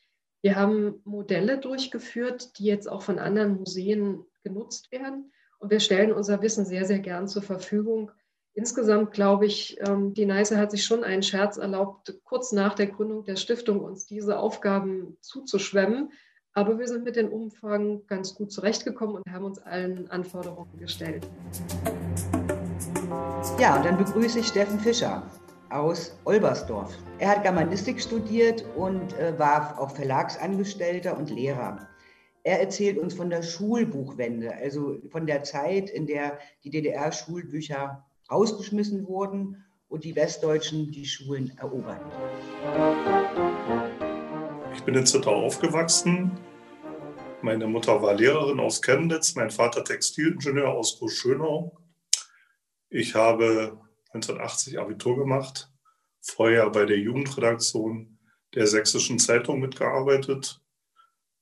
Wir 0.46 0.54
haben 0.54 1.00
Modelle 1.02 1.58
durchgeführt, 1.58 2.56
die 2.60 2.66
jetzt 2.66 2.88
auch 2.88 3.02
von 3.02 3.18
anderen 3.18 3.56
Museen 3.56 4.24
genutzt 4.44 4.92
werden. 4.92 5.32
Und 5.58 5.72
wir 5.72 5.80
stellen 5.80 6.12
unser 6.12 6.40
Wissen 6.40 6.64
sehr, 6.64 6.84
sehr 6.84 7.00
gern 7.00 7.26
zur 7.26 7.42
Verfügung. 7.42 8.12
Insgesamt 8.54 9.10
glaube 9.10 9.44
ich, 9.44 9.76
ähm, 9.80 10.14
die 10.14 10.24
NICE 10.24 10.52
hat 10.52 10.70
sich 10.70 10.84
schon 10.84 11.02
einen 11.02 11.24
Scherz 11.24 11.56
erlaubt, 11.56 12.20
kurz 12.22 12.52
nach 12.52 12.76
der 12.76 12.86
Gründung 12.86 13.24
der 13.24 13.34
Stiftung 13.34 13.80
uns 13.80 14.06
diese 14.06 14.38
Aufgaben 14.38 15.16
zuzuschwemmen. 15.20 16.12
Aber 16.52 16.78
wir 16.78 16.86
sind 16.86 17.02
mit 17.02 17.16
dem 17.16 17.32
Umfang 17.32 18.06
ganz 18.06 18.36
gut 18.36 18.52
zurechtgekommen 18.52 19.16
und 19.16 19.28
haben 19.28 19.46
uns 19.46 19.58
allen 19.58 20.08
Anforderungen 20.12 20.78
gestellt. 20.78 21.28
Ja, 23.58 23.78
und 23.78 23.84
dann 23.84 23.98
begrüße 23.98 24.38
ich 24.38 24.46
Steffen 24.46 24.78
Fischer 24.78 25.28
aus 25.70 26.16
Olbersdorf. 26.24 26.92
Er 27.18 27.30
hat 27.30 27.42
Germanistik 27.42 28.00
studiert 28.00 28.64
und 28.76 29.12
äh, 29.18 29.38
war 29.38 29.78
auch 29.80 29.90
Verlagsangestellter 29.90 31.16
und 31.16 31.30
Lehrer. 31.30 31.88
Er 32.44 32.60
erzählt 32.60 32.98
uns 32.98 33.14
von 33.14 33.28
der 33.28 33.42
Schulbuchwende, 33.42 34.54
also 34.54 34.98
von 35.10 35.26
der 35.26 35.42
Zeit, 35.42 35.90
in 35.90 36.06
der 36.06 36.38
die 36.62 36.70
DDR-Schulbücher 36.70 38.06
rausgeschmissen 38.30 39.06
wurden 39.08 39.64
und 39.88 40.04
die 40.04 40.14
Westdeutschen 40.14 40.90
die 40.92 41.06
Schulen 41.06 41.52
eroberten. 41.58 42.06
Ich 44.74 44.82
bin 44.82 44.94
in 44.94 45.06
Zittau 45.06 45.44
aufgewachsen. 45.44 46.32
Meine 47.42 47.66
Mutter 47.66 48.00
war 48.02 48.14
Lehrerin 48.14 48.60
aus 48.60 48.80
Chemnitz, 48.80 49.34
mein 49.34 49.50
Vater 49.50 49.82
Textilingenieur 49.82 50.68
aus 50.68 50.98
Großschönau. 50.98 51.76
Ich 52.90 53.14
habe 53.14 53.78
1980 54.16 54.78
Abitur 54.78 55.16
gemacht, 55.16 55.70
vorher 56.20 56.68
bei 56.70 56.84
der 56.84 56.98
Jugendredaktion 56.98 58.18
der 58.54 58.66
Sächsischen 58.66 59.18
Zeitung 59.18 59.60
mitgearbeitet 59.60 60.60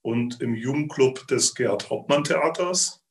und 0.02 0.40
im 0.40 0.54
Jugendclub 0.54 1.26
des 1.28 1.54
Gerhard 1.54 1.88
Hauptmann 1.90 2.24
Theaters. 2.24 3.02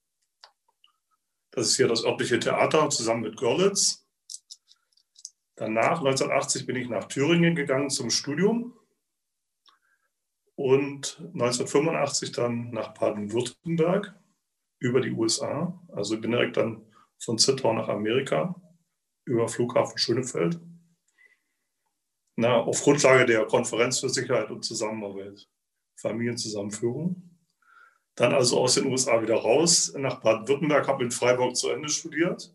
Das 1.51 1.67
ist 1.67 1.77
hier 1.77 1.87
das 1.87 2.03
örtliche 2.03 2.39
Theater 2.39 2.89
zusammen 2.89 3.21
mit 3.21 3.37
Görlitz. 3.37 4.05
Danach, 5.55 5.99
1980, 5.99 6.65
bin 6.65 6.75
ich 6.75 6.89
nach 6.89 7.05
Thüringen 7.05 7.55
gegangen 7.55 7.89
zum 7.89 8.09
Studium 8.09 8.77
und 10.55 11.19
1985 11.19 12.31
dann 12.31 12.71
nach 12.71 12.93
Baden-Württemberg 12.95 14.19
über 14.79 14.99
die 14.99 15.11
USA. 15.11 15.79
Also 15.91 16.19
bin 16.19 16.31
direkt 16.31 16.57
dann 16.57 16.85
von 17.19 17.37
Zittau 17.37 17.73
nach 17.73 17.87
Amerika 17.87 18.59
über 19.25 19.47
Flughafen 19.47 19.97
Schönefeld. 19.97 20.59
Na, 22.35 22.57
auf 22.57 22.81
Grundlage 22.81 23.25
der 23.25 23.45
Konferenz 23.45 23.99
für 23.99 24.09
Sicherheit 24.09 24.49
und 24.49 24.65
Zusammenarbeit, 24.65 25.47
Familienzusammenführung. 25.95 27.29
Dann 28.15 28.33
also 28.33 28.59
aus 28.59 28.73
den 28.75 28.85
USA 28.87 29.21
wieder 29.21 29.35
raus 29.35 29.93
nach 29.95 30.19
Baden-Württemberg, 30.21 30.87
habe 30.87 31.03
in 31.03 31.11
Freiburg 31.11 31.55
zu 31.55 31.69
Ende 31.69 31.89
studiert. 31.89 32.51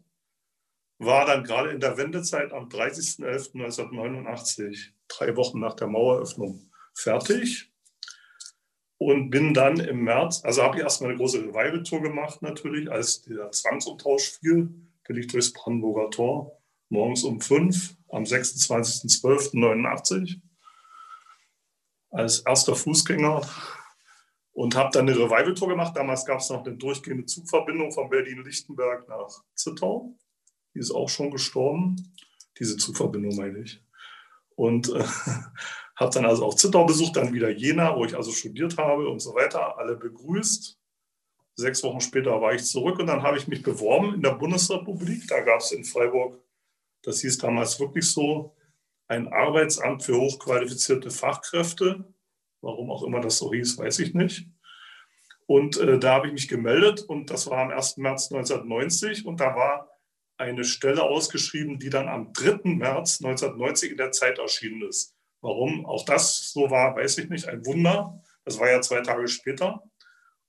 War 0.99 1.27
dann 1.27 1.45
gerade 1.45 1.71
in 1.71 1.79
der 1.81 1.97
Wendezeit 1.97 2.53
am 2.53 2.69
30.11.1989, 2.69 4.91
drei 5.07 5.37
Wochen 5.37 5.61
nach 5.61 5.75
der 5.75 5.87
Maueröffnung, 5.87 6.69
fertig. 6.95 7.71
Und 9.01 9.31
bin 9.31 9.55
dann 9.55 9.79
im 9.79 10.03
März, 10.03 10.45
also 10.45 10.65
habe 10.65 10.79
ich 10.79 10.83
erstmal 10.83 11.11
eine 11.11 11.19
große 11.19 11.39
Revival-Tour 11.39 12.03
gemacht 12.03 12.43
natürlich, 12.43 12.91
als 12.91 13.23
der 13.23 13.53
Zwangsumtausch 13.53 14.41
fiel, 14.41 14.71
bin 15.07 15.17
ich 15.17 15.29
durchs 15.29 15.53
Brandenburger 15.53 16.11
Tor 16.11 16.58
morgens 16.89 17.25
um 17.25 17.41
fünf 17.41 17.97
am 18.09 18.25
26.12.89 18.25 20.41
als 22.11 22.41
erster 22.41 22.75
Fußgänger 22.75 23.49
und 24.53 24.75
habe 24.75 24.91
dann 24.93 25.09
eine 25.09 25.17
Revival-Tour 25.17 25.69
gemacht. 25.69 25.97
Damals 25.97 26.25
gab 26.25 26.41
es 26.41 26.51
noch 26.51 26.67
eine 26.67 26.77
durchgehende 26.77 27.27
Zugverbindung 27.27 27.93
von 27.93 28.11
Berlin-Lichtenberg 28.11 29.09
nach 29.09 29.45
Zittau. 29.55 30.17
Die 30.75 30.81
ist 30.81 30.91
auch 30.91 31.09
schon 31.09 31.31
gestorben. 31.31 32.13
Diese 32.59 32.77
Zugverbindung 32.77 33.37
meine 33.37 33.61
ich. 33.61 33.81
Und 34.57 34.89
äh, 34.89 35.05
habe 35.97 36.13
dann 36.13 36.27
also 36.27 36.45
auch 36.45 36.55
Zittau 36.55 36.87
besucht, 36.87 37.15
dann 37.17 37.33
wieder 37.33 37.51
Jena, 37.51 37.95
wo 37.95 38.05
ich 38.05 38.17
also 38.17 38.33
studiert 38.33 38.77
habe 38.79 39.09
und 39.09 39.21
so 39.21 39.35
weiter, 39.35 39.79
alle 39.79 39.95
begrüßt. 39.97 40.77
Sechs 41.55 41.83
Wochen 41.83 42.01
später 42.01 42.41
war 42.41 42.55
ich 42.55 42.65
zurück 42.65 42.99
und 42.99 43.07
dann 43.07 43.23
habe 43.23 43.37
ich 43.37 43.49
mich 43.49 43.63
beworben 43.63 44.15
in 44.15 44.23
der 44.23 44.33
Bundesrepublik. 44.33 45.27
Da 45.29 45.41
gab 45.41 45.61
es 45.61 45.73
in 45.73 45.85
Freiburg, 45.85 46.41
das 47.09 47.23
hieß 47.23 47.39
damals 47.39 47.81
wirklich 47.81 48.07
so, 48.07 48.55
ein 49.07 49.29
Arbeitsamt 49.29 50.03
für 50.03 50.19
hochqualifizierte 50.21 51.11
Fachkräfte. 51.11 52.05
Warum 52.61 52.91
auch 52.91 53.03
immer 53.03 53.21
das 53.21 53.39
so 53.39 53.51
hieß, 53.51 53.79
weiß 53.79 54.01
ich 54.01 54.13
nicht. 54.13 54.47
Und 55.47 55.79
äh, 55.79 55.99
da 55.99 56.13
habe 56.13 56.27
ich 56.27 56.35
mich 56.35 56.49
gemeldet 56.49 57.01
und 57.01 57.31
das 57.31 57.49
war 57.49 57.63
am 57.63 57.71
1. 57.71 57.97
März 57.97 58.31
1990 58.31 59.25
und 59.25 59.41
da 59.41 59.57
war 59.57 59.91
eine 60.37 60.65
Stelle 60.65 61.03
ausgeschrieben, 61.03 61.79
die 61.79 61.89
dann 61.89 62.09
am 62.09 62.35
3. 62.35 62.75
März 62.75 63.23
1990 63.25 63.93
in 63.93 63.97
der 63.97 64.13
Zeit 64.13 64.39
erschienen 64.39 64.83
ist. 64.87 65.17
Warum 65.41 65.87
auch 65.87 66.05
das 66.05 66.53
so 66.53 66.71
war, 66.71 66.95
weiß 66.95 67.17
ich 67.19 67.31
nicht. 67.31 67.49
Ein 67.49 67.65
Wunder. 67.65 68.23
Das 68.45 68.61
war 68.61 68.71
ja 68.71 68.83
zwei 68.83 69.01
Tage 69.01 69.27
später. 69.29 69.83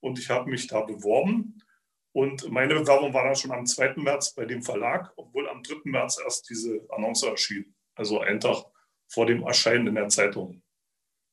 Und 0.02 0.20
ich 0.20 0.30
habe 0.30 0.50
mich 0.50 0.68
da 0.68 0.82
beworben. 0.82 1.64
Und 2.12 2.50
meine 2.50 2.74
Bewerbung 2.74 3.14
war 3.14 3.24
dann 3.24 3.36
schon 3.36 3.52
am 3.52 3.66
2. 3.66 3.96
März 3.98 4.34
bei 4.34 4.46
dem 4.46 4.64
Verlag, 4.64 5.12
obwohl 5.16 5.48
am 5.48 5.62
3. 5.62 5.82
März 5.86 6.20
erst 6.24 6.50
diese 6.50 6.82
Annonce 6.90 7.24
erschien. 7.24 7.76
Also 7.96 8.20
einen 8.20 8.40
Tag 8.40 8.66
vor 9.08 9.26
dem 9.26 9.44
Erscheinen 9.44 9.88
in 9.88 9.96
der 9.96 10.10
Zeitung. 10.10 10.62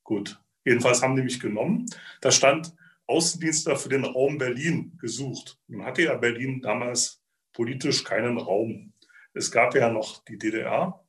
Gut. 0.04 0.40
Jedenfalls 0.64 1.02
haben 1.02 1.16
die 1.16 1.22
mich 1.22 1.40
genommen. 1.40 1.86
Da 2.20 2.30
stand 2.30 2.74
Außendienstler 3.06 3.76
für 3.76 3.88
den 3.88 4.04
Raum 4.04 4.38
Berlin 4.38 4.96
gesucht. 5.00 5.58
Nun 5.68 5.84
hatte 5.84 6.02
ja 6.02 6.16
Berlin 6.16 6.60
damals 6.60 7.22
politisch 7.52 8.02
keinen 8.02 8.36
Raum. 8.38 8.92
Es 9.32 9.50
gab 9.50 9.74
ja 9.74 9.90
noch 9.90 10.24
die 10.24 10.38
DDR. 10.38 11.05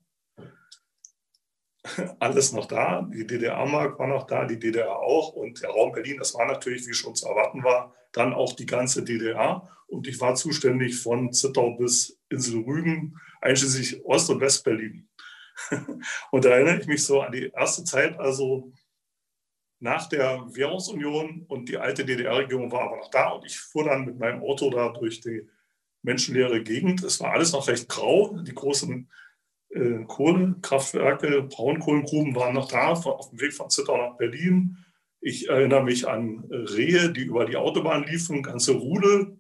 Alles 2.20 2.54
noch 2.54 2.66
da. 2.66 3.02
Die 3.14 3.26
DDR-Mark 3.26 4.00
war 4.00 4.08
noch 4.08 4.28
da, 4.28 4.46
die 4.46 4.60
DDR 4.60 4.98
auch. 4.98 5.34
Und 5.34 5.62
der 5.62 5.70
Raum 5.70 5.92
Berlin, 5.92 6.18
das 6.18 6.34
war 6.34 6.46
natürlich, 6.46 6.88
wie 6.88 6.94
schon 6.94 7.16
zu 7.16 7.28
erwarten 7.28 7.64
war, 7.64 7.94
dann 8.12 8.34
auch 8.34 8.54
die 8.54 8.66
ganze 8.66 9.04
DDR. 9.04 9.70
Und 9.88 10.08
ich 10.08 10.20
war 10.20 10.36
zuständig 10.36 11.00
von 11.00 11.32
Zittau 11.32 11.72
bis 11.78 12.20
Insel 12.30 12.62
Rügen, 12.62 13.18
einschließlich 13.42 14.06
Ost- 14.06 14.30
und 14.30 14.42
West-Berlin. 14.42 15.08
Und 16.32 16.46
da 16.46 16.50
erinnere 16.50 16.80
ich 16.80 16.88
mich 16.88 17.04
so 17.04 17.22
an 17.22 17.32
die 17.32 17.50
erste 17.50 17.84
Zeit, 17.84 18.20
also 18.20 18.72
nach 19.80 20.08
der 20.08 20.46
Währungsunion 20.50 21.46
und 21.48 21.70
die 21.70 21.78
alte 21.78 22.04
DDR-Regierung 22.04 22.72
war 22.72 22.82
aber 22.82 22.98
noch 22.98 23.12
da 23.12 23.30
und 23.30 23.46
ich 23.46 23.60
fuhr 23.60 23.86
dann 23.86 24.06
mit 24.06 24.18
meinem 24.18 24.42
Auto 24.42 24.70
da 24.70 24.90
durch 24.90 25.22
die 25.22 25.48
menschenleere 26.02 26.64
Gegend. 26.64 27.04
Es 27.04 27.20
war 27.20 27.34
alles 27.34 27.52
noch 27.52 27.68
recht 27.68 27.88
grau. 27.88 28.40
Die 28.42 28.54
großen 28.54 29.10
äh, 29.70 30.04
Kohlekraftwerke, 30.06 31.44
Braunkohlengruben 31.44 32.36
waren 32.36 32.56
noch 32.56 32.70
da, 32.70 32.92
auf 32.92 33.30
dem 33.30 33.40
Weg 33.40 33.54
von 33.54 33.70
Zittau 33.70 33.98
nach 33.98 34.18
Berlin. 34.18 34.78
Ich 35.20 35.50
erinnere 35.50 35.84
mich 35.84 36.08
an 36.08 36.46
Rehe, 36.50 37.12
die 37.12 37.24
über 37.24 37.46
die 37.46 37.58
Autobahn 37.58 38.04
liefen, 38.04 38.44
ganze 38.44 38.74
Rudel. 38.74 39.38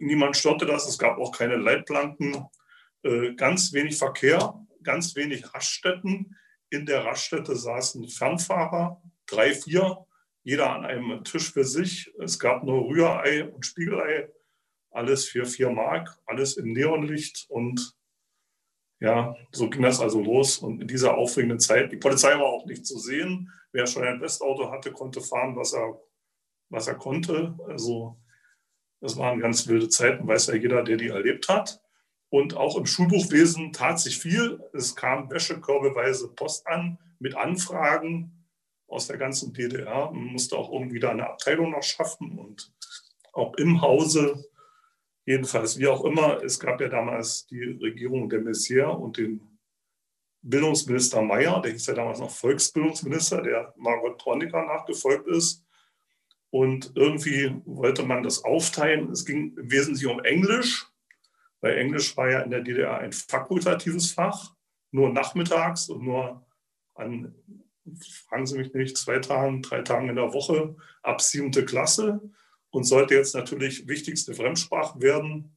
Niemand 0.00 0.36
störte 0.36 0.66
das, 0.66 0.88
es 0.88 0.98
gab 0.98 1.18
auch 1.18 1.30
keine 1.30 1.56
Leitplanken, 1.56 2.46
äh, 3.02 3.34
ganz 3.34 3.72
wenig 3.72 3.96
Verkehr, 3.96 4.54
ganz 4.82 5.14
wenig 5.14 5.54
Raststätten. 5.54 6.36
In 6.70 6.86
der 6.86 7.04
Raststätte 7.04 7.54
saßen 7.54 8.08
Fernfahrer, 8.08 9.02
drei, 9.26 9.54
vier, 9.54 10.06
jeder 10.42 10.70
an 10.72 10.84
einem 10.84 11.24
Tisch 11.24 11.52
für 11.52 11.64
sich. 11.64 12.12
Es 12.18 12.38
gab 12.38 12.64
nur 12.64 12.88
Rührei 12.88 13.44
und 13.44 13.64
Spiegelei, 13.64 14.30
alles 14.90 15.26
für 15.26 15.44
vier 15.44 15.70
Mark, 15.70 16.18
alles 16.26 16.56
im 16.56 16.72
Neonlicht 16.72 17.46
und 17.48 17.94
Ja, 19.00 19.36
so 19.52 19.68
ging 19.68 19.82
das 19.82 20.00
also 20.00 20.20
los. 20.20 20.58
Und 20.58 20.80
in 20.80 20.88
dieser 20.88 21.16
aufregenden 21.16 21.60
Zeit, 21.60 21.92
die 21.92 21.96
Polizei 21.96 22.32
war 22.34 22.46
auch 22.46 22.66
nicht 22.66 22.86
zu 22.86 22.98
sehen. 22.98 23.50
Wer 23.72 23.86
schon 23.86 24.04
ein 24.04 24.20
Westauto 24.20 24.70
hatte, 24.70 24.92
konnte 24.92 25.20
fahren, 25.20 25.56
was 25.56 25.72
er, 25.72 26.00
was 26.70 26.86
er 26.86 26.94
konnte. 26.94 27.58
Also 27.66 28.16
das 29.00 29.16
waren 29.18 29.40
ganz 29.40 29.66
wilde 29.68 29.88
Zeiten, 29.88 30.26
weiß 30.26 30.46
ja 30.46 30.54
jeder, 30.54 30.82
der 30.82 30.96
die 30.96 31.08
erlebt 31.08 31.48
hat. 31.48 31.82
Und 32.30 32.56
auch 32.56 32.76
im 32.76 32.86
Schulbuchwesen 32.86 33.72
tat 33.72 34.00
sich 34.00 34.18
viel. 34.18 34.60
Es 34.72 34.96
kam 34.96 35.30
wäschekörbeweise 35.30 36.28
Post 36.28 36.66
an 36.66 36.98
mit 37.18 37.36
Anfragen 37.36 38.46
aus 38.88 39.06
der 39.06 39.18
ganzen 39.18 39.52
DDR. 39.52 40.10
Man 40.10 40.32
musste 40.32 40.56
auch 40.56 40.72
irgendwie 40.72 41.00
da 41.00 41.10
eine 41.10 41.28
Abteilung 41.28 41.70
noch 41.70 41.82
schaffen 41.82 42.38
und 42.38 42.72
auch 43.32 43.54
im 43.54 43.82
Hause. 43.82 44.44
Jedenfalls, 45.26 45.78
wie 45.78 45.86
auch 45.86 46.04
immer, 46.04 46.42
es 46.42 46.60
gab 46.60 46.80
ja 46.80 46.88
damals 46.88 47.46
die 47.46 47.62
Regierung 47.62 48.28
der 48.28 48.40
Messier 48.40 48.88
und 48.88 49.16
den 49.16 49.40
Bildungsminister 50.42 51.22
Meyer, 51.22 51.62
der 51.62 51.72
hieß 51.72 51.86
ja 51.86 51.94
damals 51.94 52.20
noch 52.20 52.30
Volksbildungsminister, 52.30 53.40
der 53.40 53.72
Margot 53.76 54.20
Torniker 54.20 54.64
nachgefolgt 54.64 55.26
ist. 55.28 55.64
Und 56.50 56.92
irgendwie 56.94 57.56
wollte 57.64 58.04
man 58.04 58.22
das 58.22 58.44
aufteilen. 58.44 59.10
Es 59.10 59.24
ging 59.24 59.56
im 59.56 59.70
Wesentlichen 59.70 60.10
um 60.10 60.20
Englisch 60.20 60.86
weil 61.64 61.78
Englisch 61.78 62.14
war 62.18 62.30
ja 62.30 62.40
in 62.40 62.50
der 62.50 62.60
DDR 62.60 62.98
ein 62.98 63.12
fakultatives 63.12 64.12
Fach, 64.12 64.54
nur 64.90 65.08
nachmittags 65.08 65.88
und 65.88 66.04
nur 66.04 66.46
an, 66.94 67.34
fragen 68.28 68.44
Sie 68.44 68.58
mich 68.58 68.74
nicht, 68.74 68.98
zwei 68.98 69.18
Tagen, 69.18 69.62
drei 69.62 69.80
Tagen 69.80 70.10
in 70.10 70.16
der 70.16 70.34
Woche 70.34 70.76
ab 71.02 71.22
siebte 71.22 71.64
Klasse 71.64 72.20
und 72.74 72.82
sollte 72.82 73.14
jetzt 73.14 73.36
natürlich 73.36 73.86
wichtigste 73.86 74.34
Fremdsprache 74.34 75.00
werden 75.00 75.54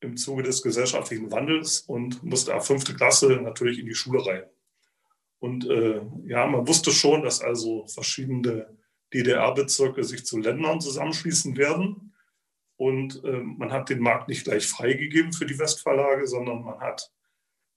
im 0.00 0.16
Zuge 0.16 0.42
des 0.42 0.62
gesellschaftlichen 0.62 1.30
Wandels 1.30 1.80
und 1.80 2.22
musste 2.22 2.54
ab 2.54 2.66
fünfte 2.66 2.94
Klasse 2.94 3.38
natürlich 3.42 3.78
in 3.78 3.84
die 3.84 3.94
Schule 3.94 4.24
rein. 4.24 4.44
Und 5.38 5.68
äh, 5.68 6.00
ja, 6.24 6.46
man 6.46 6.66
wusste 6.66 6.92
schon, 6.92 7.22
dass 7.22 7.42
also 7.42 7.86
verschiedene 7.88 8.74
DDR-Bezirke 9.12 10.02
sich 10.02 10.24
zu 10.24 10.38
Ländern 10.38 10.80
zusammenschließen 10.80 11.58
werden. 11.58 12.14
Und 12.76 13.22
äh, 13.24 13.42
man 13.42 13.70
hat 13.70 13.90
den 13.90 14.00
Markt 14.00 14.28
nicht 14.28 14.44
gleich 14.44 14.66
freigegeben 14.66 15.34
für 15.34 15.44
die 15.44 15.58
Westverlage, 15.58 16.26
sondern 16.26 16.62
man 16.62 16.80
hat 16.80 17.12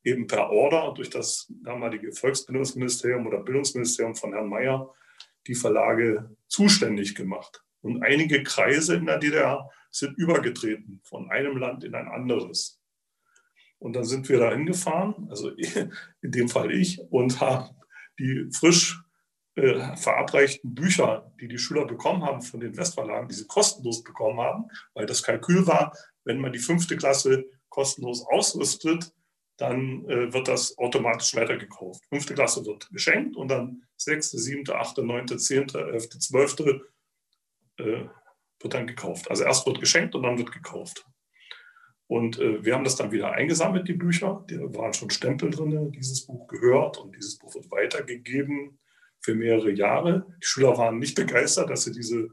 eben 0.06 0.28
per 0.28 0.50
Order 0.52 0.94
durch 0.96 1.10
das 1.10 1.52
damalige 1.64 2.14
Volksbildungsministerium 2.14 3.28
oder 3.28 3.40
Bildungsministerium 3.40 4.16
von 4.16 4.32
Herrn 4.32 4.48
Mayer 4.48 4.90
die 5.48 5.56
Verlage 5.56 6.34
zuständig 6.48 7.14
gemacht. 7.14 7.62
Und 7.82 8.04
einige 8.04 8.44
Kreise 8.44 8.96
in 8.96 9.06
der 9.06 9.18
DDR 9.18 9.70
sind 9.90 10.18
übergetreten 10.18 11.02
von 11.04 11.30
einem 11.30 11.58
Land 11.58 11.84
in 11.84 11.96
ein 11.96 12.08
anderes. 12.08 12.80
Und 13.80 13.94
dann 13.94 14.06
sind 14.06 14.30
wir 14.30 14.40
da 14.40 14.52
hingefahren, 14.52 15.28
also 15.30 15.50
in 16.22 16.32
dem 16.32 16.50
Fall 16.50 16.72
ich, 16.72 17.00
und 17.10 17.40
haben 17.42 17.76
die 18.20 18.50
frisch 18.52 19.02
äh, 19.56 19.98
verabreichten 19.98 20.74
Bücher, 20.74 21.32
die 21.42 21.48
die 21.48 21.58
Schüler 21.58 21.86
bekommen 21.86 22.24
haben 22.24 22.42
von 22.42 22.60
den 22.60 22.78
Westverlagen, 22.78 23.28
die 23.28 23.36
sie 23.36 23.48
kostenlos 23.48 24.04
bekommen 24.04 24.40
haben, 24.40 24.66
weil 24.94 25.06
das 25.06 25.24
Kalkül 25.24 25.68
war, 25.68 25.96
wenn 26.24 26.40
man 26.40 26.54
die 26.54 26.60
fünfte 26.60 26.96
Klasse 26.96 27.46
kostenlos 27.70 28.26
ausrüstet, 28.28 29.12
dann 29.58 30.06
äh, 30.06 30.32
wird 30.32 30.48
das 30.48 30.78
automatisch 30.78 31.36
weitergekauft. 31.36 32.04
Fünfte 32.10 32.34
Klasse 32.34 32.66
wird 32.66 32.90
geschenkt 32.92 33.36
und 33.36 33.50
dann 33.50 33.84
sechste, 33.96 34.38
siebte, 34.40 34.76
achte, 34.76 35.04
neunte, 35.04 35.38
zehnte, 35.38 35.80
elfte, 35.80 36.20
zwölfte 36.20 36.82
äh, 37.82 38.10
wird 38.60 38.74
dann 38.74 38.88
gekauft. 38.88 39.30
Also 39.30 39.44
erst 39.44 39.66
wird 39.66 39.80
geschenkt 39.80 40.16
und 40.16 40.24
dann 40.24 40.38
wird 40.38 40.52
gekauft. 40.52 41.06
Und 42.08 42.40
äh, 42.40 42.64
wir 42.64 42.76
haben 42.76 42.84
das 42.84 42.96
dann 42.96 43.12
wieder 43.12 43.32
eingesammelt, 43.32 43.88
die 43.88 43.94
Bücher. 43.94 44.44
Da 44.48 44.56
waren 44.78 44.94
schon 44.94 45.10
Stempel 45.10 45.50
drin, 45.50 45.92
dieses 45.92 46.26
Buch 46.26 46.48
gehört 46.48 46.98
und 46.98 47.16
dieses 47.16 47.38
Buch 47.38 47.56
wird 47.56 47.72
weitergegeben 47.72 48.80
für 49.22 49.36
mehrere 49.36 49.72
Jahre. 49.72 50.26
Die 50.42 50.46
Schüler 50.46 50.78
waren 50.78 51.00
nicht 51.00 51.16
begeistert, 51.16 51.70
dass 51.70 51.84
sie 51.84 51.92
diese 51.92 52.30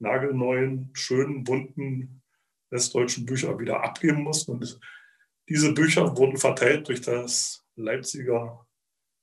nagelneuen, 0.00 0.90
schönen, 0.94 1.44
bunten 1.44 2.22
westdeutschen 2.70 3.26
Bücher 3.26 3.58
wieder 3.58 3.84
abgeben 3.84 4.22
mussten. 4.22 4.52
Und 4.52 4.80
diese 5.48 5.72
Bücher 5.74 6.16
wurden 6.16 6.36
verteilt 6.36 6.88
durch 6.88 7.00
das 7.00 7.64
Leipziger 7.76 8.66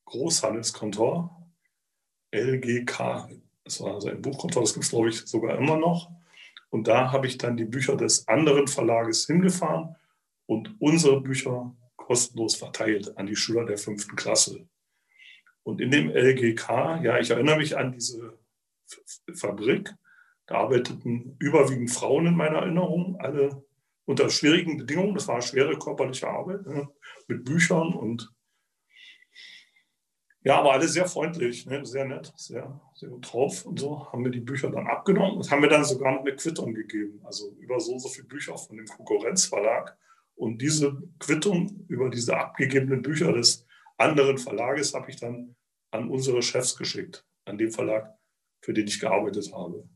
Großhandelskontor, 0.05 1.51
LGK. 2.34 3.30
Das 3.68 3.82
war 3.82 3.95
also 3.95 4.07
ein 4.07 4.22
Buchkontor, 4.22 4.61
das 4.61 4.74
gibt 4.74 4.86
es, 4.86 4.91
glaube 4.91 5.09
ich, 5.09 5.20
sogar 5.26 5.57
immer 5.57 5.76
noch. 5.76 6.09
Und 6.70 6.88
da 6.88 7.11
habe 7.11 7.28
ich 7.28 7.38
dann 7.38 7.57
die 7.57 7.65
Bücher 7.65 7.97
des 7.97 8.26
anderen 8.30 8.68
Verlages 8.68 9.26
hingefahren 9.26 9.95
und 10.45 10.74
unsere 10.80 11.20
Bücher 11.20 11.76
kostenlos 11.97 12.55
verteilt 12.55 13.18
an 13.18 13.26
die 13.26 13.36
Schüler 13.36 13.65
der 13.65 13.78
fünften 13.78 14.15
Klasse. 14.15 14.70
Und 15.63 15.82
in 15.82 15.91
dem 15.91 16.09
LGK, 16.09 17.01
ja, 17.03 17.20
ich 17.20 17.30
erinnere 17.30 17.57
mich 17.57 17.78
an 17.78 17.91
diese 17.91 18.39
Fabrik, 19.34 19.93
da 20.45 20.59
arbeiteten 20.59 21.36
überwiegend 21.39 21.91
Frauen 21.91 22.28
in 22.28 22.38
meiner 22.38 22.59
Erinnerung, 22.59 23.18
alle 23.20 23.65
unter 24.05 24.30
schwierigen 24.30 24.78
Bedingungen. 24.78 25.13
Das 25.13 25.28
war 25.28 25.41
schwere 25.41 25.78
körperliche 25.78 26.30
Arbeit 26.30 26.65
ne, 26.65 26.88
mit 27.28 27.43
Büchern 27.43 27.93
und 27.93 28.34
ja, 30.43 30.59
aber 30.59 30.73
alle 30.73 30.88
sehr 30.88 31.07
freundlich, 31.07 31.65
ne, 31.65 31.85
sehr 31.85 32.05
nett, 32.05 32.31
sehr, 32.35 32.79
sehr 32.95 33.09
gut 33.09 33.31
drauf 33.31 33.65
und 33.65 33.79
so. 33.79 34.11
Haben 34.11 34.23
wir 34.23 34.31
die 34.31 34.39
Bücher 34.39 34.69
dann 34.69 34.88
abgenommen 34.88 35.38
und 35.38 35.51
haben 35.51 35.61
mir 35.61 35.67
dann 35.67 35.83
sogar 35.83 36.13
noch 36.13 36.21
eine 36.21 36.35
Quittung 36.35 36.73
gegeben. 36.73 37.19
Also 37.25 37.51
über 37.59 37.79
so 37.79 37.97
so 37.99 38.07
viele 38.07 38.27
Bücher 38.27 38.57
von 38.57 38.77
dem 38.77 38.85
Konkurrenzverlag. 38.85 39.97
Und 40.35 40.61
diese 40.61 41.01
Quittung 41.19 41.85
über 41.88 42.09
diese 42.09 42.38
abgegebenen 42.38 43.01
Bücher 43.01 43.33
des 43.33 43.65
anderen 43.97 44.38
Verlages 44.38 44.93
habe 44.93 45.09
ich 45.09 45.17
dann 45.17 45.55
an 45.91 46.09
unsere 46.09 46.41
Chefs 46.41 46.75
geschickt, 46.75 47.25
an 47.45 47.57
den 47.57 47.71
Verlag, 47.71 48.15
für 48.61 48.73
den 48.73 48.88
ich 48.88 48.99
gearbeitet 48.99 49.51
habe. 49.51 49.89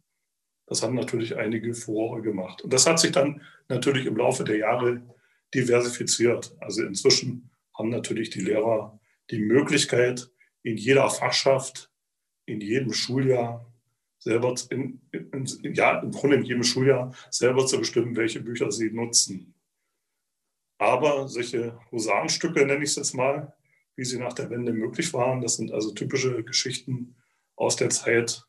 Das 0.66 0.82
haben 0.82 0.96
natürlich 0.96 1.36
einige 1.36 1.74
Furore 1.74 2.22
gemacht. 2.22 2.62
Und 2.62 2.74
das 2.74 2.88
hat 2.88 3.00
sich 3.00 3.12
dann 3.12 3.42
natürlich 3.68 4.06
im 4.06 4.16
Laufe 4.16 4.44
der 4.44 4.58
Jahre 4.58 5.02
diversifiziert. 5.54 6.56
Also 6.60 6.84
inzwischen 6.84 7.52
haben 7.78 7.89
natürlich 7.89 8.30
die 8.32 8.42
Lehrer 8.42 9.00
die 9.30 9.40
Möglichkeit, 9.40 10.30
in 10.64 10.78
jeder 10.78 11.10
Fachschaft, 11.10 11.92
in 12.46 12.62
jedem 12.62 12.94
Schuljahr 12.94 13.72
selber, 14.20 14.56
in, 14.70 15.02
in, 15.12 15.74
ja, 15.74 16.00
im 16.00 16.12
Grunde 16.12 16.38
in 16.38 16.44
jedem 16.44 16.64
Schuljahr 16.64 17.14
selber 17.30 17.66
zu 17.66 17.80
bestimmen, 17.80 18.16
welche 18.16 18.42
Bücher 18.42 18.72
sie 18.72 18.92
nutzen. 18.92 19.56
Aber 20.78 21.28
solche 21.28 21.80
Husarenstücke, 21.92 22.66
nenne 22.66 22.84
ich 22.84 22.92
es 22.92 22.96
jetzt 22.96 23.14
mal, 23.14 23.54
wie 23.96 24.06
sie 24.06 24.20
nach 24.20 24.34
der 24.34 24.50
Wende 24.50 24.74
möglich 24.74 25.14
waren. 25.14 25.42
Das 25.42 25.58
sind 25.58 25.72
also 25.72 25.94
typische 25.94 26.44
Geschichten 26.44 27.16
aus 27.56 27.76
der 27.76 27.90
Zeit 27.90 28.44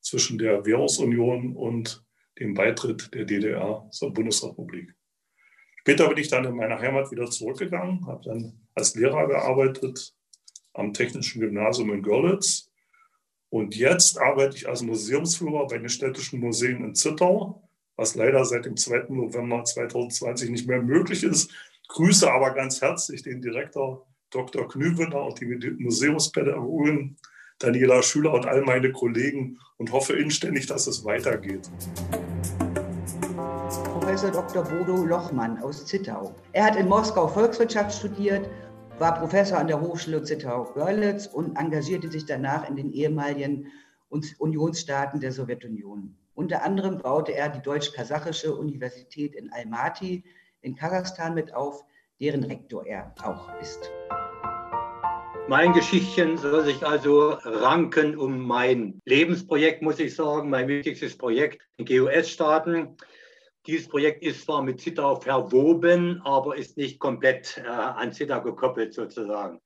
zwischen 0.00 0.38
der 0.38 0.66
Währungsunion 0.66 1.56
und 1.56 2.04
dem 2.38 2.54
Beitritt 2.54 3.12
der 3.14 3.24
DDR 3.24 3.88
zur 3.90 4.12
Bundesrepublik. 4.12 4.94
Später 5.82 6.08
bin 6.08 6.18
ich 6.18 6.28
dann 6.28 6.44
in 6.44 6.54
meine 6.54 6.78
Heimat 6.78 7.10
wieder 7.10 7.28
zurückgegangen, 7.28 8.06
habe 8.06 8.22
dann 8.22 8.52
als 8.72 8.94
Lehrer 8.94 9.26
gearbeitet 9.26 10.14
am 10.74 10.92
Technischen 10.92 11.40
Gymnasium 11.40 11.92
in 11.92 12.02
Görlitz. 12.02 12.70
Und 13.50 13.74
jetzt 13.74 14.16
arbeite 14.16 14.56
ich 14.56 14.68
als 14.68 14.82
Museumsführer 14.82 15.66
bei 15.66 15.78
den 15.78 15.88
städtischen 15.88 16.38
Museen 16.38 16.84
in 16.84 16.94
Zittau, 16.94 17.68
was 17.96 18.14
leider 18.14 18.44
seit 18.44 18.64
dem 18.64 18.76
2. 18.76 19.06
November 19.08 19.64
2020 19.64 20.50
nicht 20.50 20.68
mehr 20.68 20.80
möglich 20.80 21.24
ist. 21.24 21.50
Grüße 21.88 22.30
aber 22.30 22.52
ganz 22.52 22.80
herzlich 22.80 23.24
den 23.24 23.42
Direktor 23.42 24.06
Dr. 24.30 24.68
Knüvener 24.68 25.24
und 25.24 25.40
die 25.40 25.46
Museumspädagogin 25.80 27.16
Daniela 27.58 28.04
Schüler 28.04 28.34
und 28.34 28.46
all 28.46 28.62
meine 28.62 28.92
Kollegen 28.92 29.58
und 29.78 29.90
hoffe 29.90 30.12
inständig, 30.12 30.66
dass 30.66 30.86
es 30.86 31.04
weitergeht. 31.04 31.68
Professor 34.02 34.32
Dr. 34.32 34.64
Bodo 34.64 35.04
Lochmann 35.04 35.62
aus 35.62 35.86
Zittau. 35.86 36.34
Er 36.54 36.64
hat 36.64 36.74
in 36.74 36.88
Moskau 36.88 37.28
Volkswirtschaft 37.28 37.96
studiert, 37.96 38.48
war 38.98 39.16
Professor 39.16 39.58
an 39.58 39.68
der 39.68 39.80
Hochschule 39.80 40.24
Zittau-Görlitz 40.24 41.28
und 41.28 41.56
engagierte 41.56 42.10
sich 42.10 42.26
danach 42.26 42.68
in 42.68 42.74
den 42.74 42.90
ehemaligen 42.90 43.68
Unionsstaaten 44.40 45.20
der 45.20 45.30
Sowjetunion. 45.30 46.16
Unter 46.34 46.64
anderem 46.64 46.98
baute 46.98 47.32
er 47.32 47.48
die 47.50 47.62
Deutsch-Kasachische 47.62 48.52
Universität 48.56 49.36
in 49.36 49.52
Almaty 49.52 50.24
in 50.62 50.74
Kasachstan 50.74 51.34
mit 51.34 51.54
auf, 51.54 51.84
deren 52.20 52.42
Rektor 52.42 52.84
er 52.84 53.14
auch 53.22 53.48
ist. 53.60 53.88
Mein 55.46 55.72
Geschichtchen 55.74 56.38
soll 56.38 56.64
sich 56.64 56.84
also 56.84 57.36
ranken 57.44 58.18
um 58.18 58.40
mein 58.40 59.00
Lebensprojekt, 59.04 59.80
muss 59.80 60.00
ich 60.00 60.16
sagen, 60.16 60.50
mein 60.50 60.66
wichtigstes 60.66 61.16
Projekt 61.16 61.62
in 61.76 61.84
GUS-Staaten. 61.84 62.96
Dieses 63.66 63.88
Projekt 63.88 64.24
ist 64.24 64.44
zwar 64.44 64.62
mit 64.62 64.80
Zittau 64.80 65.16
verwoben, 65.16 66.20
aber 66.24 66.56
ist 66.56 66.76
nicht 66.76 66.98
komplett 66.98 67.58
äh, 67.58 67.68
an 67.68 68.12
Zittau 68.12 68.42
gekoppelt 68.42 68.92
sozusagen. 68.92 69.60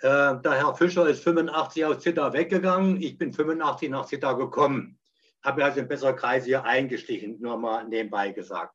Äh, 0.00 0.40
der 0.40 0.52
Herr 0.52 0.74
Fischer 0.74 1.08
ist 1.08 1.22
85 1.24 1.84
aus 1.86 2.00
Zittau 2.00 2.32
weggegangen, 2.32 3.00
ich 3.00 3.16
bin 3.16 3.32
85 3.32 3.88
nach 3.88 4.06
Zittau 4.06 4.36
gekommen. 4.36 4.98
Habe 5.42 5.64
also 5.64 5.78
einen 5.78 5.88
besseren 5.88 6.16
Kreis 6.16 6.44
hier 6.44 6.64
eingeschlichen, 6.64 7.40
nur 7.40 7.56
mal 7.56 7.84
nebenbei 7.88 8.30
gesagt. 8.30 8.74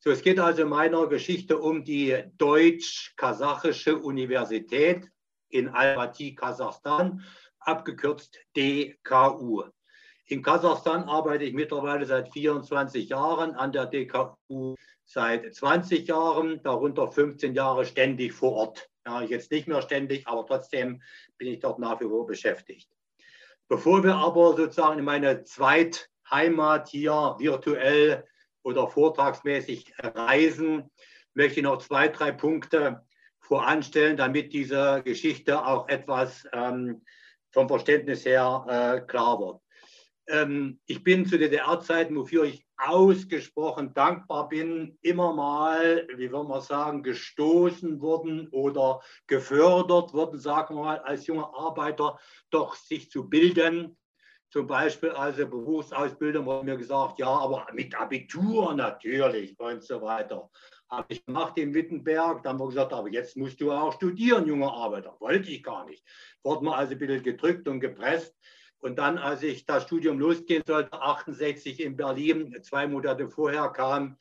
So, 0.00 0.10
es 0.10 0.22
geht 0.22 0.40
also 0.40 0.62
in 0.62 0.68
meiner 0.68 1.06
Geschichte 1.06 1.58
um 1.58 1.84
die 1.84 2.24
Deutsch-Kasachische 2.38 3.96
Universität 3.96 5.08
in 5.50 5.68
Almaty, 5.68 6.34
Kasachstan, 6.34 7.22
abgekürzt 7.60 8.38
DKU. 8.56 9.64
In 10.30 10.42
Kasachstan 10.44 11.08
arbeite 11.08 11.42
ich 11.42 11.54
mittlerweile 11.54 12.06
seit 12.06 12.32
24 12.32 13.08
Jahren, 13.08 13.56
an 13.56 13.72
der 13.72 13.86
DKU 13.86 14.76
seit 15.04 15.52
20 15.52 16.06
Jahren, 16.06 16.62
darunter 16.62 17.10
15 17.10 17.52
Jahre 17.52 17.84
ständig 17.84 18.32
vor 18.32 18.52
Ort. 18.52 18.88
Ja, 19.04 19.22
jetzt 19.22 19.50
nicht 19.50 19.66
mehr 19.66 19.82
ständig, 19.82 20.28
aber 20.28 20.46
trotzdem 20.46 21.02
bin 21.36 21.48
ich 21.48 21.58
dort 21.58 21.80
nach 21.80 22.00
wie 22.00 22.04
vor 22.04 22.28
beschäftigt. 22.28 22.88
Bevor 23.66 24.04
wir 24.04 24.14
aber 24.14 24.56
sozusagen 24.56 25.00
in 25.00 25.04
meine 25.04 25.42
Zweitheimat 25.42 26.88
hier 26.88 27.34
virtuell 27.40 28.24
oder 28.62 28.86
vortragsmäßig 28.86 29.92
reisen, 29.98 30.92
möchte 31.34 31.58
ich 31.58 31.64
noch 31.64 31.78
zwei, 31.78 32.06
drei 32.06 32.30
Punkte 32.30 33.04
voranstellen, 33.40 34.16
damit 34.16 34.52
diese 34.52 35.02
Geschichte 35.02 35.66
auch 35.66 35.88
etwas 35.88 36.46
ähm, 36.52 37.02
vom 37.50 37.66
Verständnis 37.66 38.24
her 38.24 38.64
äh, 38.68 39.00
klar 39.00 39.40
wird. 39.40 39.60
Ähm, 40.30 40.78
ich 40.86 41.02
bin 41.02 41.26
zu 41.26 41.38
DDR-Zeiten, 41.38 42.16
wofür 42.16 42.44
ich 42.44 42.64
ausgesprochen 42.76 43.92
dankbar 43.94 44.48
bin, 44.48 44.96
immer 45.02 45.34
mal, 45.34 46.06
wie 46.16 46.30
wollen 46.30 46.48
wir 46.48 46.60
sagen, 46.60 47.02
gestoßen 47.02 48.00
wurden 48.00 48.48
oder 48.48 49.00
gefördert 49.26 50.14
wurden, 50.14 50.38
sagen 50.38 50.76
wir 50.76 50.84
mal, 50.84 50.98
als 51.00 51.26
junger 51.26 51.52
Arbeiter 51.54 52.18
doch 52.50 52.76
sich 52.76 53.10
zu 53.10 53.28
bilden. 53.28 53.96
Zum 54.50 54.66
Beispiel 54.66 55.10
also 55.10 55.46
Berufsausbildung 55.46 56.46
wurde 56.46 56.64
mir 56.64 56.76
gesagt, 56.76 57.18
ja, 57.18 57.28
aber 57.28 57.66
mit 57.72 57.94
Abitur 57.94 58.74
natürlich 58.74 59.58
und 59.58 59.82
so 59.82 60.00
weiter. 60.00 60.50
Habe 60.88 61.06
ich 61.08 61.24
gemacht 61.24 61.56
in 61.58 61.74
Wittenberg, 61.74 62.42
dann 62.42 62.58
wir 62.58 62.66
gesagt, 62.66 62.92
aber 62.92 63.08
jetzt 63.08 63.36
musst 63.36 63.60
du 63.60 63.70
auch 63.70 63.92
studieren, 63.92 64.46
junger 64.46 64.72
Arbeiter. 64.72 65.16
Wollte 65.20 65.50
ich 65.50 65.62
gar 65.62 65.84
nicht. 65.86 66.04
Wurde 66.42 66.64
mir 66.64 66.74
also 66.74 66.92
ein 66.92 66.98
bisschen 66.98 67.22
gedrückt 67.22 67.68
und 67.68 67.80
gepresst. 67.80 68.36
Und 68.80 68.98
dann, 68.98 69.18
als 69.18 69.42
ich 69.42 69.66
das 69.66 69.84
Studium 69.84 70.18
losgehen 70.18 70.62
sollte, 70.66 71.00
68 71.00 71.80
in 71.80 71.96
Berlin, 71.96 72.56
zwei 72.62 72.86
Monate 72.86 73.28
vorher 73.28 73.68
kam 73.68 74.16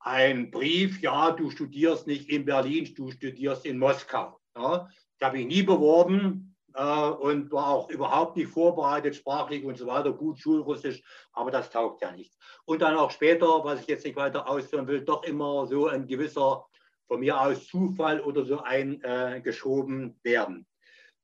ein 0.00 0.50
Brief, 0.50 1.00
ja, 1.00 1.32
du 1.32 1.50
studierst 1.50 2.06
nicht 2.06 2.28
in 2.28 2.44
Berlin, 2.44 2.92
du 2.94 3.10
studierst 3.10 3.66
in 3.66 3.78
Moskau. 3.78 4.38
Ja, 4.56 4.88
das 5.18 5.28
habe 5.28 5.40
ich 5.40 5.46
nie 5.46 5.62
beworben 5.62 6.56
äh, 6.74 7.08
und 7.08 7.50
war 7.50 7.68
auch 7.68 7.90
überhaupt 7.90 8.36
nicht 8.36 8.48
vorbereitet, 8.48 9.16
sprachlich 9.16 9.64
und 9.64 9.76
so 9.76 9.86
weiter, 9.86 10.12
gut 10.12 10.38
Schulrussisch, 10.38 11.02
aber 11.32 11.50
das 11.50 11.70
taugt 11.70 12.02
ja 12.02 12.12
nicht. 12.12 12.32
Und 12.64 12.82
dann 12.82 12.96
auch 12.96 13.10
später, 13.10 13.64
was 13.64 13.80
ich 13.80 13.86
jetzt 13.86 14.04
nicht 14.04 14.16
weiter 14.16 14.48
ausführen 14.48 14.86
will, 14.86 15.04
doch 15.04 15.24
immer 15.24 15.66
so 15.66 15.88
ein 15.88 16.06
gewisser, 16.06 16.66
von 17.08 17.20
mir 17.20 17.40
aus 17.40 17.66
Zufall 17.66 18.20
oder 18.20 18.44
so 18.44 18.60
eingeschoben 18.60 20.18
äh, 20.22 20.30
werden. 20.30 20.66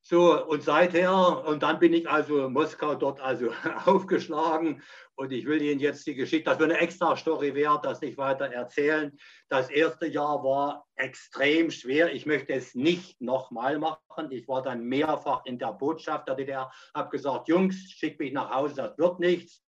So, 0.05 0.45
und 0.47 0.65
seither, 0.65 1.47
und 1.47 1.63
dann 1.63 1.79
bin 1.79 1.93
ich 1.93 2.11
also 2.11 2.47
in 2.47 2.53
Moskau 2.53 2.97
dort 2.97 3.21
also 3.21 3.53
aufgeschlagen 3.87 4.83
und 5.15 5.31
ich 5.31 5.47
will 5.47 5.63
Ihnen 5.63 5.79
jetzt 5.79 6.05
die 6.09 6.17
Geschichte, 6.17 6.51
das 6.51 6.59
wäre 6.59 6.71
eine 6.71 6.81
extra 6.81 7.17
Story 7.17 7.55
wert, 7.55 7.85
das 7.85 8.01
nicht 8.01 8.19
weiter 8.19 8.47
erzählen. 8.47 9.17
Das 9.49 9.71
erste 9.71 10.07
Jahr 10.07 10.43
war 10.43 10.87
extrem 10.97 11.71
schwer. 11.71 12.13
Ich 12.13 12.27
möchte 12.27 12.53
es 12.53 12.75
nicht 12.75 13.21
nochmal 13.21 13.79
machen. 13.79 14.33
Ich 14.33 14.49
war 14.49 14.61
dann 14.63 14.83
mehrfach 14.83 15.47
in 15.47 15.57
der 15.57 15.73
Botschaft 15.73 16.27
der 16.27 16.35
DDR, 16.35 16.73
habe 16.95 17.11
gesagt, 17.11 17.47
Jungs, 17.47 17.77
schick 17.89 18.19
mich 18.19 18.33
nach 18.33 18.51
Hause, 18.51 18.75
das 18.75 18.99
wird 18.99 19.21
nichts. 19.21 19.63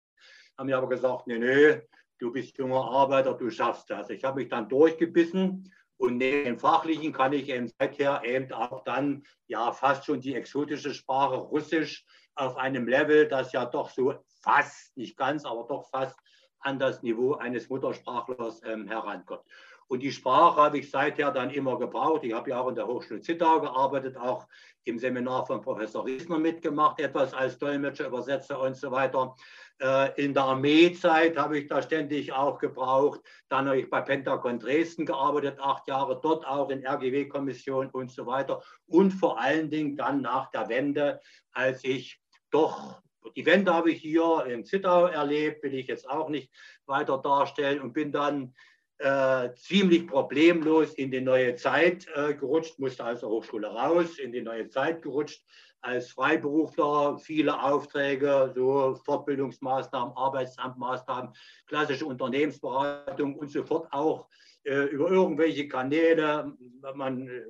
Haben 0.57 0.67
mir 0.67 0.77
aber 0.77 0.87
gesagt, 0.87 1.27
nee, 1.27 1.39
nee, 1.39 1.81
du 2.19 2.31
bist 2.31 2.57
junger 2.57 2.85
Arbeiter, 2.85 3.33
du 3.33 3.49
schaffst 3.49 3.89
das. 3.89 4.09
Ich 4.09 4.23
habe 4.23 4.39
mich 4.39 4.47
dann 4.47 4.69
durchgebissen 4.69 5.73
und 6.01 6.17
neben 6.17 6.45
dem 6.45 6.59
Fachlichen 6.59 7.13
kann 7.13 7.31
ich 7.31 7.47
eben 7.47 7.67
seither 7.79 8.23
eben 8.25 8.51
auch 8.53 8.83
dann 8.83 9.23
ja 9.45 9.71
fast 9.71 10.05
schon 10.05 10.19
die 10.19 10.33
exotische 10.33 10.95
Sprache 10.95 11.35
Russisch 11.35 12.03
auf 12.33 12.57
einem 12.57 12.87
Level, 12.87 13.27
das 13.27 13.51
ja 13.51 13.65
doch 13.65 13.91
so 13.91 14.15
fast, 14.41 14.97
nicht 14.97 15.15
ganz, 15.15 15.45
aber 15.45 15.67
doch 15.69 15.87
fast 15.91 16.17
an 16.61 16.79
das 16.79 17.03
Niveau 17.03 17.35
eines 17.35 17.69
Muttersprachlers 17.69 18.63
ähm, 18.65 18.87
herankommt. 18.87 19.43
Und 19.89 20.01
die 20.01 20.11
Sprache 20.11 20.59
habe 20.59 20.79
ich 20.79 20.89
seither 20.89 21.31
dann 21.31 21.51
immer 21.51 21.77
gebraucht. 21.77 22.23
Ich 22.23 22.33
habe 22.33 22.49
ja 22.49 22.61
auch 22.61 22.69
in 22.69 22.75
der 22.75 22.87
Hochschule 22.87 23.21
Zittau 23.21 23.59
gearbeitet, 23.59 24.17
auch 24.17 24.47
im 24.85 24.97
Seminar 24.97 25.45
von 25.45 25.61
Professor 25.61 26.03
Riesner 26.03 26.39
mitgemacht, 26.39 26.99
etwas 26.99 27.31
als 27.33 27.59
Dolmetscher, 27.59 28.07
Übersetzer 28.07 28.59
und 28.59 28.75
so 28.75 28.89
weiter. 28.89 29.35
Äh, 29.81 30.23
in 30.23 30.35
der 30.35 30.43
Armeezeit 30.43 31.37
habe 31.37 31.57
ich 31.57 31.67
da 31.67 31.81
ständig 31.81 32.31
auch 32.31 32.59
gebraucht. 32.59 33.21
Dann 33.49 33.65
habe 33.65 33.79
ich 33.79 33.89
bei 33.89 34.01
Pentagon 34.01 34.59
Dresden 34.59 35.07
gearbeitet, 35.07 35.59
acht 35.59 35.87
Jahre 35.87 36.19
dort 36.21 36.45
auch 36.45 36.69
in 36.69 36.85
RGW-Kommission 36.85 37.89
und 37.89 38.11
so 38.11 38.27
weiter. 38.27 38.61
Und 38.85 39.11
vor 39.11 39.39
allen 39.39 39.71
Dingen 39.71 39.97
dann 39.97 40.21
nach 40.21 40.51
der 40.51 40.69
Wende, 40.69 41.19
als 41.51 41.83
ich 41.83 42.21
doch 42.51 43.01
die 43.35 43.45
Wende 43.45 43.73
habe 43.73 43.91
ich 43.91 44.01
hier 44.01 44.45
in 44.47 44.65
Zittau 44.65 45.05
erlebt, 45.05 45.63
will 45.63 45.75
ich 45.75 45.87
jetzt 45.87 46.09
auch 46.09 46.29
nicht 46.29 46.51
weiter 46.85 47.19
darstellen 47.19 47.79
und 47.79 47.93
bin 47.93 48.11
dann 48.11 48.53
äh, 48.97 49.53
ziemlich 49.53 50.07
problemlos 50.07 50.93
in 50.95 51.11
die 51.11 51.21
neue 51.21 51.55
Zeit 51.55 52.07
äh, 52.15 52.33
gerutscht, 52.33 52.79
musste 52.79 53.05
aus 53.05 53.19
der 53.19 53.29
Hochschule 53.29 53.67
raus, 53.67 54.19
in 54.19 54.31
die 54.31 54.41
neue 54.41 54.69
Zeit 54.69 55.01
gerutscht, 55.01 55.43
als 55.81 56.11
Freiberufler 56.11 57.17
viele 57.17 57.61
Aufträge, 57.61 58.51
so 58.55 58.95
Fortbildungsmaßnahmen, 59.03 60.15
Arbeitsamtmaßnahmen, 60.15 61.33
klassische 61.65 62.05
Unternehmensberatung 62.05 63.35
und 63.35 63.51
sofort 63.51 63.91
auch 63.91 64.27
äh, 64.63 64.83
über 64.85 65.09
irgendwelche 65.09 65.67
Kanäle, 65.67 66.55
man 66.93 67.27
äh, 67.27 67.43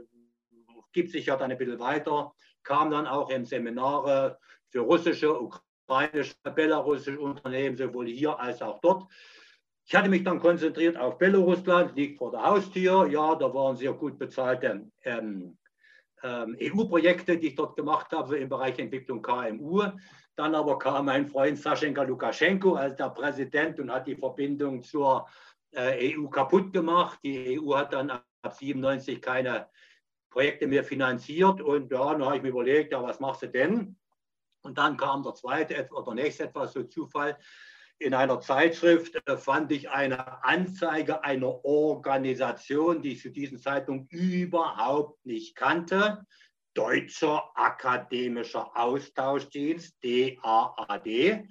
gibt 0.93 1.11
sich 1.11 1.25
ja 1.25 1.35
dann 1.35 1.51
ein 1.51 1.57
bisschen 1.57 1.79
weiter, 1.79 2.33
kam 2.63 2.91
dann 2.91 3.07
auch 3.07 3.29
in 3.29 3.45
Seminare 3.45 4.37
für 4.69 4.79
russische, 4.79 5.39
ukrainische, 5.39 6.35
belarussische 6.55 7.19
Unternehmen, 7.19 7.75
sowohl 7.75 8.07
hier 8.07 8.39
als 8.39 8.61
auch 8.61 8.79
dort. 8.79 9.11
Ich 9.85 9.95
hatte 9.95 10.09
mich 10.09 10.23
dann 10.23 10.39
konzentriert 10.39 10.95
auf 10.95 11.17
Belarusland, 11.17 11.95
liegt 11.95 12.17
vor 12.17 12.31
der 12.31 12.43
Haustür. 12.43 13.07
Ja, 13.07 13.35
da 13.35 13.53
waren 13.53 13.75
sehr 13.75 13.93
gut 13.93 14.17
bezahlte 14.17 14.89
ähm, 15.03 15.57
EU-Projekte, 16.23 17.37
die 17.37 17.49
ich 17.49 17.55
dort 17.55 17.75
gemacht 17.75 18.11
habe 18.11 18.37
im 18.37 18.49
Bereich 18.49 18.77
Entwicklung 18.79 19.21
KMU. 19.21 19.83
Dann 20.35 20.55
aber 20.55 20.77
kam 20.77 21.05
mein 21.05 21.27
Freund 21.27 21.57
Saschenka 21.57 22.03
Lukaschenko 22.03 22.75
als 22.75 22.95
der 22.95 23.09
Präsident 23.09 23.79
und 23.79 23.91
hat 23.91 24.07
die 24.07 24.15
Verbindung 24.15 24.81
zur 24.81 25.27
äh, 25.71 26.15
EU 26.15 26.27
kaputt 26.27 26.71
gemacht. 26.71 27.19
Die 27.23 27.59
EU 27.59 27.75
hat 27.75 27.93
dann 27.93 28.09
ab 28.09 28.53
97 28.53 29.21
keine 29.21 29.67
Projekte 30.29 30.67
mehr 30.67 30.83
finanziert 30.83 31.61
und 31.61 31.91
ja, 31.91 32.13
dann 32.13 32.25
habe 32.25 32.37
ich 32.37 32.41
mir 32.41 32.49
überlegt, 32.49 32.93
ja, 32.93 33.03
was 33.03 33.19
machst 33.19 33.43
du 33.43 33.47
denn? 33.49 33.97
Und 34.63 34.77
dann 34.77 34.95
kam 34.95 35.23
der 35.23 35.33
zweite 35.33 35.89
oder 35.91 36.13
nächste 36.13 36.45
etwas 36.45 36.73
so 36.73 36.83
Zufall 36.83 37.37
in 38.01 38.15
einer 38.15 38.39
Zeitschrift 38.39 39.15
äh, 39.27 39.37
fand 39.37 39.71
ich 39.71 39.89
eine 39.89 40.43
Anzeige 40.43 41.23
einer 41.23 41.63
Organisation, 41.63 43.01
die 43.01 43.13
ich 43.13 43.21
zu 43.21 43.29
diesem 43.29 43.59
Zeitpunkt 43.59 44.11
überhaupt 44.11 45.23
nicht 45.25 45.55
kannte. 45.55 46.25
Deutscher 46.73 47.51
Akademischer 47.53 48.75
Austauschdienst, 48.75 49.97
DAAD, 50.03 51.43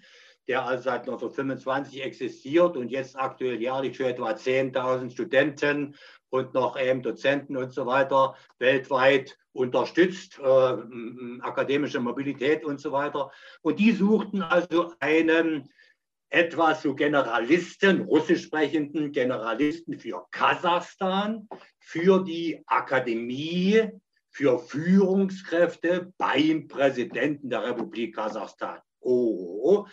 der 0.48 0.64
also 0.64 0.84
seit 0.84 1.02
1925 1.02 2.02
existiert 2.02 2.76
und 2.76 2.90
jetzt 2.90 3.16
aktuell 3.16 3.60
jährlich 3.60 3.96
für 3.96 4.08
etwa 4.08 4.30
10.000 4.30 5.10
Studenten 5.10 5.94
und 6.30 6.54
noch 6.54 6.80
eben 6.80 7.02
Dozenten 7.02 7.56
und 7.56 7.72
so 7.72 7.86
weiter 7.86 8.34
weltweit 8.58 9.38
unterstützt, 9.52 10.38
äh, 10.38 10.76
akademische 11.42 12.00
Mobilität 12.00 12.64
und 12.64 12.80
so 12.80 12.92
weiter. 12.92 13.30
Und 13.62 13.78
die 13.78 13.92
suchten 13.92 14.42
also 14.42 14.94
einen 15.00 15.68
etwa 16.30 16.78
zu 16.78 16.94
Generalisten, 16.94 18.02
russisch 18.02 18.44
sprechenden 18.44 19.12
Generalisten 19.12 19.98
für 19.98 20.26
Kasachstan, 20.30 21.48
für 21.78 22.24
die 22.24 22.62
Akademie 22.66 23.90
für 24.30 24.58
Führungskräfte 24.60 26.12
beim 26.16 26.68
Präsidenten 26.68 27.50
der 27.50 27.64
Republik 27.64 28.14
Kasachstan. 28.14 28.78
Oh, 29.00 29.86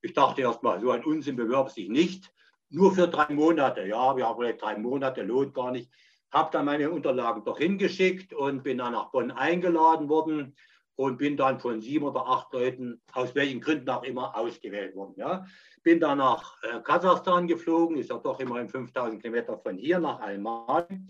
ich 0.00 0.14
dachte 0.14 0.42
erst 0.42 0.62
mal, 0.62 0.80
so 0.80 0.90
ein 0.90 1.04
Unsinn 1.04 1.36
bewirbt 1.36 1.72
sich 1.72 1.88
nicht. 1.88 2.32
Nur 2.70 2.94
für 2.94 3.06
drei 3.06 3.32
Monate. 3.34 3.86
Ja, 3.86 4.16
wir 4.16 4.26
haben 4.26 4.40
vielleicht 4.40 4.62
drei 4.62 4.78
Monate, 4.78 5.22
lohnt 5.22 5.52
gar 5.52 5.72
nicht. 5.72 5.90
Habe 6.30 6.50
dann 6.52 6.64
meine 6.64 6.90
Unterlagen 6.90 7.44
doch 7.44 7.58
hingeschickt 7.58 8.32
und 8.32 8.62
bin 8.62 8.78
dann 8.78 8.94
nach 8.94 9.10
Bonn 9.10 9.30
eingeladen 9.30 10.08
worden 10.08 10.56
und 10.96 11.18
bin 11.18 11.36
dann 11.36 11.58
von 11.58 11.80
sieben 11.80 12.04
oder 12.04 12.26
acht 12.26 12.52
Leuten, 12.52 13.00
aus 13.12 13.34
welchen 13.34 13.60
Gründen 13.60 13.88
auch 13.88 14.02
immer, 14.02 14.36
ausgewählt 14.36 14.94
worden. 14.94 15.14
Ja. 15.16 15.44
Bin 15.82 16.00
dann 16.00 16.18
nach 16.18 16.62
äh, 16.62 16.80
Kasachstan 16.80 17.46
geflogen, 17.46 17.96
ist 17.96 18.10
ja 18.10 18.18
doch 18.18 18.38
immerhin 18.40 18.68
5000 18.68 19.20
Kilometer 19.20 19.58
von 19.58 19.76
hier 19.76 19.98
nach 19.98 20.20
Almaty 20.20 21.00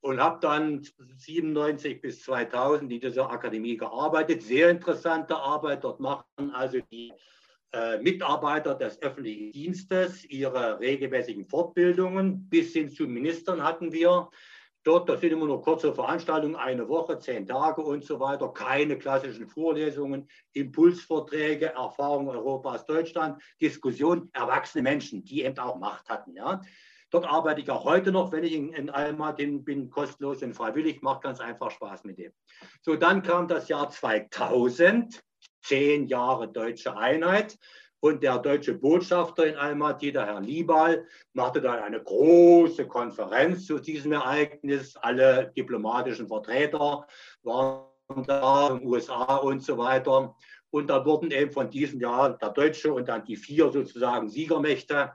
und 0.00 0.20
habe 0.20 0.38
dann 0.40 0.86
97 1.16 2.00
bis 2.00 2.22
2000 2.22 2.92
in 2.92 3.00
dieser 3.00 3.30
Akademie 3.30 3.76
gearbeitet. 3.76 4.42
Sehr 4.42 4.70
interessante 4.70 5.36
Arbeit. 5.36 5.84
Dort 5.84 6.00
machen 6.00 6.50
also 6.52 6.78
die 6.90 7.12
äh, 7.72 7.98
Mitarbeiter 7.98 8.74
des 8.74 9.02
öffentlichen 9.02 9.52
Dienstes 9.52 10.24
ihre 10.24 10.80
regelmäßigen 10.80 11.44
Fortbildungen. 11.44 12.48
Bis 12.48 12.72
hin 12.72 12.88
zu 12.88 13.04
Ministern 13.04 13.62
hatten 13.62 13.92
wir. 13.92 14.30
Dort, 14.88 15.06
das 15.06 15.20
sind 15.20 15.32
immer 15.32 15.44
nur 15.44 15.60
kurze 15.60 15.92
Veranstaltungen, 15.92 16.56
eine 16.56 16.88
Woche, 16.88 17.18
zehn 17.18 17.46
Tage 17.46 17.82
und 17.82 18.06
so 18.06 18.20
weiter. 18.20 18.48
Keine 18.54 18.96
klassischen 18.96 19.46
Vorlesungen, 19.46 20.26
Impulsvorträge, 20.54 21.74
Erfahrungen 21.74 22.30
Europas, 22.30 22.86
Deutschland, 22.86 23.42
Diskussion, 23.60 24.30
erwachsene 24.32 24.80
Menschen, 24.80 25.22
die 25.26 25.42
eben 25.44 25.58
auch 25.58 25.78
Macht 25.78 26.08
hatten. 26.08 26.34
Ja. 26.34 26.62
Dort 27.10 27.26
arbeite 27.26 27.60
ich 27.60 27.70
auch 27.70 27.84
heute 27.84 28.12
noch, 28.12 28.32
wenn 28.32 28.44
ich 28.44 28.54
in, 28.54 28.72
in 28.72 28.88
Alma 28.88 29.32
bin, 29.32 29.62
bin 29.62 29.90
kostenlos 29.90 30.42
und 30.42 30.54
freiwillig, 30.54 31.02
macht 31.02 31.20
ganz 31.20 31.38
einfach 31.38 31.70
Spaß 31.70 32.04
mit 32.04 32.16
dem. 32.16 32.32
So, 32.80 32.96
dann 32.96 33.22
kam 33.22 33.46
das 33.46 33.68
Jahr 33.68 33.90
2000 33.90 35.22
zehn 35.60 36.06
Jahre 36.06 36.50
deutsche 36.50 36.96
Einheit. 36.96 37.58
Und 38.00 38.22
der 38.22 38.38
deutsche 38.38 38.74
Botschafter 38.74 39.46
in 39.46 39.56
Almaty, 39.56 40.12
der 40.12 40.26
Herr 40.26 40.40
Liebal, 40.40 41.04
machte 41.32 41.60
dann 41.60 41.80
eine 41.80 42.02
große 42.02 42.86
Konferenz 42.86 43.66
zu 43.66 43.78
diesem 43.78 44.12
Ereignis. 44.12 44.96
Alle 44.96 45.52
diplomatischen 45.56 46.28
Vertreter 46.28 47.06
waren 47.42 47.88
da, 48.26 48.78
USA 48.82 49.36
und 49.36 49.62
so 49.62 49.76
weiter. 49.78 50.36
Und 50.70 50.90
da 50.90 51.04
wurden 51.04 51.30
eben 51.30 51.50
von 51.50 51.70
diesem 51.70 52.00
Jahr 52.00 52.38
der 52.38 52.50
Deutsche 52.50 52.92
und 52.92 53.08
dann 53.08 53.24
die 53.24 53.36
vier 53.36 53.70
sozusagen 53.72 54.28
Siegermächte 54.28 55.12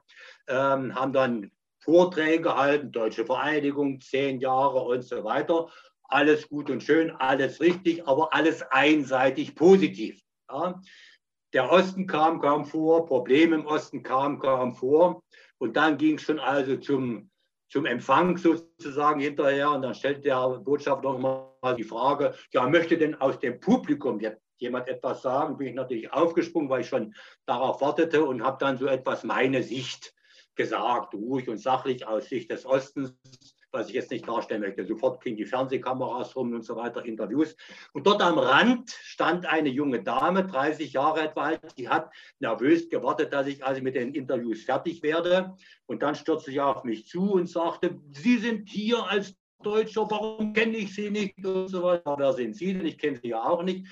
ähm, 0.47 0.93
haben 0.93 1.13
dann 1.13 1.51
Vorträge 1.79 2.43
gehalten, 2.43 2.91
Deutsche 2.91 3.25
Vereinigung, 3.25 3.99
zehn 4.01 4.39
Jahre 4.39 4.79
und 4.79 5.03
so 5.03 5.23
weiter. 5.23 5.69
Alles 6.03 6.47
gut 6.47 6.69
und 6.69 6.81
schön, 6.81 7.11
alles 7.11 7.59
richtig, 7.59 8.07
aber 8.07 8.33
alles 8.33 8.61
einseitig 8.63 9.55
positiv. 9.55 10.21
Ja. 10.49 10.81
Der 11.53 11.71
Osten 11.71 12.07
kam 12.07 12.41
kaum 12.41 12.65
vor, 12.65 13.05
Probleme 13.05 13.55
im 13.55 13.65
Osten 13.65 14.01
kamen 14.01 14.39
kaum 14.39 14.73
vor. 14.73 15.21
Und 15.59 15.77
dann 15.77 15.97
ging 15.97 16.15
es 16.15 16.23
schon 16.23 16.39
also 16.39 16.77
zum, 16.77 17.29
zum 17.69 17.85
Empfang 17.85 18.37
sozusagen 18.37 19.19
hinterher. 19.19 19.71
Und 19.71 19.83
dann 19.83 19.93
stellte 19.93 20.21
der 20.21 20.59
Botschafter 20.59 21.13
nochmal 21.13 21.75
die 21.77 21.83
Frage, 21.83 22.33
ja, 22.51 22.67
möchte 22.67 22.97
denn 22.97 23.15
aus 23.21 23.39
dem 23.39 23.59
Publikum 23.59 24.19
jetzt 24.19 24.41
jemand 24.57 24.87
etwas 24.87 25.21
sagen? 25.21 25.57
Bin 25.57 25.67
ich 25.67 25.75
natürlich 25.75 26.11
aufgesprungen, 26.11 26.69
weil 26.69 26.81
ich 26.81 26.89
schon 26.89 27.13
darauf 27.45 27.81
wartete 27.81 28.25
und 28.25 28.43
habe 28.43 28.57
dann 28.59 28.77
so 28.77 28.87
etwas 28.87 29.23
meine 29.23 29.61
Sicht 29.61 30.13
gesagt, 30.55 31.13
ruhig 31.13 31.49
und 31.49 31.57
sachlich 31.57 32.07
aus 32.07 32.25
Sicht 32.25 32.49
des 32.49 32.65
Ostens 32.65 33.15
was 33.73 33.89
ich 33.89 33.95
jetzt 33.95 34.11
nicht 34.11 34.27
darstellen 34.27 34.61
möchte. 34.61 34.85
Sofort 34.85 35.21
kriegen 35.21 35.35
die 35.35 35.45
Fernsehkameras 35.45 36.35
rum 36.35 36.53
und 36.53 36.63
so 36.63 36.75
weiter, 36.75 37.03
Interviews. 37.03 37.55
Und 37.91 38.05
dort 38.05 38.21
am 38.21 38.37
Rand 38.37 38.91
stand 38.91 39.45
eine 39.45 39.69
junge 39.69 40.03
Dame, 40.03 40.45
30 40.45 40.93
Jahre 40.93 41.21
etwa 41.21 41.43
alt, 41.43 41.77
die 41.77 41.89
hat 41.89 42.11
nervös 42.39 42.89
gewartet, 42.89 43.33
dass 43.33 43.47
ich 43.47 43.65
also 43.65 43.81
mit 43.81 43.95
den 43.95 44.13
Interviews 44.13 44.63
fertig 44.63 45.01
werde. 45.03 45.55
Und 45.87 46.03
dann 46.03 46.15
stürzte 46.15 46.51
sie 46.51 46.61
auf 46.61 46.83
mich 46.83 47.07
zu 47.07 47.33
und 47.33 47.49
sagte, 47.49 47.99
Sie 48.11 48.37
sind 48.37 48.69
hier 48.69 49.03
als 49.03 49.35
Deutscher, 49.63 50.09
warum 50.09 50.53
kenne 50.53 50.77
ich 50.77 50.93
Sie 50.93 51.09
nicht 51.09 51.43
und 51.45 51.67
so 51.67 51.83
weiter. 51.83 52.15
Wer 52.17 52.33
sind 52.33 52.55
Sie 52.55 52.73
denn? 52.73 52.85
Ich 52.85 52.97
kenne 52.97 53.17
Sie 53.21 53.29
ja 53.29 53.43
auch 53.43 53.63
nicht. 53.63 53.87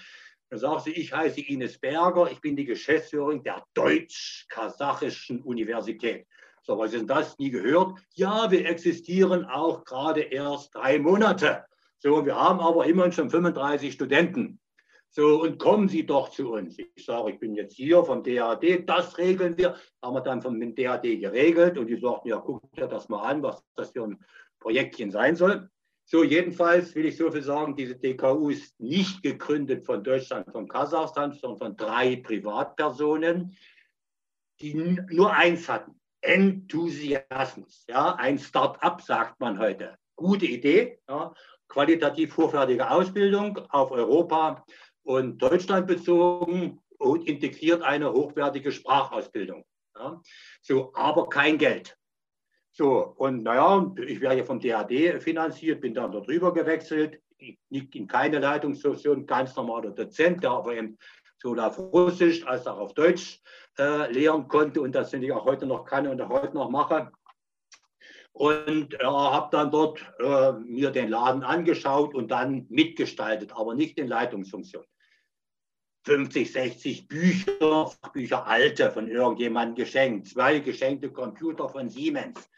Dann 0.52 0.60
sagt 0.60 0.84
sie, 0.84 0.92
ich 0.92 1.14
heiße 1.14 1.40
Ines 1.40 1.80
Berger, 1.80 2.30
ich 2.30 2.42
bin 2.42 2.58
die 2.58 2.66
Geschäftsführerin 2.66 3.42
der 3.42 3.64
Deutsch-Kasachischen 3.74 5.42
Universität. 5.44 6.28
So, 6.64 6.78
was 6.78 6.94
ist 6.94 7.00
denn 7.00 7.08
das? 7.08 7.38
Nie 7.40 7.50
gehört? 7.50 8.00
Ja, 8.14 8.52
wir 8.52 8.66
existieren 8.68 9.46
auch 9.46 9.84
gerade 9.84 10.22
erst 10.22 10.76
drei 10.76 11.00
Monate. 11.00 11.66
So, 11.98 12.26
wir 12.26 12.36
haben 12.36 12.60
aber 12.60 12.86
immerhin 12.86 13.12
schon 13.12 13.30
35 13.30 13.94
Studenten. 13.94 14.60
So, 15.10 15.42
und 15.42 15.58
kommen 15.58 15.90
Sie 15.90 16.06
doch 16.06 16.30
zu 16.30 16.54
uns. 16.54 16.78
Ich 16.80 17.06
sage, 17.06 17.32
ich 17.32 17.40
bin 17.40 17.54
jetzt 17.54 17.76
hier 17.76 18.04
vom 18.06 18.24
DAD, 18.24 18.88
das 18.88 19.18
regeln 19.18 19.58
wir. 19.58 19.76
Haben 20.02 20.16
wir 20.16 20.22
dann 20.22 20.42
vom 20.42 20.60
DAD 20.60 21.04
geregelt 21.04 21.78
und 21.78 21.88
die 21.88 22.00
sagten, 22.00 22.30
ja, 22.30 22.38
guckt 22.38 22.78
dir 22.78 22.88
das 22.88 23.10
mal 23.10 23.24
an, 23.24 23.44
was 23.44 23.64
das 23.76 23.92
für 23.92 24.04
ein 24.04 24.24
Projektchen 24.60 25.12
sein 25.12 25.36
soll. 25.36 25.70
So, 26.06 26.24
jedenfalls 26.24 26.96
will 26.96 27.06
ich 27.06 27.18
so 27.18 27.32
viel 27.32 27.42
sagen, 27.42 27.76
diese 27.76 27.96
DKU 27.96 28.50
ist 28.50 28.80
nicht 28.80 29.24
gegründet 29.24 29.86
von 29.86 30.04
Deutschland, 30.04 30.52
von 30.52 30.68
Kasachstan, 30.68 31.34
sondern 31.34 31.58
von 31.58 31.78
drei 31.78 32.18
Privatpersonen, 32.18 33.58
die 34.60 34.74
nur 35.10 35.34
eins 35.34 35.68
hatten. 35.68 36.01
Enthusiasmus. 36.22 37.86
Ja, 37.88 38.16
ein 38.16 38.38
Start-up 38.38 39.02
sagt 39.02 39.40
man 39.40 39.60
heute. 39.60 39.98
Gute 40.16 40.46
Idee, 40.46 41.00
ja, 41.10 41.34
qualitativ 41.68 42.38
hochwertige 42.38 42.90
Ausbildung 42.90 43.58
auf 43.70 43.92
Europa 43.92 44.64
und 45.04 45.40
Deutschland 45.42 45.88
bezogen 45.88 46.80
und 46.98 47.28
integriert 47.28 47.82
eine 47.82 48.12
hochwertige 48.12 48.72
Sprachausbildung. 48.72 49.66
Ja. 49.98 50.22
So, 50.62 50.92
aber 50.94 51.28
kein 51.30 51.58
Geld. 51.58 51.98
So, 52.72 53.14
und 53.18 53.44
naja, 53.44 53.94
ich 54.06 54.22
werde 54.22 54.40
ja 54.40 54.46
vom 54.46 54.60
DAD 54.60 55.22
finanziert, 55.22 55.82
bin 55.82 55.94
dann 55.94 56.12
darüber 56.12 56.54
gewechselt, 56.54 57.20
nicht 57.70 57.96
in 57.96 58.08
keine 58.08 58.40
Leitungsfunktion, 58.40 59.26
ganz 59.26 59.56
normaler 59.56 59.92
Dozent, 59.92 60.44
der 60.44 60.52
aber 60.52 60.76
eben 60.76 60.98
sowohl 61.42 61.60
auf 61.60 61.78
Russisch 61.80 62.46
als 62.46 62.68
auch 62.68 62.78
auf 62.78 62.94
Deutsch 62.94 63.42
äh, 63.78 64.12
lehren 64.12 64.48
konnte 64.48 64.82
und 64.82 64.94
das 64.94 65.14
ich 65.14 65.32
auch 65.32 65.46
heute 65.46 65.66
noch 65.66 65.86
kann 65.86 66.08
und 66.08 66.28
heute 66.28 66.54
noch 66.54 66.70
mache. 66.70 67.12
Und 68.34 68.94
äh, 68.94 69.04
habe 69.04 69.50
dann 69.52 69.72
dort 69.72 70.00
äh, 70.20 70.54
mir 70.54 70.92
den 70.92 71.10
Laden 71.10 71.44
angeschaut 71.44 72.14
und 72.14 72.30
dann 72.32 72.66
mitgestaltet, 72.70 73.52
aber 73.54 73.76
nicht 73.76 73.98
in 73.98 74.08
Leitungsfunktion. 74.08 74.86
50, 76.04 76.52
60 76.52 77.08
Bücher, 77.08 77.92
Bücher 78.14 78.48
alte 78.48 78.90
von 78.92 79.08
irgendjemandem 79.08 79.76
geschenkt, 79.76 80.30
zwei 80.30 80.60
geschenkte 80.60 81.12
Computer 81.12 81.70
von 81.70 81.90
Siemens, 81.90 82.50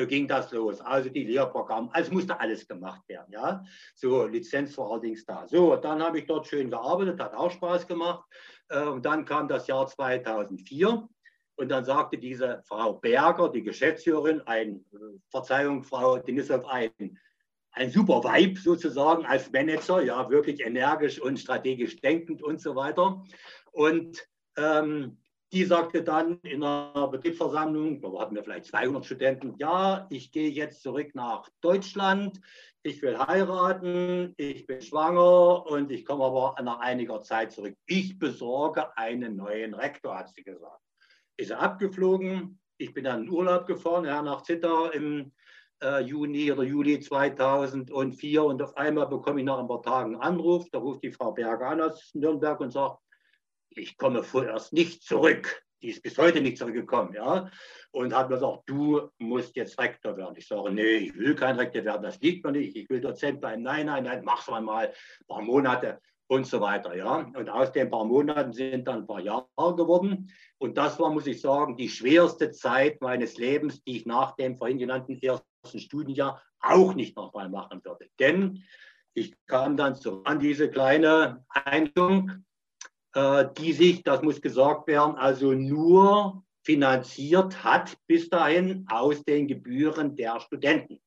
so 0.00 0.06
ging 0.06 0.26
das 0.26 0.50
los. 0.52 0.80
Also 0.80 1.10
die 1.10 1.24
Lehrprogramme, 1.24 1.90
also 1.92 2.12
musste 2.12 2.38
alles 2.38 2.66
gemacht 2.66 3.02
werden. 3.08 3.32
Ja? 3.32 3.62
So 3.94 4.26
Lizenz 4.26 4.76
war 4.78 4.90
allerdings 4.90 5.24
da. 5.24 5.46
So, 5.46 5.76
dann 5.76 6.02
habe 6.02 6.18
ich 6.18 6.26
dort 6.26 6.46
schön 6.46 6.70
gearbeitet, 6.70 7.20
hat 7.20 7.34
auch 7.34 7.50
Spaß 7.50 7.86
gemacht. 7.86 8.24
Äh, 8.68 8.82
und 8.84 9.04
dann 9.04 9.24
kam 9.24 9.48
das 9.48 9.66
Jahr 9.66 9.86
2004 9.86 11.06
und 11.56 11.68
dann 11.68 11.84
sagte 11.84 12.16
diese 12.16 12.62
Frau 12.64 12.94
Berger, 12.94 13.50
die 13.50 13.62
Geschäftsführerin, 13.62 14.40
ein, 14.46 14.84
äh, 14.92 15.18
Verzeihung, 15.28 15.82
Frau 15.82 16.16
Denisov, 16.18 16.64
ein, 16.66 16.90
ein 17.72 17.90
super 17.90 18.24
Vibe 18.24 18.58
sozusagen 18.58 19.26
als 19.26 19.52
Manager, 19.52 20.02
ja, 20.02 20.28
wirklich 20.30 20.64
energisch 20.64 21.20
und 21.20 21.38
strategisch 21.38 22.00
denkend 22.00 22.42
und 22.42 22.60
so 22.60 22.74
weiter. 22.74 23.22
Und 23.72 24.26
ähm, 24.56 25.18
die 25.52 25.64
sagte 25.64 26.02
dann 26.02 26.38
in 26.42 26.62
einer 26.62 27.08
Betriebsversammlung, 27.08 28.00
da 28.00 28.20
hatten 28.20 28.36
wir 28.36 28.44
vielleicht 28.44 28.66
200 28.66 29.04
Studenten, 29.04 29.54
ja, 29.58 30.06
ich 30.10 30.30
gehe 30.30 30.50
jetzt 30.50 30.82
zurück 30.82 31.14
nach 31.14 31.48
Deutschland, 31.60 32.40
ich 32.82 33.02
will 33.02 33.18
heiraten, 33.18 34.32
ich 34.36 34.66
bin 34.66 34.80
schwanger 34.80 35.66
und 35.66 35.90
ich 35.90 36.04
komme 36.04 36.24
aber 36.24 36.54
nach 36.62 36.78
einiger 36.78 37.20
Zeit 37.20 37.52
zurück. 37.52 37.76
Ich 37.86 38.18
besorge 38.18 38.96
einen 38.96 39.36
neuen 39.36 39.74
Rektor, 39.74 40.16
hat 40.16 40.30
sie 40.34 40.42
gesagt. 40.42 40.80
Ist 41.36 41.50
er 41.50 41.60
abgeflogen, 41.60 42.60
ich 42.78 42.94
bin 42.94 43.04
dann 43.04 43.24
in 43.24 43.30
Urlaub 43.30 43.66
gefahren, 43.66 44.04
ja, 44.04 44.22
nach 44.22 44.42
Zittau 44.42 44.90
im 44.90 45.32
äh, 45.82 46.00
Juni 46.00 46.50
oder 46.52 46.62
Juli 46.62 47.00
2004 47.00 48.44
und 48.44 48.62
auf 48.62 48.76
einmal 48.76 49.08
bekomme 49.08 49.40
ich 49.40 49.46
nach 49.46 49.58
ein 49.58 49.68
paar 49.68 49.82
Tagen 49.82 50.14
einen 50.14 50.22
Anruf, 50.22 50.66
da 50.70 50.78
ruft 50.78 51.02
die 51.02 51.12
Frau 51.12 51.32
Berger 51.32 51.68
an 51.68 51.80
aus 51.80 52.14
Nürnberg 52.14 52.60
und 52.60 52.70
sagt, 52.70 53.00
ich 53.70 53.96
komme 53.96 54.22
vorerst 54.22 54.72
nicht 54.72 55.02
zurück. 55.02 55.62
Die 55.82 55.88
ist 55.88 56.02
bis 56.02 56.18
heute 56.18 56.40
nicht 56.40 56.58
zurückgekommen, 56.58 57.14
ja. 57.14 57.50
Und 57.92 58.14
hat 58.14 58.28
mir 58.28 58.36
gesagt, 58.36 58.62
du 58.66 59.10
musst 59.18 59.56
jetzt 59.56 59.78
Rektor 59.78 60.16
werden. 60.16 60.34
Ich 60.36 60.46
sage, 60.46 60.70
nee, 60.70 60.96
ich 60.96 61.14
will 61.16 61.34
kein 61.34 61.56
Rektor 61.56 61.84
werden, 61.84 62.02
das 62.02 62.20
liegt 62.20 62.44
mir 62.44 62.52
nicht. 62.52 62.76
Ich 62.76 62.88
will 62.90 63.00
Dozent 63.00 63.40
bleiben. 63.40 63.62
Nein, 63.62 63.86
nein, 63.86 64.04
nein, 64.04 64.22
mach's 64.24 64.48
mal 64.48 64.88
ein 64.88 64.92
paar 65.26 65.42
Monate 65.42 65.98
und 66.28 66.46
so 66.46 66.60
weiter, 66.60 66.94
ja. 66.94 67.28
Und 67.34 67.48
aus 67.48 67.72
den 67.72 67.90
paar 67.90 68.04
Monaten 68.04 68.52
sind 68.52 68.86
dann 68.86 69.00
ein 69.00 69.06
paar 69.06 69.20
Jahre 69.20 69.74
geworden. 69.76 70.30
Und 70.58 70.76
das 70.76 71.00
war, 71.00 71.10
muss 71.10 71.26
ich 71.26 71.40
sagen, 71.40 71.76
die 71.76 71.88
schwerste 71.88 72.50
Zeit 72.52 73.00
meines 73.00 73.38
Lebens, 73.38 73.82
die 73.82 73.96
ich 73.96 74.06
nach 74.06 74.36
dem 74.36 74.56
vorhin 74.56 74.78
genannten 74.78 75.18
ersten 75.20 75.78
Studienjahr 75.78 76.42
auch 76.60 76.94
nicht 76.94 77.16
nochmal 77.16 77.48
machen 77.48 77.80
würde. 77.84 78.06
Denn 78.20 78.62
ich 79.14 79.34
kam 79.46 79.76
dann 79.76 79.94
so 79.96 80.22
an 80.24 80.38
diese 80.38 80.70
kleine 80.70 81.44
Einrichtung 81.48 82.30
äh, 82.30 82.49
die 83.14 83.72
sich, 83.72 84.02
das 84.04 84.22
muss 84.22 84.40
gesagt 84.40 84.86
werden, 84.86 85.16
also 85.16 85.52
nur 85.52 86.44
finanziert 86.64 87.64
hat 87.64 87.96
bis 88.06 88.28
dahin 88.28 88.86
aus 88.90 89.24
den 89.24 89.48
Gebühren 89.48 90.14
der 90.14 90.40
Studenten. 90.40 91.00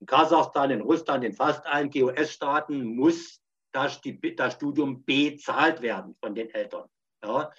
In 0.00 0.06
Kasachstan, 0.06 0.70
in 0.70 0.80
Russland, 0.82 1.24
in 1.24 1.32
fast 1.32 1.66
allen 1.66 1.90
GOS-Staaten 1.90 2.84
muss 2.84 3.40
das, 3.72 4.00
das, 4.36 4.54
Studium 4.54 5.04
bezahlt 5.04 5.82
werden 5.82 6.14
von 6.20 6.34
den 6.34 6.50
Eltern. 6.50 6.88
Ja. 7.24 7.50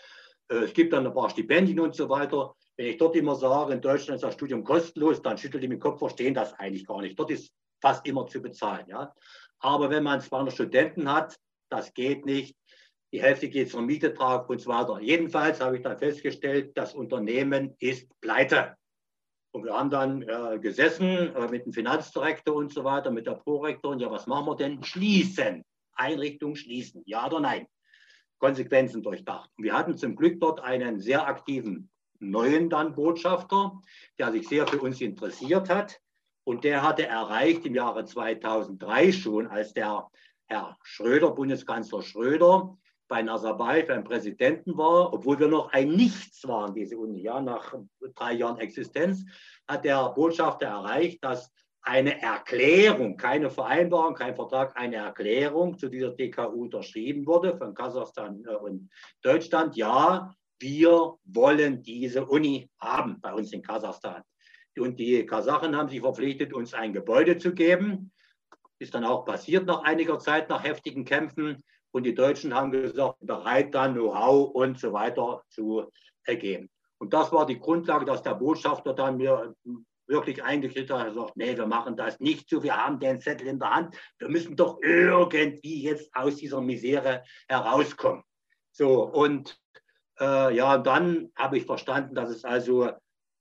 Äh, 0.47 0.55
es 0.57 0.73
gibt 0.73 0.93
dann 0.93 1.05
ein 1.05 1.13
paar 1.13 1.29
Stipendien 1.29 1.79
und 1.79 1.95
so 1.95 2.07
weiter. 2.09 2.55
Wenn 2.77 2.87
ich 2.87 2.97
dort 2.97 3.15
immer 3.15 3.35
sage, 3.35 3.73
in 3.73 3.81
Deutschland 3.81 4.17
ist 4.17 4.23
das 4.23 4.33
Studium 4.33 4.63
kostenlos, 4.63 5.21
dann 5.21 5.37
schüttelt 5.37 5.63
die 5.63 5.67
mit 5.67 5.79
dem 5.79 5.81
Kopf, 5.81 5.99
verstehen 5.99 6.33
das 6.33 6.53
eigentlich 6.53 6.85
gar 6.85 7.01
nicht. 7.01 7.17
Dort 7.17 7.31
ist 7.31 7.51
fast 7.81 8.05
immer 8.05 8.27
zu 8.27 8.41
bezahlen. 8.41 8.85
Ja. 8.87 9.13
Aber 9.59 9.89
wenn 9.89 10.03
man 10.03 10.21
200 10.21 10.53
Studenten 10.53 11.11
hat, 11.11 11.35
das 11.69 11.93
geht 11.93 12.25
nicht 12.25 12.55
die 13.15 13.21
Hälfte 13.21 13.47
geht 13.47 13.71
zur 13.71 13.81
Miete 13.81 14.11
drauf 14.11 14.49
und 14.49 14.59
so 14.59 14.69
weiter. 14.69 14.99
Jedenfalls 14.99 15.61
habe 15.61 15.77
ich 15.77 15.83
dann 15.83 15.97
festgestellt, 15.97 16.75
das 16.75 16.93
Unternehmen 16.93 17.73
ist 17.79 18.09
pleite. 18.19 18.75
Und 19.53 19.63
wir 19.63 19.73
haben 19.73 19.89
dann 19.89 20.21
äh, 20.23 20.59
gesessen 20.59 21.33
äh, 21.33 21.47
mit 21.47 21.65
dem 21.65 21.71
Finanzdirektor 21.71 22.53
und 22.53 22.73
so 22.73 22.83
weiter, 22.83 23.11
mit 23.11 23.25
der 23.25 23.35
Prorektorin. 23.35 23.99
Ja, 23.99 24.11
was 24.11 24.27
machen 24.27 24.47
wir 24.47 24.57
denn? 24.57 24.83
Schließen. 24.83 25.63
Einrichtung 25.93 26.57
schließen. 26.57 27.03
Ja 27.05 27.25
oder 27.27 27.39
nein? 27.39 27.67
Konsequenzen 28.37 29.01
durchdacht. 29.01 29.49
Und 29.55 29.63
wir 29.63 29.77
hatten 29.77 29.97
zum 29.97 30.17
Glück 30.17 30.41
dort 30.41 30.59
einen 30.59 30.99
sehr 30.99 31.25
aktiven 31.25 31.89
neuen 32.19 32.69
dann 32.69 32.95
Botschafter, 32.95 33.79
der 34.19 34.33
sich 34.33 34.45
sehr 34.49 34.67
für 34.67 34.81
uns 34.81 34.99
interessiert 34.99 35.69
hat. 35.69 36.01
Und 36.43 36.65
der 36.65 36.83
hatte 36.83 37.07
erreicht 37.07 37.65
im 37.65 37.75
Jahre 37.75 38.03
2003 38.03 39.13
schon, 39.13 39.47
als 39.47 39.73
der 39.73 40.05
Herr 40.47 40.77
Schröder, 40.83 41.31
Bundeskanzler 41.31 42.01
Schröder, 42.01 42.77
bei 43.07 43.21
Nazarbayev 43.21 43.87
beim 43.87 44.03
Präsidenten 44.03 44.77
war, 44.77 45.13
obwohl 45.13 45.39
wir 45.39 45.47
noch 45.47 45.71
ein 45.71 45.89
Nichts 45.89 46.47
waren, 46.47 46.73
diese 46.73 46.97
Uni. 46.97 47.21
Ja, 47.21 47.41
nach 47.41 47.75
drei 48.15 48.33
Jahren 48.33 48.59
Existenz 48.59 49.25
hat 49.67 49.85
der 49.85 50.09
Botschafter 50.09 50.67
erreicht, 50.67 51.23
dass 51.23 51.51
eine 51.85 52.19
Erklärung, 52.19 53.15
keine 53.15 53.49
Vereinbarung, 53.51 54.15
kein 54.15 54.35
Vertrag, 54.35 54.75
eine 54.75 54.95
Erklärung 54.95 55.77
zu 55.77 55.87
dieser 55.87 56.11
DKU 56.11 56.63
unterschrieben 56.63 57.27
wurde 57.27 57.55
von 57.57 57.75
Kasachstan 57.75 58.43
äh, 58.45 58.55
und 58.55 58.89
Deutschland. 59.21 59.75
Ja, 59.75 60.33
wir 60.59 61.13
wollen 61.25 61.83
diese 61.83 62.25
Uni 62.25 62.69
haben 62.79 63.21
bei 63.21 63.33
uns 63.33 63.53
in 63.53 63.61
Kasachstan. 63.61 64.23
Und 64.77 64.99
die 64.99 65.25
Kasachen 65.25 65.75
haben 65.75 65.89
sich 65.89 66.01
verpflichtet, 66.01 66.53
uns 66.53 66.73
ein 66.73 66.91
Gebäude 66.91 67.37
zu 67.37 67.53
geben. 67.53 68.11
Ist 68.79 68.93
dann 68.93 69.05
auch 69.05 69.23
passiert 69.23 69.65
nach 69.65 69.83
einiger 69.83 70.19
Zeit, 70.19 70.49
nach 70.49 70.63
heftigen 70.63 71.05
Kämpfen. 71.05 71.63
Und 71.95 72.03
die 72.03 72.13
Deutschen 72.13 72.53
haben 72.53 72.71
gesagt, 72.71 73.19
bereit 73.21 73.73
dann 73.73 73.93
Know-how 73.93 74.53
und 74.53 74.77
so 74.77 74.91
weiter 74.91 75.41
zu 75.47 75.89
ergeben. 76.25 76.69
Und 76.97 77.13
das 77.13 77.31
war 77.31 77.45
die 77.45 77.57
Grundlage, 77.57 78.03
dass 78.03 78.21
der 78.21 78.35
Botschafter 78.35 78.91
dann 78.91 79.15
mir 79.15 79.55
wirklich 80.05 80.43
eingekriegt 80.43 80.91
hat 80.91 81.07
und 81.07 81.13
gesagt, 81.13 81.37
nee, 81.37 81.55
wir 81.55 81.67
machen 81.67 81.95
das 81.95 82.19
nicht 82.19 82.49
so, 82.49 82.61
wir 82.61 82.75
haben 82.75 82.99
den 82.99 83.21
Zettel 83.21 83.47
in 83.47 83.59
der 83.59 83.73
Hand, 83.73 83.95
wir 84.19 84.27
müssen 84.27 84.57
doch 84.57 84.77
irgendwie 84.81 85.83
jetzt 85.83 86.13
aus 86.13 86.35
dieser 86.35 86.59
Misere 86.59 87.23
herauskommen. 87.47 88.23
So, 88.73 89.03
und 89.03 89.57
äh, 90.19 90.53
ja, 90.53 90.77
dann 90.77 91.31
habe 91.37 91.59
ich 91.59 91.65
verstanden, 91.65 92.13
dass 92.13 92.29
es 92.29 92.43
also 92.43 92.91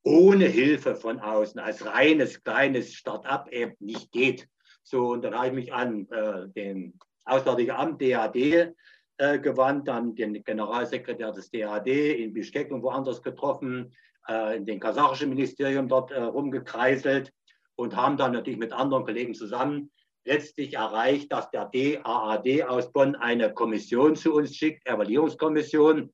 ohne 0.05 0.47
Hilfe 0.47 0.95
von 0.95 1.19
außen, 1.19 1.59
als 1.59 1.85
reines 1.85 2.45
kleines 2.45 2.95
Start-up 2.95 3.49
eben 3.49 3.75
nicht 3.81 4.13
geht. 4.13 4.47
So, 4.85 5.09
und 5.09 5.23
dann 5.23 5.35
habe 5.35 5.49
ich 5.49 5.55
mich 5.55 5.75
an 5.75 6.07
äh, 6.13 6.49
den 6.51 6.97
Auswärtige 7.25 7.77
Amt, 7.77 8.03
DAD, 8.03 8.75
äh, 9.17 9.39
gewandt, 9.39 9.89
dann 9.89 10.15
den 10.15 10.43
Generalsekretär 10.43 11.33
des 11.33 11.51
DAD 11.51 11.87
in 11.87 12.33
Bischkek 12.33 12.73
und 12.73 12.83
woanders 12.83 13.23
getroffen, 13.23 13.95
äh, 14.29 14.57
in 14.57 14.67
den 14.67 14.81
kasachischen 14.81 15.29
Ministerium 15.29 15.89
dort 15.89 16.11
äh, 16.11 16.21
rumgekreiselt 16.21 17.33
und 17.77 17.95
haben 17.95 18.17
dann 18.17 18.33
natürlich 18.33 18.59
mit 18.59 18.73
anderen 18.73 19.05
Kollegen 19.05 19.35
zusammen 19.35 19.91
letztlich 20.25 20.75
erreicht, 20.75 21.31
dass 21.33 21.51
der 21.51 21.67
DAAD 21.67 22.65
aus 22.65 22.91
Bonn 22.93 23.15
eine 23.15 23.53
Kommission 23.53 24.17
zu 24.17 24.35
uns 24.35 24.57
schickt, 24.57 24.87
Evaluierungskommission, 24.87 26.13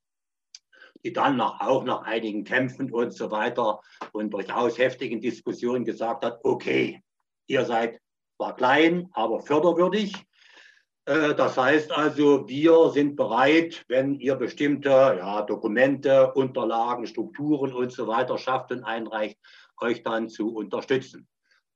die 1.04 1.12
dann 1.12 1.36
nach, 1.36 1.60
auch 1.60 1.84
nach 1.84 2.02
einigen 2.02 2.44
Kämpfen 2.44 2.92
und 2.92 3.12
so 3.12 3.30
weiter 3.30 3.80
und 4.12 4.30
durchaus 4.30 4.78
heftigen 4.78 5.20
Diskussionen 5.20 5.84
gesagt 5.84 6.24
hat, 6.24 6.40
okay, 6.42 7.02
ihr 7.46 7.64
seid 7.64 7.98
zwar 8.36 8.56
klein, 8.56 9.08
aber 9.12 9.40
förderwürdig 9.40 10.14
das 11.10 11.56
heißt 11.56 11.90
also, 11.90 12.48
wir 12.48 12.90
sind 12.90 13.16
bereit, 13.16 13.84
wenn 13.88 14.14
ihr 14.20 14.36
bestimmte 14.36 14.90
ja, 14.90 15.42
Dokumente, 15.42 16.32
Unterlagen, 16.34 17.04
Strukturen 17.08 17.72
und 17.72 17.90
so 17.90 18.06
weiter 18.06 18.38
schafft 18.38 18.70
und 18.70 18.84
einreicht, 18.84 19.36
euch 19.80 20.04
dann 20.04 20.28
zu 20.28 20.54
unterstützen. 20.54 21.26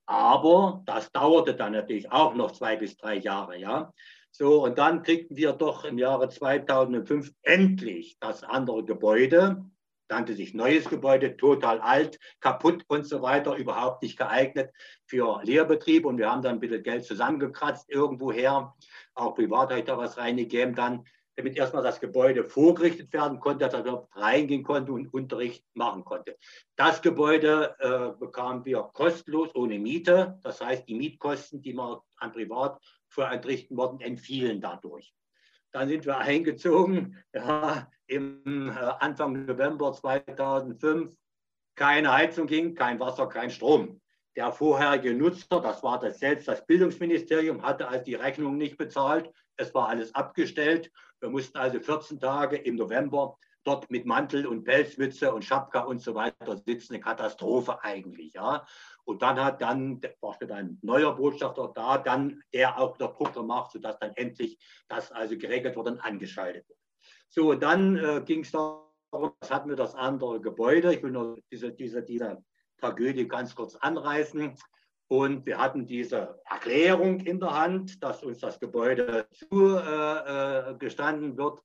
Aber 0.06 0.82
das 0.86 1.10
dauerte 1.10 1.54
dann 1.54 1.72
natürlich 1.72 2.12
auch 2.12 2.34
noch 2.34 2.52
zwei 2.52 2.76
bis 2.76 2.96
drei 2.96 3.16
Jahre. 3.16 3.58
Ja? 3.58 3.92
So, 4.30 4.62
und 4.62 4.78
dann 4.78 5.02
kriegten 5.02 5.36
wir 5.36 5.52
doch 5.52 5.84
im 5.84 5.98
Jahre 5.98 6.28
2005 6.28 7.32
endlich 7.42 8.16
das 8.20 8.44
andere 8.44 8.84
Gebäude, 8.84 9.64
nannte 10.08 10.34
sich 10.34 10.54
neues 10.54 10.88
Gebäude, 10.88 11.36
total 11.36 11.80
alt, 11.80 12.18
kaputt 12.40 12.84
und 12.88 13.06
so 13.06 13.22
weiter, 13.22 13.56
überhaupt 13.56 14.02
nicht 14.02 14.16
geeignet 14.16 14.70
für 15.06 15.40
Lehrbetrieb. 15.42 16.04
Und 16.04 16.18
wir 16.18 16.30
haben 16.30 16.42
dann 16.42 16.56
ein 16.56 16.60
bisschen 16.60 16.82
Geld 16.82 17.04
zusammengekratzt 17.04 17.90
irgendwoher 17.90 18.74
auch 19.14 19.34
privat 19.34 19.70
habe 19.70 19.80
ich 19.80 19.86
da 19.86 19.96
was 19.96 20.16
reingegeben, 20.16 20.74
dann, 20.74 21.04
damit 21.36 21.56
erstmal 21.56 21.82
das 21.82 22.00
Gebäude 22.00 22.44
vorgerichtet 22.44 23.12
werden 23.12 23.40
konnte, 23.40 23.68
dass 23.68 23.86
er 23.86 24.08
reingehen 24.12 24.62
konnte 24.62 24.92
und 24.92 25.12
Unterricht 25.12 25.64
machen 25.74 26.04
konnte. 26.04 26.36
Das 26.76 27.02
Gebäude 27.02 27.74
äh, 27.78 28.18
bekamen 28.18 28.64
wir 28.64 28.82
kostenlos 28.92 29.54
ohne 29.54 29.78
Miete. 29.78 30.38
Das 30.42 30.60
heißt, 30.60 30.88
die 30.88 30.94
Mietkosten, 30.94 31.62
die 31.62 31.74
wir 31.74 32.02
an 32.16 32.32
privat 32.32 32.80
für 33.08 33.24
entrichten 33.24 33.78
entfielen 34.00 34.60
dadurch. 34.60 35.14
Dann 35.72 35.88
sind 35.88 36.06
wir 36.06 36.18
eingezogen 36.18 37.18
ja, 37.32 37.88
im 38.06 38.68
äh, 38.68 38.72
Anfang 39.00 39.46
November 39.46 39.92
2005. 39.92 41.14
Keine 41.76 42.12
Heizung 42.12 42.46
ging, 42.46 42.74
kein 42.74 43.00
Wasser, 43.00 43.28
kein 43.28 43.50
Strom. 43.50 44.00
Der 44.36 44.52
vorherige 44.52 45.14
Nutzer, 45.14 45.60
das 45.60 45.82
war 45.82 45.98
das 45.98 46.18
selbst 46.18 46.48
das 46.48 46.64
Bildungsministerium, 46.66 47.62
hatte 47.62 47.88
also 47.88 48.04
die 48.04 48.14
Rechnung 48.14 48.56
nicht 48.56 48.76
bezahlt. 48.76 49.30
Es 49.56 49.74
war 49.74 49.88
alles 49.88 50.14
abgestellt. 50.14 50.90
Wir 51.20 51.30
mussten 51.30 51.56
also 51.56 51.80
14 51.80 52.18
Tage 52.18 52.56
im 52.56 52.76
November 52.76 53.36
dort 53.64 53.90
mit 53.90 54.06
Mantel 54.06 54.46
und 54.46 54.64
Pelzmütze 54.64 55.32
und 55.32 55.44
Schapka 55.44 55.80
und 55.80 56.00
so 56.00 56.14
weiter 56.14 56.56
sitzen. 56.56 56.94
Eine 56.94 57.02
Katastrophe 57.02 57.82
eigentlich. 57.82 58.34
Ja. 58.34 58.66
Und 59.04 59.22
dann 59.22 59.42
hat 59.42 59.60
dann, 59.60 60.00
war 60.20 60.36
dann 60.40 60.50
ein 60.50 60.78
neuer 60.82 61.14
Botschafter 61.14 61.72
da, 61.74 61.98
dann 61.98 62.42
der 62.52 62.78
auch 62.78 62.96
der 62.96 63.08
Druck 63.08 63.32
gemacht, 63.34 63.72
sodass 63.72 63.98
dann 63.98 64.12
endlich 64.16 64.58
das 64.88 65.12
also 65.12 65.36
geregelt 65.36 65.76
wurde 65.76 65.92
und 65.92 66.00
angeschaltet 66.00 66.68
wurde. 66.68 66.83
So, 67.36 67.52
dann 67.54 67.96
äh, 67.96 68.22
ging 68.24 68.42
es 68.42 68.52
darum, 68.52 68.84
was 69.10 69.50
hatten 69.50 69.68
wir 69.68 69.74
das 69.74 69.96
andere 69.96 70.40
Gebäude. 70.40 70.94
Ich 70.94 71.02
will 71.02 71.10
nur 71.10 71.36
diese, 71.50 71.72
diese, 71.72 72.00
diese 72.00 72.38
Tragödie 72.78 73.26
ganz 73.26 73.56
kurz 73.56 73.74
anreißen. 73.74 74.54
Und 75.08 75.44
wir 75.44 75.58
hatten 75.58 75.84
diese 75.84 76.40
Erklärung 76.48 77.18
in 77.18 77.40
der 77.40 77.50
Hand, 77.50 78.00
dass 78.04 78.22
uns 78.22 78.38
das 78.38 78.60
Gebäude 78.60 79.26
zugestanden 79.32 81.32
äh, 81.32 81.36
wird. 81.36 81.58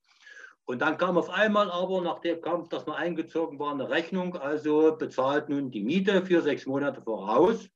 Und 0.66 0.82
dann 0.82 0.98
kam 0.98 1.20
auf 1.20 1.30
einmal 1.30 1.70
aber, 1.70 2.02
nach 2.02 2.22
dem 2.22 2.42
Kampf, 2.42 2.70
dass 2.70 2.88
wir 2.88 2.96
eingezogen 2.96 3.60
waren, 3.60 3.80
eine 3.80 3.92
Rechnung, 3.92 4.36
also 4.38 4.98
bezahlt 4.98 5.50
nun 5.50 5.70
die 5.70 5.84
Miete 5.84 6.26
für 6.26 6.42
sechs 6.42 6.66
Monate 6.66 7.00
voraus. 7.00 7.70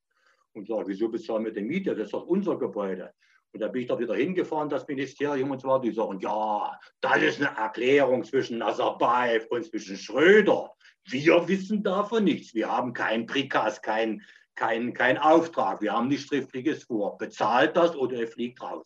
Und 0.54 0.68
sage, 0.68 0.88
wieso 0.88 1.10
bezahlen 1.10 1.46
wir 1.46 1.54
die 1.54 1.62
Miete? 1.62 1.94
Das 1.94 2.06
ist 2.06 2.14
doch 2.14 2.26
unser 2.26 2.58
Gebäude. 2.58 3.14
Und 3.54 3.60
da 3.60 3.68
bin 3.68 3.84
ich 3.84 3.88
da 3.88 4.00
wieder 4.00 4.16
hingefahren, 4.16 4.68
das 4.68 4.88
Ministerium, 4.88 5.52
und 5.52 5.62
zwar, 5.62 5.80
die 5.80 5.92
sagen, 5.92 6.20
ja, 6.20 6.80
das 7.02 7.22
ist 7.22 7.42
eine 7.42 7.56
Erklärung 7.56 8.24
zwischen 8.24 8.58
Nazarbayev 8.58 9.46
und 9.52 9.64
zwischen 9.64 9.96
Schröder. 9.96 10.72
Wir 11.06 11.48
wissen 11.48 11.84
davon 11.84 12.24
nichts. 12.24 12.56
Wir 12.56 12.72
haben 12.72 12.94
kein 12.94 13.28
Prikas, 13.28 13.82
kein, 13.82 14.24
kein, 14.56 14.94
kein 14.94 15.20
Auftrag. 15.20 15.82
Wir 15.82 15.94
haben 15.94 16.08
nichts 16.08 16.28
Schriftliches 16.28 16.86
vor. 16.86 17.18
Bezahlt 17.18 17.78
das 17.78 17.96
oder 17.96 18.18
er 18.18 18.28
fliegt 18.28 18.60
raus. 18.62 18.86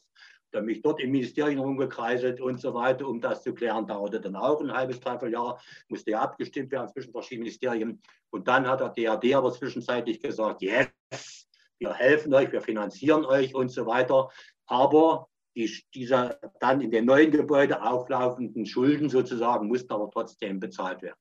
Da 0.51 0.61
mich 0.61 0.81
dort 0.81 0.99
im 1.01 1.11
Ministerium 1.11 1.61
rumgekreiselt 1.61 2.41
und 2.41 2.59
so 2.59 2.73
weiter, 2.73 3.07
um 3.07 3.21
das 3.21 3.43
zu 3.43 3.53
klären, 3.53 3.85
dauerte 3.85 4.19
dann 4.19 4.35
auch 4.35 4.59
ein 4.59 4.73
halbes, 4.73 4.99
dreiviertel 4.99 5.33
Jahr, 5.33 5.61
musste 5.87 6.11
ja 6.11 6.21
abgestimmt 6.21 6.71
werden 6.71 6.89
zwischen 6.89 7.11
verschiedenen 7.11 7.43
Ministerien. 7.43 8.01
Und 8.31 8.47
dann 8.47 8.67
hat 8.67 8.81
der 8.81 8.89
DRD 8.89 9.35
aber 9.35 9.53
zwischenzeitlich 9.53 10.21
gesagt, 10.21 10.61
yes, 10.61 11.47
wir 11.79 11.93
helfen 11.93 12.33
euch, 12.33 12.51
wir 12.51 12.61
finanzieren 12.61 13.25
euch 13.25 13.53
und 13.53 13.69
so 13.69 13.85
weiter. 13.85 14.29
Aber 14.67 15.27
die, 15.55 15.71
dieser 15.93 16.39
dann 16.59 16.81
in 16.81 16.91
den 16.91 17.05
neuen 17.05 17.31
Gebäude 17.31 17.81
auflaufenden 17.81 18.65
Schulden 18.65 19.09
sozusagen 19.09 19.67
mussten 19.67 19.91
aber 19.91 20.09
trotzdem 20.11 20.59
bezahlt 20.59 21.01
werden. 21.01 21.19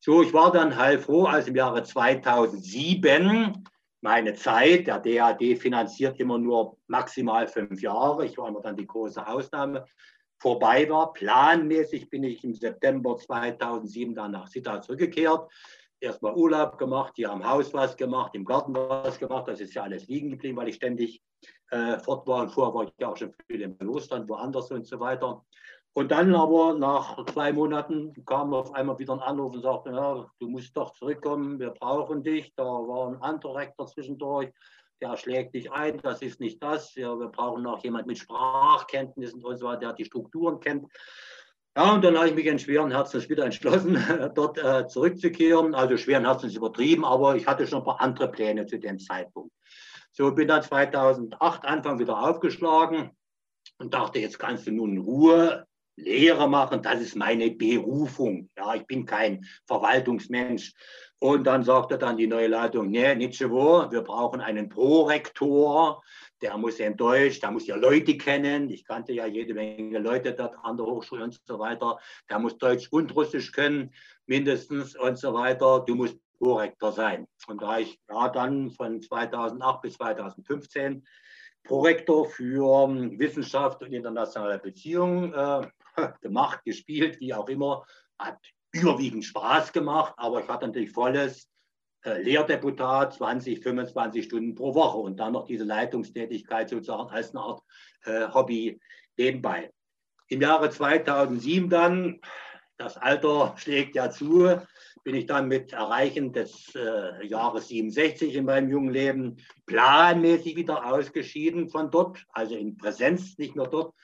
So, 0.00 0.22
ich 0.22 0.32
war 0.32 0.52
dann 0.52 0.76
heilfroh, 0.76 1.24
als 1.24 1.48
im 1.48 1.56
Jahre 1.56 1.82
2007 1.82 3.64
meine 4.02 4.34
Zeit, 4.34 4.86
der 4.86 5.00
DAD 5.00 5.56
finanziert 5.56 6.20
immer 6.20 6.38
nur 6.38 6.76
maximal 6.88 7.48
fünf 7.48 7.80
Jahre, 7.80 8.26
ich 8.26 8.36
war 8.36 8.48
immer 8.48 8.60
dann 8.60 8.76
die 8.76 8.86
große 8.86 9.26
Ausnahme, 9.26 9.86
vorbei 10.38 10.88
war. 10.90 11.14
Planmäßig 11.14 12.10
bin 12.10 12.22
ich 12.22 12.44
im 12.44 12.52
September 12.52 13.16
2007 13.16 14.14
dann 14.14 14.32
nach 14.32 14.46
Sita 14.46 14.82
zurückgekehrt. 14.82 15.50
Erstmal 16.00 16.34
Urlaub 16.34 16.76
gemacht, 16.76 17.14
hier 17.16 17.30
am 17.30 17.48
Haus 17.48 17.72
was 17.72 17.96
gemacht, 17.96 18.34
im 18.34 18.44
Garten 18.44 18.74
was 18.74 19.18
gemacht. 19.18 19.48
Das 19.48 19.60
ist 19.62 19.72
ja 19.72 19.84
alles 19.84 20.06
liegen 20.06 20.28
geblieben, 20.28 20.58
weil 20.58 20.68
ich 20.68 20.74
ständig 20.74 21.22
äh, 21.70 21.98
fort 21.98 22.26
war. 22.26 22.48
Vorher 22.48 22.74
war 22.74 22.84
ich 22.84 22.92
ja 22.98 23.08
auch 23.08 23.16
schon 23.16 23.32
viel 23.46 23.62
im 23.62 23.76
Ruhestand, 23.82 24.28
woanders 24.28 24.70
und 24.70 24.86
so 24.86 25.00
weiter. 25.00 25.44
Und 25.96 26.10
dann 26.10 26.34
aber 26.34 26.74
nach 26.74 27.24
zwei 27.26 27.52
Monaten 27.52 28.12
kam 28.26 28.52
auf 28.52 28.74
einmal 28.74 28.98
wieder 28.98 29.12
ein 29.12 29.20
Anruf 29.20 29.54
und 29.54 29.62
sagte, 29.62 29.90
ja, 29.90 30.28
du 30.40 30.48
musst 30.48 30.76
doch 30.76 30.92
zurückkommen, 30.92 31.60
wir 31.60 31.70
brauchen 31.70 32.24
dich. 32.24 32.52
Da 32.56 32.64
war 32.64 33.08
ein 33.08 33.22
anderer 33.22 33.54
Rektor 33.54 33.86
zwischendurch, 33.86 34.50
der 35.00 35.16
schlägt 35.16 35.54
dich 35.54 35.70
ein, 35.70 36.00
das 36.02 36.20
ist 36.20 36.40
nicht 36.40 36.60
das. 36.60 36.96
Ja, 36.96 37.16
wir 37.16 37.28
brauchen 37.28 37.62
noch 37.62 37.84
jemand 37.84 38.08
mit 38.08 38.18
Sprachkenntnissen 38.18 39.44
und 39.44 39.56
so 39.56 39.66
weiter, 39.66 39.80
der 39.80 39.92
die 39.92 40.04
Strukturen 40.04 40.58
kennt. 40.58 40.90
Ja, 41.76 41.94
und 41.94 42.04
dann 42.04 42.16
habe 42.16 42.28
ich 42.28 42.34
mich 42.34 42.46
in 42.46 42.58
schweren 42.58 42.90
Herzens 42.90 43.28
wieder 43.28 43.44
entschlossen, 43.44 43.96
dort 44.34 44.58
äh, 44.58 44.88
zurückzukehren. 44.88 45.76
Also 45.76 45.96
schweren 45.96 46.24
Herzens 46.24 46.56
übertrieben, 46.56 47.04
aber 47.04 47.36
ich 47.36 47.46
hatte 47.46 47.66
schon 47.66 47.80
ein 47.80 47.84
paar 47.84 48.00
andere 48.00 48.28
Pläne 48.30 48.66
zu 48.66 48.78
dem 48.78 48.98
Zeitpunkt. 48.98 49.52
So 50.16 50.30
bin 50.30 50.46
dann 50.46 50.62
2008 50.62 51.64
Anfang 51.64 51.98
wieder 51.98 52.16
aufgeschlagen 52.16 53.10
und 53.78 53.94
dachte, 53.94 54.20
jetzt 54.20 54.38
kannst 54.38 54.66
du 54.66 54.70
nun 54.70 54.92
in 54.92 54.98
Ruhe 54.98 55.66
Lehre 55.96 56.48
machen, 56.48 56.82
das 56.82 57.00
ist 57.00 57.16
meine 57.16 57.50
Berufung. 57.50 58.48
Ja, 58.56 58.74
ich 58.74 58.86
bin 58.86 59.06
kein 59.06 59.44
Verwaltungsmensch. 59.66 60.72
Und 61.18 61.44
dann 61.44 61.62
sagte 61.62 61.98
dann 61.98 62.16
die 62.16 62.26
neue 62.26 62.48
Leitung, 62.48 62.90
nee, 62.90 63.14
nicht 63.14 63.38
so, 63.38 63.50
wir 63.50 64.02
brauchen 64.02 64.40
einen 64.40 64.68
Prorektor, 64.68 66.02
der 66.42 66.58
muss 66.58 66.78
ja 66.78 66.86
in 66.86 66.96
Deutsch, 66.96 67.40
der 67.40 67.50
muss 67.50 67.66
ja 67.66 67.76
Leute 67.76 68.16
kennen. 68.16 68.68
Ich 68.70 68.84
kannte 68.84 69.12
ja 69.12 69.26
jede 69.26 69.54
Menge 69.54 69.98
Leute 69.98 70.32
dort 70.32 70.56
an 70.62 70.76
der 70.76 70.86
Hochschule 70.86 71.24
und 71.24 71.40
so 71.44 71.58
weiter. 71.58 71.98
Der 72.28 72.38
muss 72.38 72.58
Deutsch 72.58 72.88
und 72.90 73.14
Russisch 73.16 73.50
können, 73.52 73.92
mindestens 74.26 74.96
und 74.96 75.18
so 75.18 75.32
weiter. 75.32 75.84
Du 75.86 75.94
musst 75.94 76.18
Prorektor 76.38 76.92
sein. 76.92 77.26
Und 77.46 77.62
da 77.62 77.78
ich 77.78 77.98
ja 78.08 78.28
dann 78.28 78.70
von 78.70 79.00
2008 79.00 79.82
bis 79.82 79.94
2015 79.94 81.06
Prorektor 81.64 82.26
für 82.26 82.84
ähm, 82.84 83.18
Wissenschaft 83.18 83.82
und 83.82 83.92
internationale 83.92 84.58
Beziehungen 84.58 85.32
äh, 85.32 85.66
gemacht, 86.20 86.62
gespielt, 86.64 87.20
wie 87.20 87.32
auch 87.34 87.48
immer, 87.48 87.84
hat 88.18 88.38
überwiegend 88.72 89.24
Spaß 89.24 89.72
gemacht, 89.72 90.14
aber 90.16 90.40
ich 90.40 90.48
hatte 90.48 90.66
natürlich 90.66 90.92
volles 90.92 91.48
äh, 92.04 92.20
Lehrdeputat, 92.22 93.14
20, 93.14 93.62
25 93.62 94.24
Stunden 94.26 94.54
pro 94.54 94.74
Woche 94.74 94.98
und 94.98 95.16
dann 95.16 95.32
noch 95.32 95.46
diese 95.46 95.64
Leitungstätigkeit 95.64 96.68
sozusagen 96.68 97.08
als 97.08 97.30
eine 97.30 97.40
Art 97.40 97.62
äh, 98.04 98.28
Hobby 98.32 98.78
nebenbei. 99.16 99.70
Im 100.28 100.42
Jahre 100.42 100.70
2007 100.70 101.70
dann, 101.70 102.20
das 102.76 102.96
Alter 102.96 103.54
schlägt 103.56 103.94
ja 103.94 104.10
zu, 104.10 104.60
bin 105.02 105.14
ich 105.14 105.26
dann 105.26 105.48
mit 105.48 105.72
Erreichen 105.72 106.32
des 106.32 106.74
äh, 106.74 107.26
Jahres 107.26 107.68
67 107.68 108.34
in 108.34 108.44
meinem 108.44 108.70
jungen 108.70 108.92
Leben 108.92 109.36
planmäßig 109.66 110.56
wieder 110.56 110.86
ausgeschieden 110.86 111.68
von 111.68 111.90
dort, 111.90 112.24
also 112.32 112.54
in 112.54 112.76
Präsenz, 112.76 113.36
nicht 113.38 113.56
nur 113.56 113.68
dort, 113.68 113.94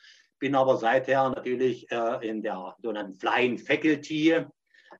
bin 0.41 0.55
aber 0.55 0.77
seither 0.77 1.29
natürlich 1.29 1.91
äh, 1.93 2.27
in 2.29 2.43
der 2.43 2.75
sogenannten 2.83 3.19
Flying 3.19 3.59
Faculty 3.59 4.45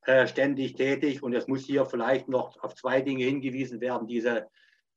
äh, 0.05 0.27
ständig 0.27 0.75
tätig. 0.75 1.23
Und 1.23 1.35
es 1.35 1.49
muss 1.49 1.65
hier 1.65 1.87
vielleicht 1.87 2.29
noch 2.29 2.63
auf 2.63 2.75
zwei 2.77 3.01
Dinge 3.01 3.25
hingewiesen 3.25 3.81
werden. 3.81 4.07
Diese 4.07 4.49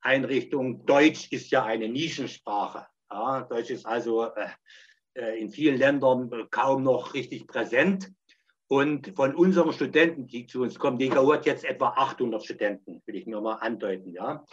Einrichtung 0.01 0.85
Deutsch 0.85 1.31
ist 1.31 1.49
ja 1.49 1.63
eine 1.63 1.87
Nischensprache. 1.87 2.85
Ja, 3.09 3.41
Deutsch 3.41 3.69
ist 3.69 3.85
also 3.85 4.25
äh, 4.25 4.49
äh 5.15 5.39
in 5.39 5.49
vielen 5.49 5.77
Ländern 5.77 6.29
kaum 6.51 6.83
noch 6.83 7.13
richtig 7.13 7.47
präsent. 7.47 8.11
Und 8.73 9.15
von 9.15 9.35
unseren 9.35 9.71
Studenten, 9.71 10.25
die 10.25 10.47
zu 10.47 10.63
uns 10.63 10.79
kommen, 10.79 10.97
die 10.97 11.07
GAU 11.07 11.31
hat 11.31 11.45
jetzt 11.45 11.63
etwa 11.63 11.89
800 11.89 12.43
Studenten, 12.43 13.03
will 13.05 13.17
ich 13.17 13.27
nur 13.27 13.39
mal 13.39 13.57
andeuten. 13.57 14.11
Ja. 14.11 14.43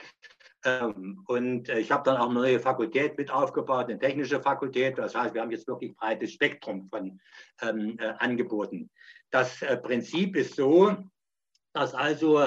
Ähm, 0.63 1.25
und 1.27 1.71
äh, 1.71 1.79
ich 1.79 1.91
habe 1.91 2.03
dann 2.05 2.19
auch 2.19 2.27
eine 2.27 2.35
neue 2.35 2.61
Fakultät 2.61 3.17
mit 3.17 3.31
aufgebaut, 3.31 3.87
eine 3.89 3.99
technische 3.99 4.43
Fakultät. 4.43 4.99
Das 4.99 5.15
heißt, 5.15 5.33
wir 5.33 5.41
haben 5.41 5.51
jetzt 5.51 5.67
wirklich 5.67 5.93
ein 5.93 5.97
breites 5.97 6.33
Spektrum 6.33 6.87
von 6.91 7.19
ähm, 7.63 7.97
äh, 7.99 8.13
Angeboten. 8.19 8.91
Das 9.31 9.63
äh, 9.63 9.79
Prinzip 9.79 10.37
ist 10.37 10.55
so, 10.55 10.95
dass 11.73 11.95
also 11.95 12.45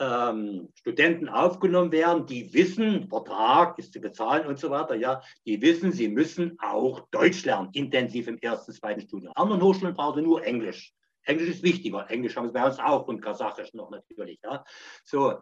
ähm, 0.00 0.68
Studenten 0.74 1.28
aufgenommen 1.28 1.92
werden, 1.92 2.26
die 2.26 2.52
wissen, 2.52 3.06
Vertrag 3.06 3.78
ist 3.78 3.92
zu 3.92 4.00
bezahlen 4.00 4.48
und 4.48 4.58
so 4.58 4.68
weiter, 4.68 4.96
ja, 4.96 5.22
die 5.46 5.62
wissen, 5.62 5.92
sie 5.92 6.08
müssen 6.08 6.58
auch 6.60 7.06
Deutsch 7.12 7.44
lernen, 7.44 7.68
intensiv 7.72 8.26
im 8.26 8.38
ersten, 8.38 8.72
zweiten 8.72 9.02
Studium. 9.02 9.32
An 9.36 9.44
anderen 9.44 9.62
Hochschulen 9.62 9.94
brauchen 9.94 10.16
sie 10.16 10.26
nur 10.26 10.44
Englisch. 10.44 10.92
Englisch 11.24 11.50
ist 11.50 11.62
wichtiger. 11.62 12.08
Englisch 12.10 12.36
haben 12.36 12.46
sie 12.46 12.52
bei 12.52 12.66
uns 12.66 12.78
auch 12.78 13.06
und 13.06 13.20
Kasachisch 13.20 13.74
noch 13.74 13.90
natürlich. 13.90 14.40
Ja. 14.42 14.64
So, 15.04 15.38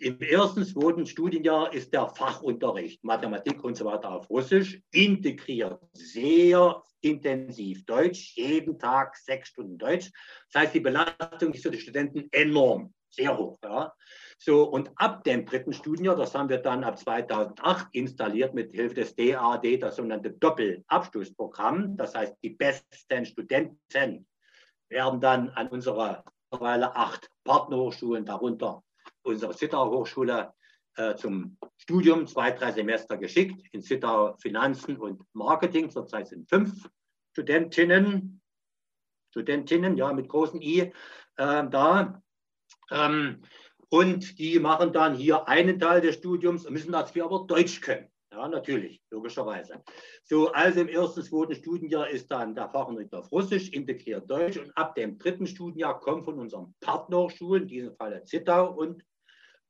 im 0.00 0.18
ersten, 0.20 0.64
zweiten 0.64 1.04
Studienjahr 1.04 1.74
ist 1.74 1.92
der 1.92 2.08
Fachunterricht, 2.08 3.04
Mathematik 3.04 3.62
und 3.62 3.76
so 3.76 3.84
weiter 3.84 4.10
auf 4.12 4.30
Russisch, 4.30 4.80
integriert 4.92 5.78
sehr 5.92 6.82
intensiv 7.02 7.84
Deutsch, 7.84 8.34
jeden 8.36 8.78
Tag 8.78 9.16
sechs 9.16 9.48
Stunden 9.48 9.76
Deutsch. 9.76 10.10
Das 10.50 10.62
heißt, 10.62 10.74
die 10.74 10.80
Belastung 10.80 11.52
ist 11.52 11.62
für 11.62 11.70
die 11.70 11.80
Studenten 11.80 12.28
enorm, 12.32 12.94
sehr 13.10 13.36
hoch. 13.36 13.58
Ja. 13.62 13.92
So, 14.38 14.64
und 14.64 14.90
ab 14.96 15.22
dem 15.24 15.44
dritten 15.44 15.74
Studienjahr, 15.74 16.16
das 16.16 16.34
haben 16.34 16.48
wir 16.48 16.58
dann 16.58 16.82
ab 16.82 16.98
2008 16.98 17.88
installiert 17.92 18.54
mit 18.54 18.72
Hilfe 18.72 18.94
des 18.94 19.14
DAD, 19.14 19.82
das 19.82 19.96
sogenannte 19.96 20.30
Doppelabschlussprogramm. 20.30 21.98
Das 21.98 22.14
heißt, 22.14 22.36
die 22.42 22.50
besten 22.50 23.26
Studenten 23.26 24.29
werden 24.90 25.20
dann 25.20 25.48
an 25.50 25.68
unsere 25.68 26.24
mittlerweile 26.50 26.94
acht 26.94 27.30
Partnerhochschulen, 27.44 28.24
darunter 28.24 28.82
unsere 29.22 29.54
Zittauer 29.54 29.90
Hochschule 29.90 30.52
äh, 30.96 31.14
zum 31.14 31.56
Studium 31.78 32.26
zwei, 32.26 32.50
drei 32.50 32.72
Semester 32.72 33.16
geschickt 33.16 33.62
in 33.72 33.82
Zittau 33.82 34.36
Finanzen 34.38 34.96
und 34.96 35.22
Marketing. 35.32 35.90
Zurzeit 35.90 36.28
sind 36.28 36.48
fünf 36.48 36.88
Studentinnen, 37.32 38.40
Studentinnen, 39.30 39.96
ja, 39.96 40.12
mit 40.12 40.28
großen 40.28 40.60
I 40.60 40.80
äh, 40.80 40.92
da. 41.36 42.22
Ähm, 42.90 43.42
und 43.88 44.38
die 44.38 44.58
machen 44.58 44.92
dann 44.92 45.14
hier 45.14 45.48
einen 45.48 45.78
Teil 45.78 46.00
des 46.00 46.16
Studiums 46.16 46.66
und 46.66 46.72
müssen 46.72 46.92
dafür 46.92 47.24
aber 47.24 47.44
Deutsch 47.46 47.80
können. 47.80 48.09
Ja, 48.32 48.46
natürlich, 48.46 49.02
logischerweise. 49.10 49.82
So, 50.22 50.52
also 50.52 50.80
im 50.80 50.88
ersten, 50.88 51.22
zweiten 51.22 51.54
Studienjahr 51.56 52.08
ist 52.08 52.30
dann 52.30 52.54
der 52.54 52.68
Fachunterricht 52.68 53.12
auf 53.12 53.32
Russisch, 53.32 53.70
integriert 53.70 54.30
Deutsch 54.30 54.56
und 54.56 54.70
ab 54.76 54.94
dem 54.94 55.18
dritten 55.18 55.48
Studienjahr 55.48 55.98
kommen 55.98 56.22
von 56.22 56.38
unseren 56.38 56.72
Partnerschulen, 56.80 57.64
in 57.64 57.68
diesem 57.68 57.96
Fall 57.96 58.22
Zittau 58.24 58.72
und 58.72 59.04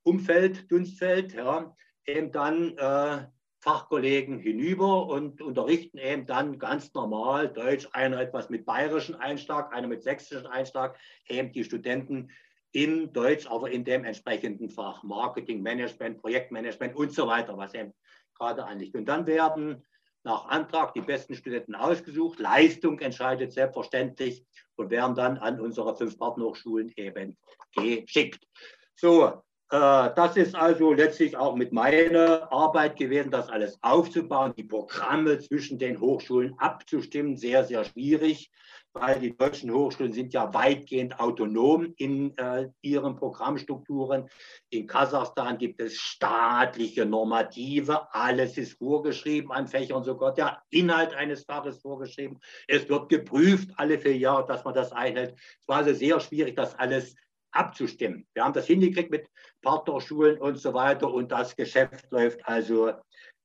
Umfeld, 0.02 0.70
Dunstfeld, 0.70 1.32
ja, 1.32 1.74
eben 2.06 2.32
dann 2.32 2.76
äh, 2.76 3.26
Fachkollegen 3.60 4.38
hinüber 4.38 5.06
und 5.06 5.40
unterrichten 5.40 5.98
eben 5.98 6.26
dann 6.26 6.58
ganz 6.58 6.92
normal 6.92 7.48
Deutsch, 7.52 7.88
einer 7.92 8.20
etwas 8.20 8.50
mit 8.50 8.66
bayerischen 8.66 9.14
Einschlag, 9.14 9.72
einer 9.74 9.88
mit 9.88 10.02
sächsischen 10.02 10.46
Einschlag, 10.46 10.98
eben 11.28 11.52
die 11.52 11.64
Studenten 11.64 12.30
in 12.72 13.12
Deutsch, 13.12 13.46
aber 13.46 13.70
in 13.70 13.84
dem 13.84 14.04
entsprechenden 14.04 14.70
Fach 14.70 15.02
Marketing, 15.02 15.62
Management, 15.62 16.20
Projektmanagement 16.20 16.94
und 16.94 17.12
so 17.12 17.26
weiter, 17.26 17.56
was 17.56 17.74
eben 17.74 17.92
gerade 18.40 18.64
anliegt. 18.64 18.96
Und 18.96 19.06
dann 19.06 19.26
werden 19.26 19.84
nach 20.24 20.46
Antrag 20.46 20.92
die 20.94 21.00
besten 21.00 21.34
Studenten 21.34 21.74
ausgesucht. 21.74 22.38
Leistung 22.40 22.98
entscheidet 22.98 23.52
selbstverständlich 23.52 24.44
und 24.76 24.90
werden 24.90 25.14
dann 25.14 25.38
an 25.38 25.60
unsere 25.60 25.96
fünf 25.96 26.18
Partnerhochschulen 26.18 26.92
eben 26.96 27.38
geschickt. 27.74 28.46
So, 28.96 29.26
äh, 29.26 29.30
das 29.70 30.36
ist 30.36 30.54
also 30.54 30.92
letztlich 30.92 31.36
auch 31.36 31.54
mit 31.54 31.72
meiner 31.72 32.52
Arbeit 32.52 32.96
gewesen, 32.96 33.30
das 33.30 33.48
alles 33.48 33.78
aufzubauen, 33.82 34.52
die 34.56 34.64
Programme 34.64 35.38
zwischen 35.38 35.78
den 35.78 36.00
Hochschulen 36.00 36.58
abzustimmen. 36.58 37.36
Sehr, 37.36 37.64
sehr 37.64 37.84
schwierig, 37.84 38.50
weil 38.92 39.20
die 39.20 39.36
deutschen 39.36 39.72
Hochschulen 39.72 40.12
sind 40.12 40.32
ja 40.32 40.52
weitgehend 40.52 41.20
autonom 41.20 41.94
in 41.96 42.36
äh, 42.38 42.68
ihren 42.82 43.16
Programmstrukturen. 43.16 44.28
In 44.70 44.86
Kasachstan 44.86 45.58
gibt 45.58 45.80
es 45.80 45.96
staatliche 45.96 47.06
Normative. 47.06 48.12
Alles 48.12 48.58
ist 48.58 48.78
vorgeschrieben 48.78 49.52
an 49.52 49.68
Fächern, 49.68 50.02
sogar 50.02 50.34
der 50.34 50.62
Inhalt 50.70 51.14
eines 51.14 51.44
Faches 51.44 51.80
vorgeschrieben. 51.80 52.40
Es 52.66 52.88
wird 52.88 53.08
geprüft 53.08 53.70
alle 53.76 53.98
vier 53.98 54.16
Jahre, 54.16 54.46
dass 54.46 54.64
man 54.64 54.74
das 54.74 54.92
einhält. 54.92 55.38
Es 55.60 55.68
war 55.68 55.78
also 55.78 55.94
sehr 55.94 56.18
schwierig, 56.20 56.56
das 56.56 56.76
alles 56.78 57.14
abzustimmen. 57.52 58.26
Wir 58.34 58.44
haben 58.44 58.54
das 58.54 58.66
hingekriegt 58.66 59.10
mit 59.10 59.28
Partnerschulen 59.62 60.38
und 60.38 60.56
so 60.56 60.74
weiter 60.74 61.12
und 61.12 61.32
das 61.32 61.56
Geschäft 61.56 62.10
läuft 62.10 62.46
also 62.46 62.92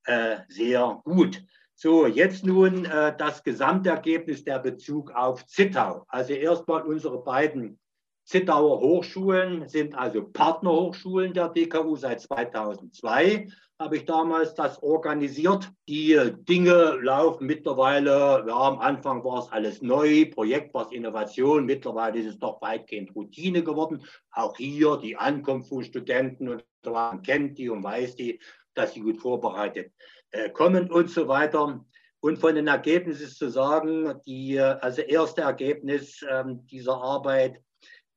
äh, 0.04 0.38
sehr 0.48 1.00
gut. 1.04 1.42
So, 1.78 2.06
jetzt 2.06 2.46
nun 2.46 2.86
äh, 2.86 3.14
das 3.18 3.44
Gesamtergebnis 3.44 4.42
der 4.44 4.60
Bezug 4.60 5.10
auf 5.10 5.46
Zittau. 5.46 6.06
Also 6.08 6.32
erstmal 6.32 6.80
unsere 6.80 7.22
beiden 7.22 7.78
Zittauer 8.24 8.80
Hochschulen 8.80 9.68
sind 9.68 9.94
also 9.94 10.24
Partnerhochschulen 10.24 11.34
der 11.34 11.50
DKU 11.50 11.94
seit 11.96 12.22
2002 12.22 13.48
habe 13.78 13.96
ich 13.98 14.06
damals 14.06 14.54
das 14.54 14.82
organisiert. 14.82 15.70
Die 15.86 16.18
Dinge 16.48 16.98
laufen 17.02 17.46
mittlerweile, 17.46 18.42
ja, 18.48 18.54
am 18.54 18.78
Anfang 18.78 19.22
war 19.22 19.40
es 19.40 19.52
alles 19.52 19.82
neu, 19.82 20.30
Projekt 20.30 20.72
war 20.72 20.86
es 20.86 20.92
Innovation, 20.92 21.66
mittlerweile 21.66 22.18
ist 22.18 22.26
es 22.26 22.38
doch 22.38 22.62
weitgehend 22.62 23.14
Routine 23.14 23.62
geworden. 23.62 24.02
Auch 24.30 24.56
hier 24.56 24.96
die 24.96 25.16
Ankunft 25.16 25.68
von 25.68 25.84
Studenten 25.84 26.48
und 26.48 26.64
man 26.86 27.22
kennt 27.22 27.58
die 27.58 27.68
und 27.68 27.84
weiß 27.84 28.16
die, 28.16 28.40
dass 28.72 28.94
sie 28.94 29.00
gut 29.00 29.18
vorbereitet 29.18 29.86
äh, 29.86 30.15
kommen 30.52 30.90
und 30.90 31.10
so 31.10 31.28
weiter. 31.28 31.84
Und 32.20 32.38
von 32.38 32.54
den 32.54 32.66
Ergebnissen 32.66 33.28
zu 33.28 33.50
sagen, 33.50 34.20
die, 34.26 34.58
also 34.58 35.02
erste 35.02 35.42
Ergebnis 35.42 36.22
äh, 36.22 36.44
dieser 36.70 36.96
Arbeit 36.96 37.60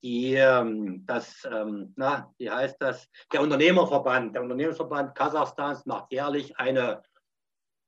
die, 0.01 0.35
ähm, 0.35 1.05
das, 1.05 1.45
ähm, 1.51 1.93
na, 1.95 2.33
wie 2.37 2.49
heißt 2.49 2.77
das? 2.79 3.09
Der 3.33 3.41
Unternehmerverband, 3.41 4.33
der 4.33 4.43
Unternehmensverband 4.43 5.13
Kasachstans 5.15 5.85
macht 5.85 6.11
jährlich 6.11 6.57
eine 6.57 7.03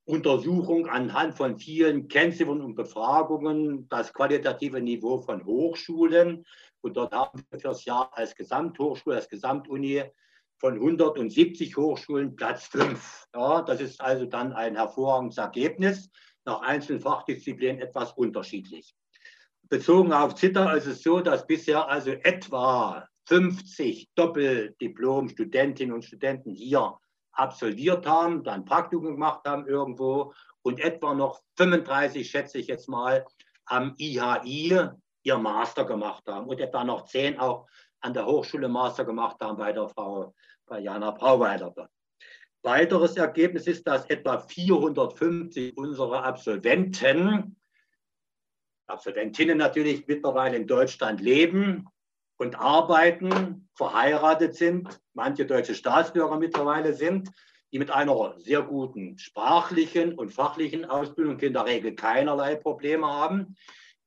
Untersuchung 0.06 0.88
anhand 0.88 1.36
von 1.36 1.58
vielen 1.58 2.08
Kennziffern 2.08 2.62
und 2.62 2.76
Befragungen 2.76 3.88
das 3.88 4.14
qualitative 4.14 4.82
Niveau 4.82 5.22
von 5.22 5.46
Hochschulen. 5.46 6.46
Und 6.82 6.98
dort 6.98 7.14
haben 7.14 7.44
wir 7.50 7.60
fürs 7.60 7.86
Jahr 7.86 8.12
als 8.14 8.36
Gesamthochschule, 8.36 9.16
als 9.16 9.30
Gesamtuni 9.30 10.04
von 10.62 10.76
170 10.76 11.76
Hochschulen 11.76 12.36
Platz 12.36 12.68
5. 12.68 13.28
Ja, 13.36 13.64
das 13.64 13.82
ist 13.82 14.00
also 14.00 14.26
dann 14.26 14.54
ein 14.54 14.76
hervorragendes 14.76 15.40
Ergebnis, 15.40 16.12
nach 16.46 16.62
einzelnen 16.62 17.02
Fachdisziplinen 17.02 17.82
etwas 17.82 18.14
unterschiedlich. 18.14 18.96
Bezogen 19.70 20.14
auf 20.14 20.36
Zitter 20.36 20.76
ist 20.78 20.86
es 20.86 21.02
so, 21.02 21.20
dass 21.20 21.48
bisher 21.48 21.90
also 21.90 22.12
etwa 22.12 23.08
50 23.26 24.10
Doppeldiplom-Studentinnen 24.14 25.96
und 25.96 26.06
Studenten 26.06 26.52
hier 26.52 26.96
absolviert 27.32 28.06
haben, 28.06 28.44
dann 28.44 28.64
Praktikum 28.64 29.14
gemacht 29.14 29.42
haben 29.46 29.66
irgendwo 29.66 30.34
und 30.62 30.80
etwa 30.80 31.16
noch 31.16 31.42
35, 31.58 32.30
schätze 32.30 32.60
ich 32.60 32.68
jetzt 32.68 32.88
mal, 32.88 33.26
am 33.66 33.96
IHI 33.98 34.90
ihr 35.24 35.38
Master 35.38 35.86
gemacht 35.86 36.24
haben 36.28 36.48
und 36.48 36.60
etwa 36.60 36.84
noch 36.84 37.06
10 37.06 37.40
auch 37.40 37.68
an 38.02 38.14
der 38.14 38.26
Hochschule 38.26 38.68
Master 38.68 39.06
gemacht 39.06 39.38
haben 39.42 39.58
bei 39.58 39.72
der 39.72 39.88
Frau, 39.88 40.34
bei 40.72 40.80
Jana 40.80 41.12
Brauweiler. 41.12 41.74
Weiteres 42.64 43.18
Ergebnis 43.18 43.68
ist, 43.68 43.86
dass 43.86 44.10
etwa 44.10 44.40
450 44.40 45.76
unserer 45.76 46.24
Absolventen, 46.24 47.58
Absolventinnen 48.88 49.58
natürlich 49.58 50.08
mittlerweile 50.08 50.56
in 50.56 50.68
Deutschland 50.68 51.20
leben 51.20 51.90
und 52.38 52.58
arbeiten, 52.58 53.70
verheiratet 53.76 54.56
sind, 54.56 54.98
manche 55.14 55.46
deutsche 55.46 55.76
Staatsbürger 55.76 56.38
mittlerweile 56.40 56.94
sind, 56.94 57.30
die 57.74 57.80
mit 57.80 57.92
einer 57.92 58.36
sehr 58.38 58.62
guten 58.62 59.18
sprachlichen 59.18 60.14
und 60.14 60.32
fachlichen 60.34 60.86
Ausbildung 60.86 61.38
in 61.40 61.52
der 61.52 61.66
Regel 61.66 61.96
keinerlei 61.96 62.56
Probleme 62.56 63.08
haben. 63.08 63.58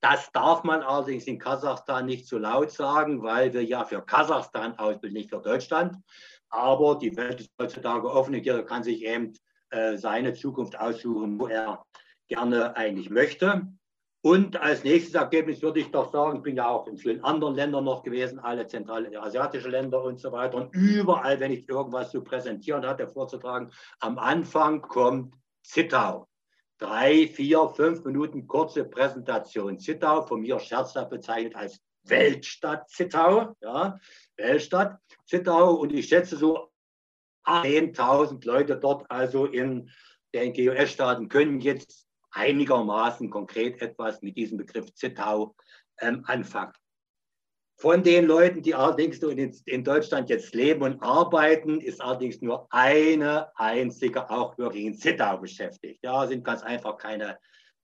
Das 0.00 0.30
darf 0.32 0.64
man 0.64 0.82
allerdings 0.82 1.24
in 1.24 1.38
Kasachstan 1.38 2.06
nicht 2.06 2.26
so 2.26 2.38
laut 2.38 2.70
sagen, 2.70 3.22
weil 3.22 3.52
wir 3.52 3.64
ja 3.64 3.84
für 3.84 4.02
Kasachstan 4.02 4.78
ausbilden, 4.78 5.16
nicht 5.16 5.30
für 5.30 5.40
Deutschland. 5.40 5.96
Aber 6.54 6.96
die 6.96 7.16
Welt 7.16 7.40
ist 7.40 7.50
heutzutage 7.60 8.08
offen 8.08 8.32
und 8.34 8.46
jeder 8.46 8.62
kann 8.62 8.84
sich 8.84 9.04
eben 9.04 9.32
äh, 9.70 9.96
seine 9.96 10.34
Zukunft 10.34 10.78
aussuchen, 10.78 11.40
wo 11.40 11.48
er 11.48 11.84
gerne 12.28 12.76
eigentlich 12.76 13.10
möchte. 13.10 13.66
Und 14.22 14.56
als 14.56 14.84
nächstes 14.84 15.14
Ergebnis 15.16 15.62
würde 15.62 15.80
ich 15.80 15.90
doch 15.90 16.12
sagen, 16.12 16.36
ich 16.36 16.42
bin 16.42 16.56
ja 16.56 16.68
auch 16.68 16.86
in 16.86 16.96
vielen 16.96 17.24
anderen 17.24 17.56
Ländern 17.56 17.84
noch 17.84 18.04
gewesen, 18.04 18.38
alle 18.38 18.68
zentralasiatische 18.68 19.68
Länder 19.68 20.02
und 20.04 20.20
so 20.20 20.30
weiter. 20.30 20.56
Und 20.56 20.72
überall, 20.74 21.40
wenn 21.40 21.50
ich 21.50 21.68
irgendwas 21.68 22.12
zu 22.12 22.22
präsentieren 22.22 22.86
hatte, 22.86 23.08
vorzutragen, 23.08 23.72
am 23.98 24.16
Anfang 24.18 24.80
kommt 24.80 25.34
Zittau. 25.64 26.28
Drei, 26.78 27.26
vier, 27.26 27.68
fünf 27.70 28.04
Minuten 28.04 28.46
kurze 28.46 28.84
Präsentation. 28.84 29.80
Zittau, 29.80 30.22
von 30.22 30.40
mir 30.40 30.60
scherzhaft 30.60 31.10
bezeichnet 31.10 31.56
als 31.56 31.80
Weltstadt 32.04 32.88
Zittau. 32.88 33.54
Ja, 33.60 33.98
Weltstadt 34.36 34.98
Zittau. 35.26 35.74
Und 35.74 35.92
ich 35.92 36.08
schätze 36.08 36.36
so 36.36 36.70
10.000 37.46 38.44
Leute 38.46 38.76
dort, 38.76 39.10
also 39.10 39.46
in 39.46 39.90
den 40.34 40.52
GOS-Staaten, 40.52 41.28
können 41.28 41.60
jetzt 41.60 42.06
einigermaßen 42.30 43.30
konkret 43.30 43.80
etwas 43.80 44.22
mit 44.22 44.36
diesem 44.36 44.58
Begriff 44.58 44.92
Zittau 44.94 45.54
ähm, 46.00 46.24
anfangen. 46.26 46.72
Von 47.76 48.02
den 48.02 48.26
Leuten, 48.26 48.62
die 48.62 48.74
allerdings 48.74 49.18
in, 49.18 49.84
Deutschland 49.84 50.30
jetzt 50.30 50.54
leben 50.54 50.82
und 50.82 51.02
arbeiten, 51.02 51.80
ist 51.80 52.00
allerdings 52.00 52.40
nur 52.40 52.68
eine 52.70 53.50
einzige 53.56 54.30
auch 54.30 54.56
wirklich 54.58 54.84
in 54.84 54.94
Zittau 54.94 55.38
beschäftigt. 55.38 56.00
Ja, 56.02 56.26
sind 56.26 56.44
ganz 56.44 56.62
einfach 56.62 56.96
keine 56.96 57.38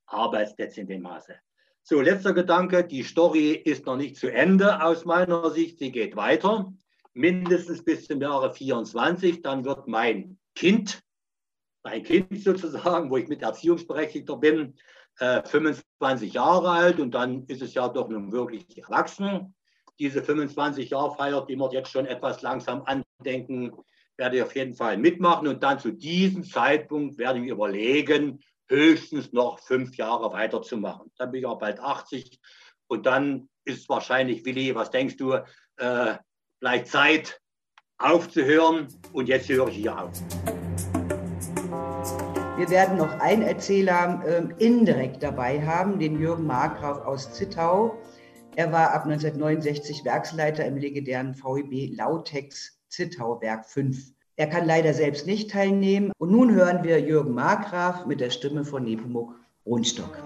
Arbeitsplätze 0.06 0.82
in 0.82 0.86
dem 0.86 1.02
Maße. 1.02 1.34
So, 1.82 2.00
letzter 2.00 2.34
Gedanke, 2.34 2.84
die 2.84 3.02
Story 3.02 3.52
ist 3.52 3.86
noch 3.86 3.96
nicht 3.96 4.16
zu 4.16 4.32
Ende 4.32 4.82
aus 4.82 5.04
meiner 5.04 5.50
Sicht, 5.50 5.78
sie 5.78 5.90
geht 5.90 6.14
weiter, 6.14 6.72
mindestens 7.14 7.84
bis 7.84 8.06
zum 8.06 8.20
Jahre 8.20 8.52
24, 8.52 9.42
dann 9.42 9.64
wird 9.64 9.88
mein 9.88 10.38
Kind 10.54 11.02
mein 11.82 12.02
Kind 12.02 12.42
sozusagen, 12.42 13.10
wo 13.10 13.16
ich 13.16 13.28
mit 13.28 13.42
Erziehungsberechtigter 13.42 14.36
bin, 14.36 14.74
äh, 15.18 15.42
25 15.44 16.32
Jahre 16.34 16.70
alt. 16.70 17.00
Und 17.00 17.12
dann 17.12 17.44
ist 17.46 17.62
es 17.62 17.74
ja 17.74 17.88
doch 17.88 18.08
nun 18.08 18.32
wirklich 18.32 18.66
erwachsen. 18.78 19.54
Diese 19.98 20.22
25 20.22 20.90
Jahre 20.90 21.14
Feier, 21.14 21.44
die 21.46 21.56
wir 21.56 21.72
jetzt 21.72 21.90
schon 21.90 22.06
etwas 22.06 22.42
langsam 22.42 22.82
andenken, 22.84 23.72
werde 24.16 24.36
ich 24.36 24.42
auf 24.42 24.54
jeden 24.54 24.74
Fall 24.74 24.98
mitmachen. 24.98 25.48
Und 25.48 25.62
dann 25.62 25.78
zu 25.78 25.92
diesem 25.92 26.44
Zeitpunkt 26.44 27.18
werde 27.18 27.40
ich 27.40 27.48
überlegen, 27.48 28.40
höchstens 28.70 29.32
noch 29.32 29.58
fünf 29.58 29.96
Jahre 29.96 30.32
weiterzumachen. 30.32 31.10
Dann 31.18 31.32
bin 31.32 31.40
ich 31.40 31.46
auch 31.46 31.58
bald 31.58 31.80
80 31.80 32.40
und 32.86 33.04
dann 33.04 33.48
ist 33.64 33.88
wahrscheinlich, 33.88 34.44
Willi, 34.44 34.74
was 34.74 34.90
denkst 34.90 35.16
du, 35.16 35.34
äh, 35.76 36.16
vielleicht 36.58 36.86
Zeit 36.86 37.40
aufzuhören 37.98 38.88
und 39.12 39.28
jetzt 39.28 39.48
höre 39.48 39.68
ich 39.68 39.76
hier 39.76 39.98
auf. 39.98 40.12
Wir 42.56 42.68
werden 42.68 42.98
noch 42.98 43.18
einen 43.20 43.42
Erzähler 43.42 44.22
äh, 44.26 44.64
indirekt 44.64 45.22
dabei 45.22 45.64
haben, 45.64 45.98
den 45.98 46.20
Jürgen 46.20 46.46
Markgraf 46.46 46.98
aus 47.06 47.32
Zittau. 47.32 47.96
Er 48.56 48.70
war 48.70 48.92
ab 48.92 49.04
1969 49.04 50.04
Werksleiter 50.04 50.64
im 50.64 50.76
legendären 50.76 51.34
VEB 51.34 51.96
Lautex 51.96 52.78
Zittau 52.88 53.40
Werk 53.40 53.66
5. 53.66 54.12
Er 54.40 54.46
kann 54.46 54.64
leider 54.64 54.94
selbst 54.94 55.26
nicht 55.26 55.50
teilnehmen. 55.50 56.12
Und 56.16 56.30
nun 56.30 56.54
hören 56.54 56.82
wir 56.82 56.98
Jürgen 56.98 57.34
Markgraf 57.34 58.06
mit 58.06 58.20
der 58.20 58.30
Stimme 58.30 58.64
von 58.64 58.84
Nepomuk 58.84 59.38
Rundstock. 59.66 60.16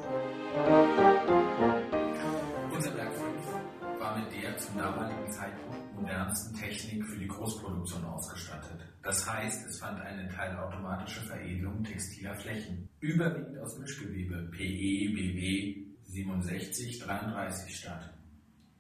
Unser 2.73 2.97
Werk 2.97 3.13
5 3.13 3.99
war 3.99 4.17
mit 4.17 4.27
der 4.41 4.57
zum 4.57 4.79
damaligen 4.79 5.33
Zeitpunkt 5.33 6.01
modernsten 6.01 6.57
Technik 6.57 7.05
für 7.05 7.19
die 7.19 7.27
Großproduktion 7.27 8.05
ausgestattet. 8.05 8.87
Das 9.03 9.29
heißt, 9.29 9.67
es 9.67 9.81
fand 9.81 10.01
eine 10.01 10.29
teilautomatische 10.29 11.23
Veredelung 11.23 11.83
textiler 11.83 12.37
Flächen, 12.37 12.89
überwiegend 13.01 13.59
aus 13.59 13.77
Mischgewebe 13.81 14.49
PE, 14.53 15.13
BB 15.13 15.89
67, 16.05 17.01
33 17.01 17.77
statt. 17.77 18.15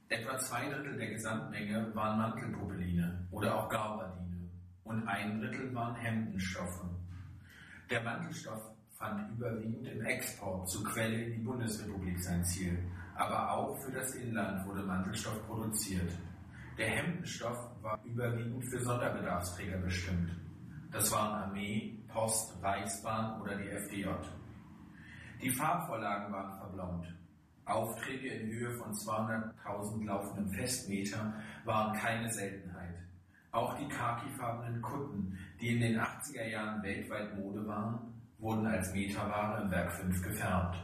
Etwa 0.08 0.38
zwei 0.38 0.68
Drittel 0.68 0.96
der 0.96 1.08
Gesamtmenge 1.08 1.90
waren 1.92 2.18
Mantelpopeline 2.18 3.26
oder 3.32 3.58
auch 3.58 3.68
Garbardine 3.68 4.33
und 4.84 5.06
ein 5.08 5.40
Drittel 5.40 5.74
waren 5.74 5.94
Hemdenstoffe. 5.96 6.84
Der 7.90 8.02
Mantelstoff 8.02 8.62
fand 8.98 9.30
überwiegend 9.36 9.86
im 9.86 10.04
Export 10.04 10.68
zur 10.68 10.84
Quelle 10.84 11.24
in 11.24 11.32
die 11.32 11.44
Bundesrepublik 11.44 12.22
sein 12.22 12.44
Ziel, 12.44 12.78
aber 13.14 13.52
auch 13.52 13.76
für 13.82 13.92
das 13.92 14.14
Inland 14.14 14.66
wurde 14.66 14.82
Mantelstoff 14.82 15.44
produziert. 15.46 16.10
Der 16.78 16.88
Hemdenstoff 16.88 17.58
war 17.82 18.00
überwiegend 18.04 18.64
für 18.68 18.80
Sonderbedarfsträger 18.80 19.78
bestimmt. 19.78 20.30
Das 20.90 21.10
waren 21.12 21.42
Armee, 21.44 21.98
Post, 22.08 22.62
Reichsbahn 22.62 23.40
oder 23.40 23.56
die 23.56 23.68
FDJ. 23.68 24.08
Die 25.42 25.50
Farbvorlagen 25.50 26.32
waren 26.32 26.58
verblombt. 26.58 27.06
Aufträge 27.64 28.28
in 28.28 28.50
Höhe 28.50 28.70
von 28.76 28.92
200.000 28.92 30.04
laufenden 30.04 30.52
Festmeter 30.52 31.34
waren 31.64 31.96
keine 31.96 32.30
Seltenheit. 32.32 33.03
Auch 33.54 33.78
die 33.78 33.86
khakifarbenen 33.86 34.82
Kutten, 34.82 35.38
die 35.60 35.76
in 35.76 35.80
den 35.80 36.00
80er 36.00 36.44
Jahren 36.44 36.82
weltweit 36.82 37.38
Mode 37.38 37.64
waren, 37.68 38.12
wurden 38.38 38.66
als 38.66 38.92
Meterware 38.92 39.62
im 39.62 39.70
Werk 39.70 39.92
5 39.92 40.22
gefärbt. 40.22 40.76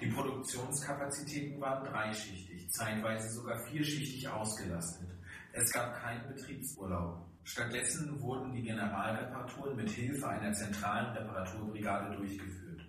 Die 0.00 0.06
Produktionskapazitäten 0.06 1.60
waren 1.60 1.84
dreischichtig, 1.90 2.70
zeitweise 2.70 3.28
sogar 3.30 3.58
vierschichtig 3.66 4.28
ausgelastet. 4.28 5.08
Es 5.52 5.72
gab 5.72 6.00
keinen 6.00 6.24
Betriebsurlaub. 6.28 7.26
Stattdessen 7.42 8.20
wurden 8.20 8.52
die 8.52 8.62
Generalreparaturen 8.62 9.74
mit 9.74 9.90
Hilfe 9.90 10.28
einer 10.28 10.52
zentralen 10.52 11.16
Reparaturbrigade 11.16 12.14
durchgeführt. 12.16 12.86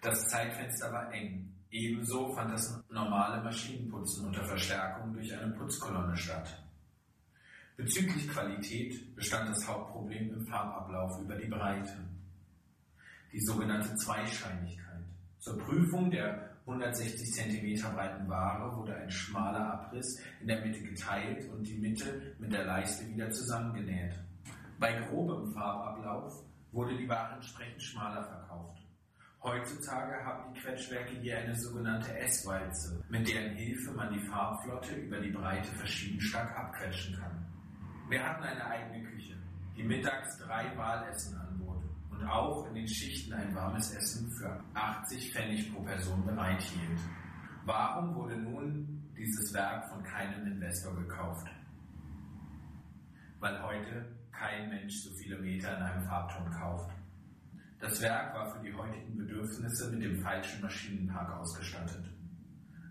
Das 0.00 0.28
Zeitfenster 0.28 0.90
war 0.90 1.12
eng. 1.12 1.52
Ebenso 1.70 2.32
fand 2.32 2.54
das 2.54 2.82
normale 2.88 3.42
Maschinenputzen 3.44 4.28
unter 4.28 4.46
Verstärkung 4.46 5.12
durch 5.12 5.30
eine 5.38 5.52
Putzkolonne 5.52 6.16
statt. 6.16 6.61
Bezüglich 7.82 8.28
Qualität 8.28 9.12
bestand 9.16 9.50
das 9.50 9.66
Hauptproblem 9.66 10.32
im 10.32 10.46
Farbablauf 10.46 11.20
über 11.20 11.34
die 11.34 11.48
Breite. 11.48 11.98
Die 13.32 13.40
sogenannte 13.40 13.96
Zweischeinigkeit. 13.96 15.02
Zur 15.40 15.58
Prüfung 15.58 16.08
der 16.08 16.58
160 16.64 17.32
cm 17.32 17.92
breiten 17.92 18.28
Ware 18.28 18.76
wurde 18.76 18.94
ein 18.94 19.10
schmaler 19.10 19.72
Abriss 19.72 20.22
in 20.40 20.46
der 20.46 20.64
Mitte 20.64 20.80
geteilt 20.80 21.50
und 21.50 21.66
die 21.66 21.76
Mitte 21.76 22.36
mit 22.38 22.52
der 22.52 22.66
Leiste 22.66 23.04
wieder 23.08 23.28
zusammengenäht. 23.32 24.14
Bei 24.78 25.00
grobem 25.00 25.52
Farbablauf 25.52 26.40
wurde 26.70 26.96
die 26.96 27.08
Ware 27.08 27.34
entsprechend 27.34 27.82
schmaler 27.82 28.22
verkauft. 28.22 28.80
Heutzutage 29.42 30.24
haben 30.24 30.54
die 30.54 30.60
Quetschwerke 30.60 31.16
hier 31.20 31.38
eine 31.38 31.58
sogenannte 31.58 32.16
S-Walze, 32.16 33.02
mit 33.08 33.26
deren 33.28 33.56
Hilfe 33.56 33.90
man 33.90 34.12
die 34.12 34.24
Farbflotte 34.28 34.94
über 34.94 35.18
die 35.18 35.32
Breite 35.32 35.74
verschieden 35.74 36.20
stark 36.20 36.56
abquetschen 36.56 37.16
kann. 37.16 37.41
Wir 38.12 38.22
hatten 38.22 38.44
eine 38.44 38.66
eigene 38.66 39.08
Küche, 39.08 39.34
die 39.74 39.82
mittags 39.82 40.36
drei 40.36 40.76
Wahlessen 40.76 41.34
anbot 41.34 41.82
und 42.10 42.22
auch 42.26 42.66
in 42.66 42.74
den 42.74 42.86
Schichten 42.86 43.32
ein 43.32 43.54
warmes 43.54 43.90
Essen 43.94 44.30
für 44.32 44.62
80 44.74 45.32
Pfennig 45.32 45.72
pro 45.72 45.80
Person 45.80 46.22
bereithielt. 46.22 47.00
Warum 47.64 48.14
wurde 48.14 48.36
nun 48.36 49.10
dieses 49.16 49.54
Werk 49.54 49.88
von 49.88 50.02
keinem 50.02 50.46
Investor 50.46 50.94
gekauft? 50.94 51.48
Weil 53.40 53.62
heute 53.62 54.14
kein 54.30 54.68
Mensch 54.68 54.94
so 55.04 55.10
viele 55.14 55.38
Meter 55.38 55.74
in 55.78 55.82
einem 55.82 56.04
Farbton 56.04 56.50
kauft. 56.50 56.90
Das 57.80 57.98
Werk 58.02 58.34
war 58.34 58.54
für 58.54 58.62
die 58.62 58.74
heutigen 58.74 59.16
Bedürfnisse 59.16 59.90
mit 59.90 60.02
dem 60.02 60.20
falschen 60.20 60.60
Maschinenpark 60.60 61.40
ausgestattet. 61.40 62.04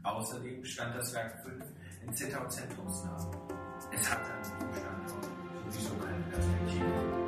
Außerdem 0.02 0.66
stand 0.66 0.96
das 0.96 1.14
Werk 1.14 1.44
5 1.44 1.64
in 2.08 2.12
Zittau 2.12 2.48
zentrumsnah. 2.48 3.61
Es 3.94 4.10
hatte 4.10 4.32
an 4.32 4.42
diesem 4.42 4.74
Standort 4.74 5.28
sowieso 5.74 5.94
keine 5.96 6.24
Perspektive. 6.32 7.21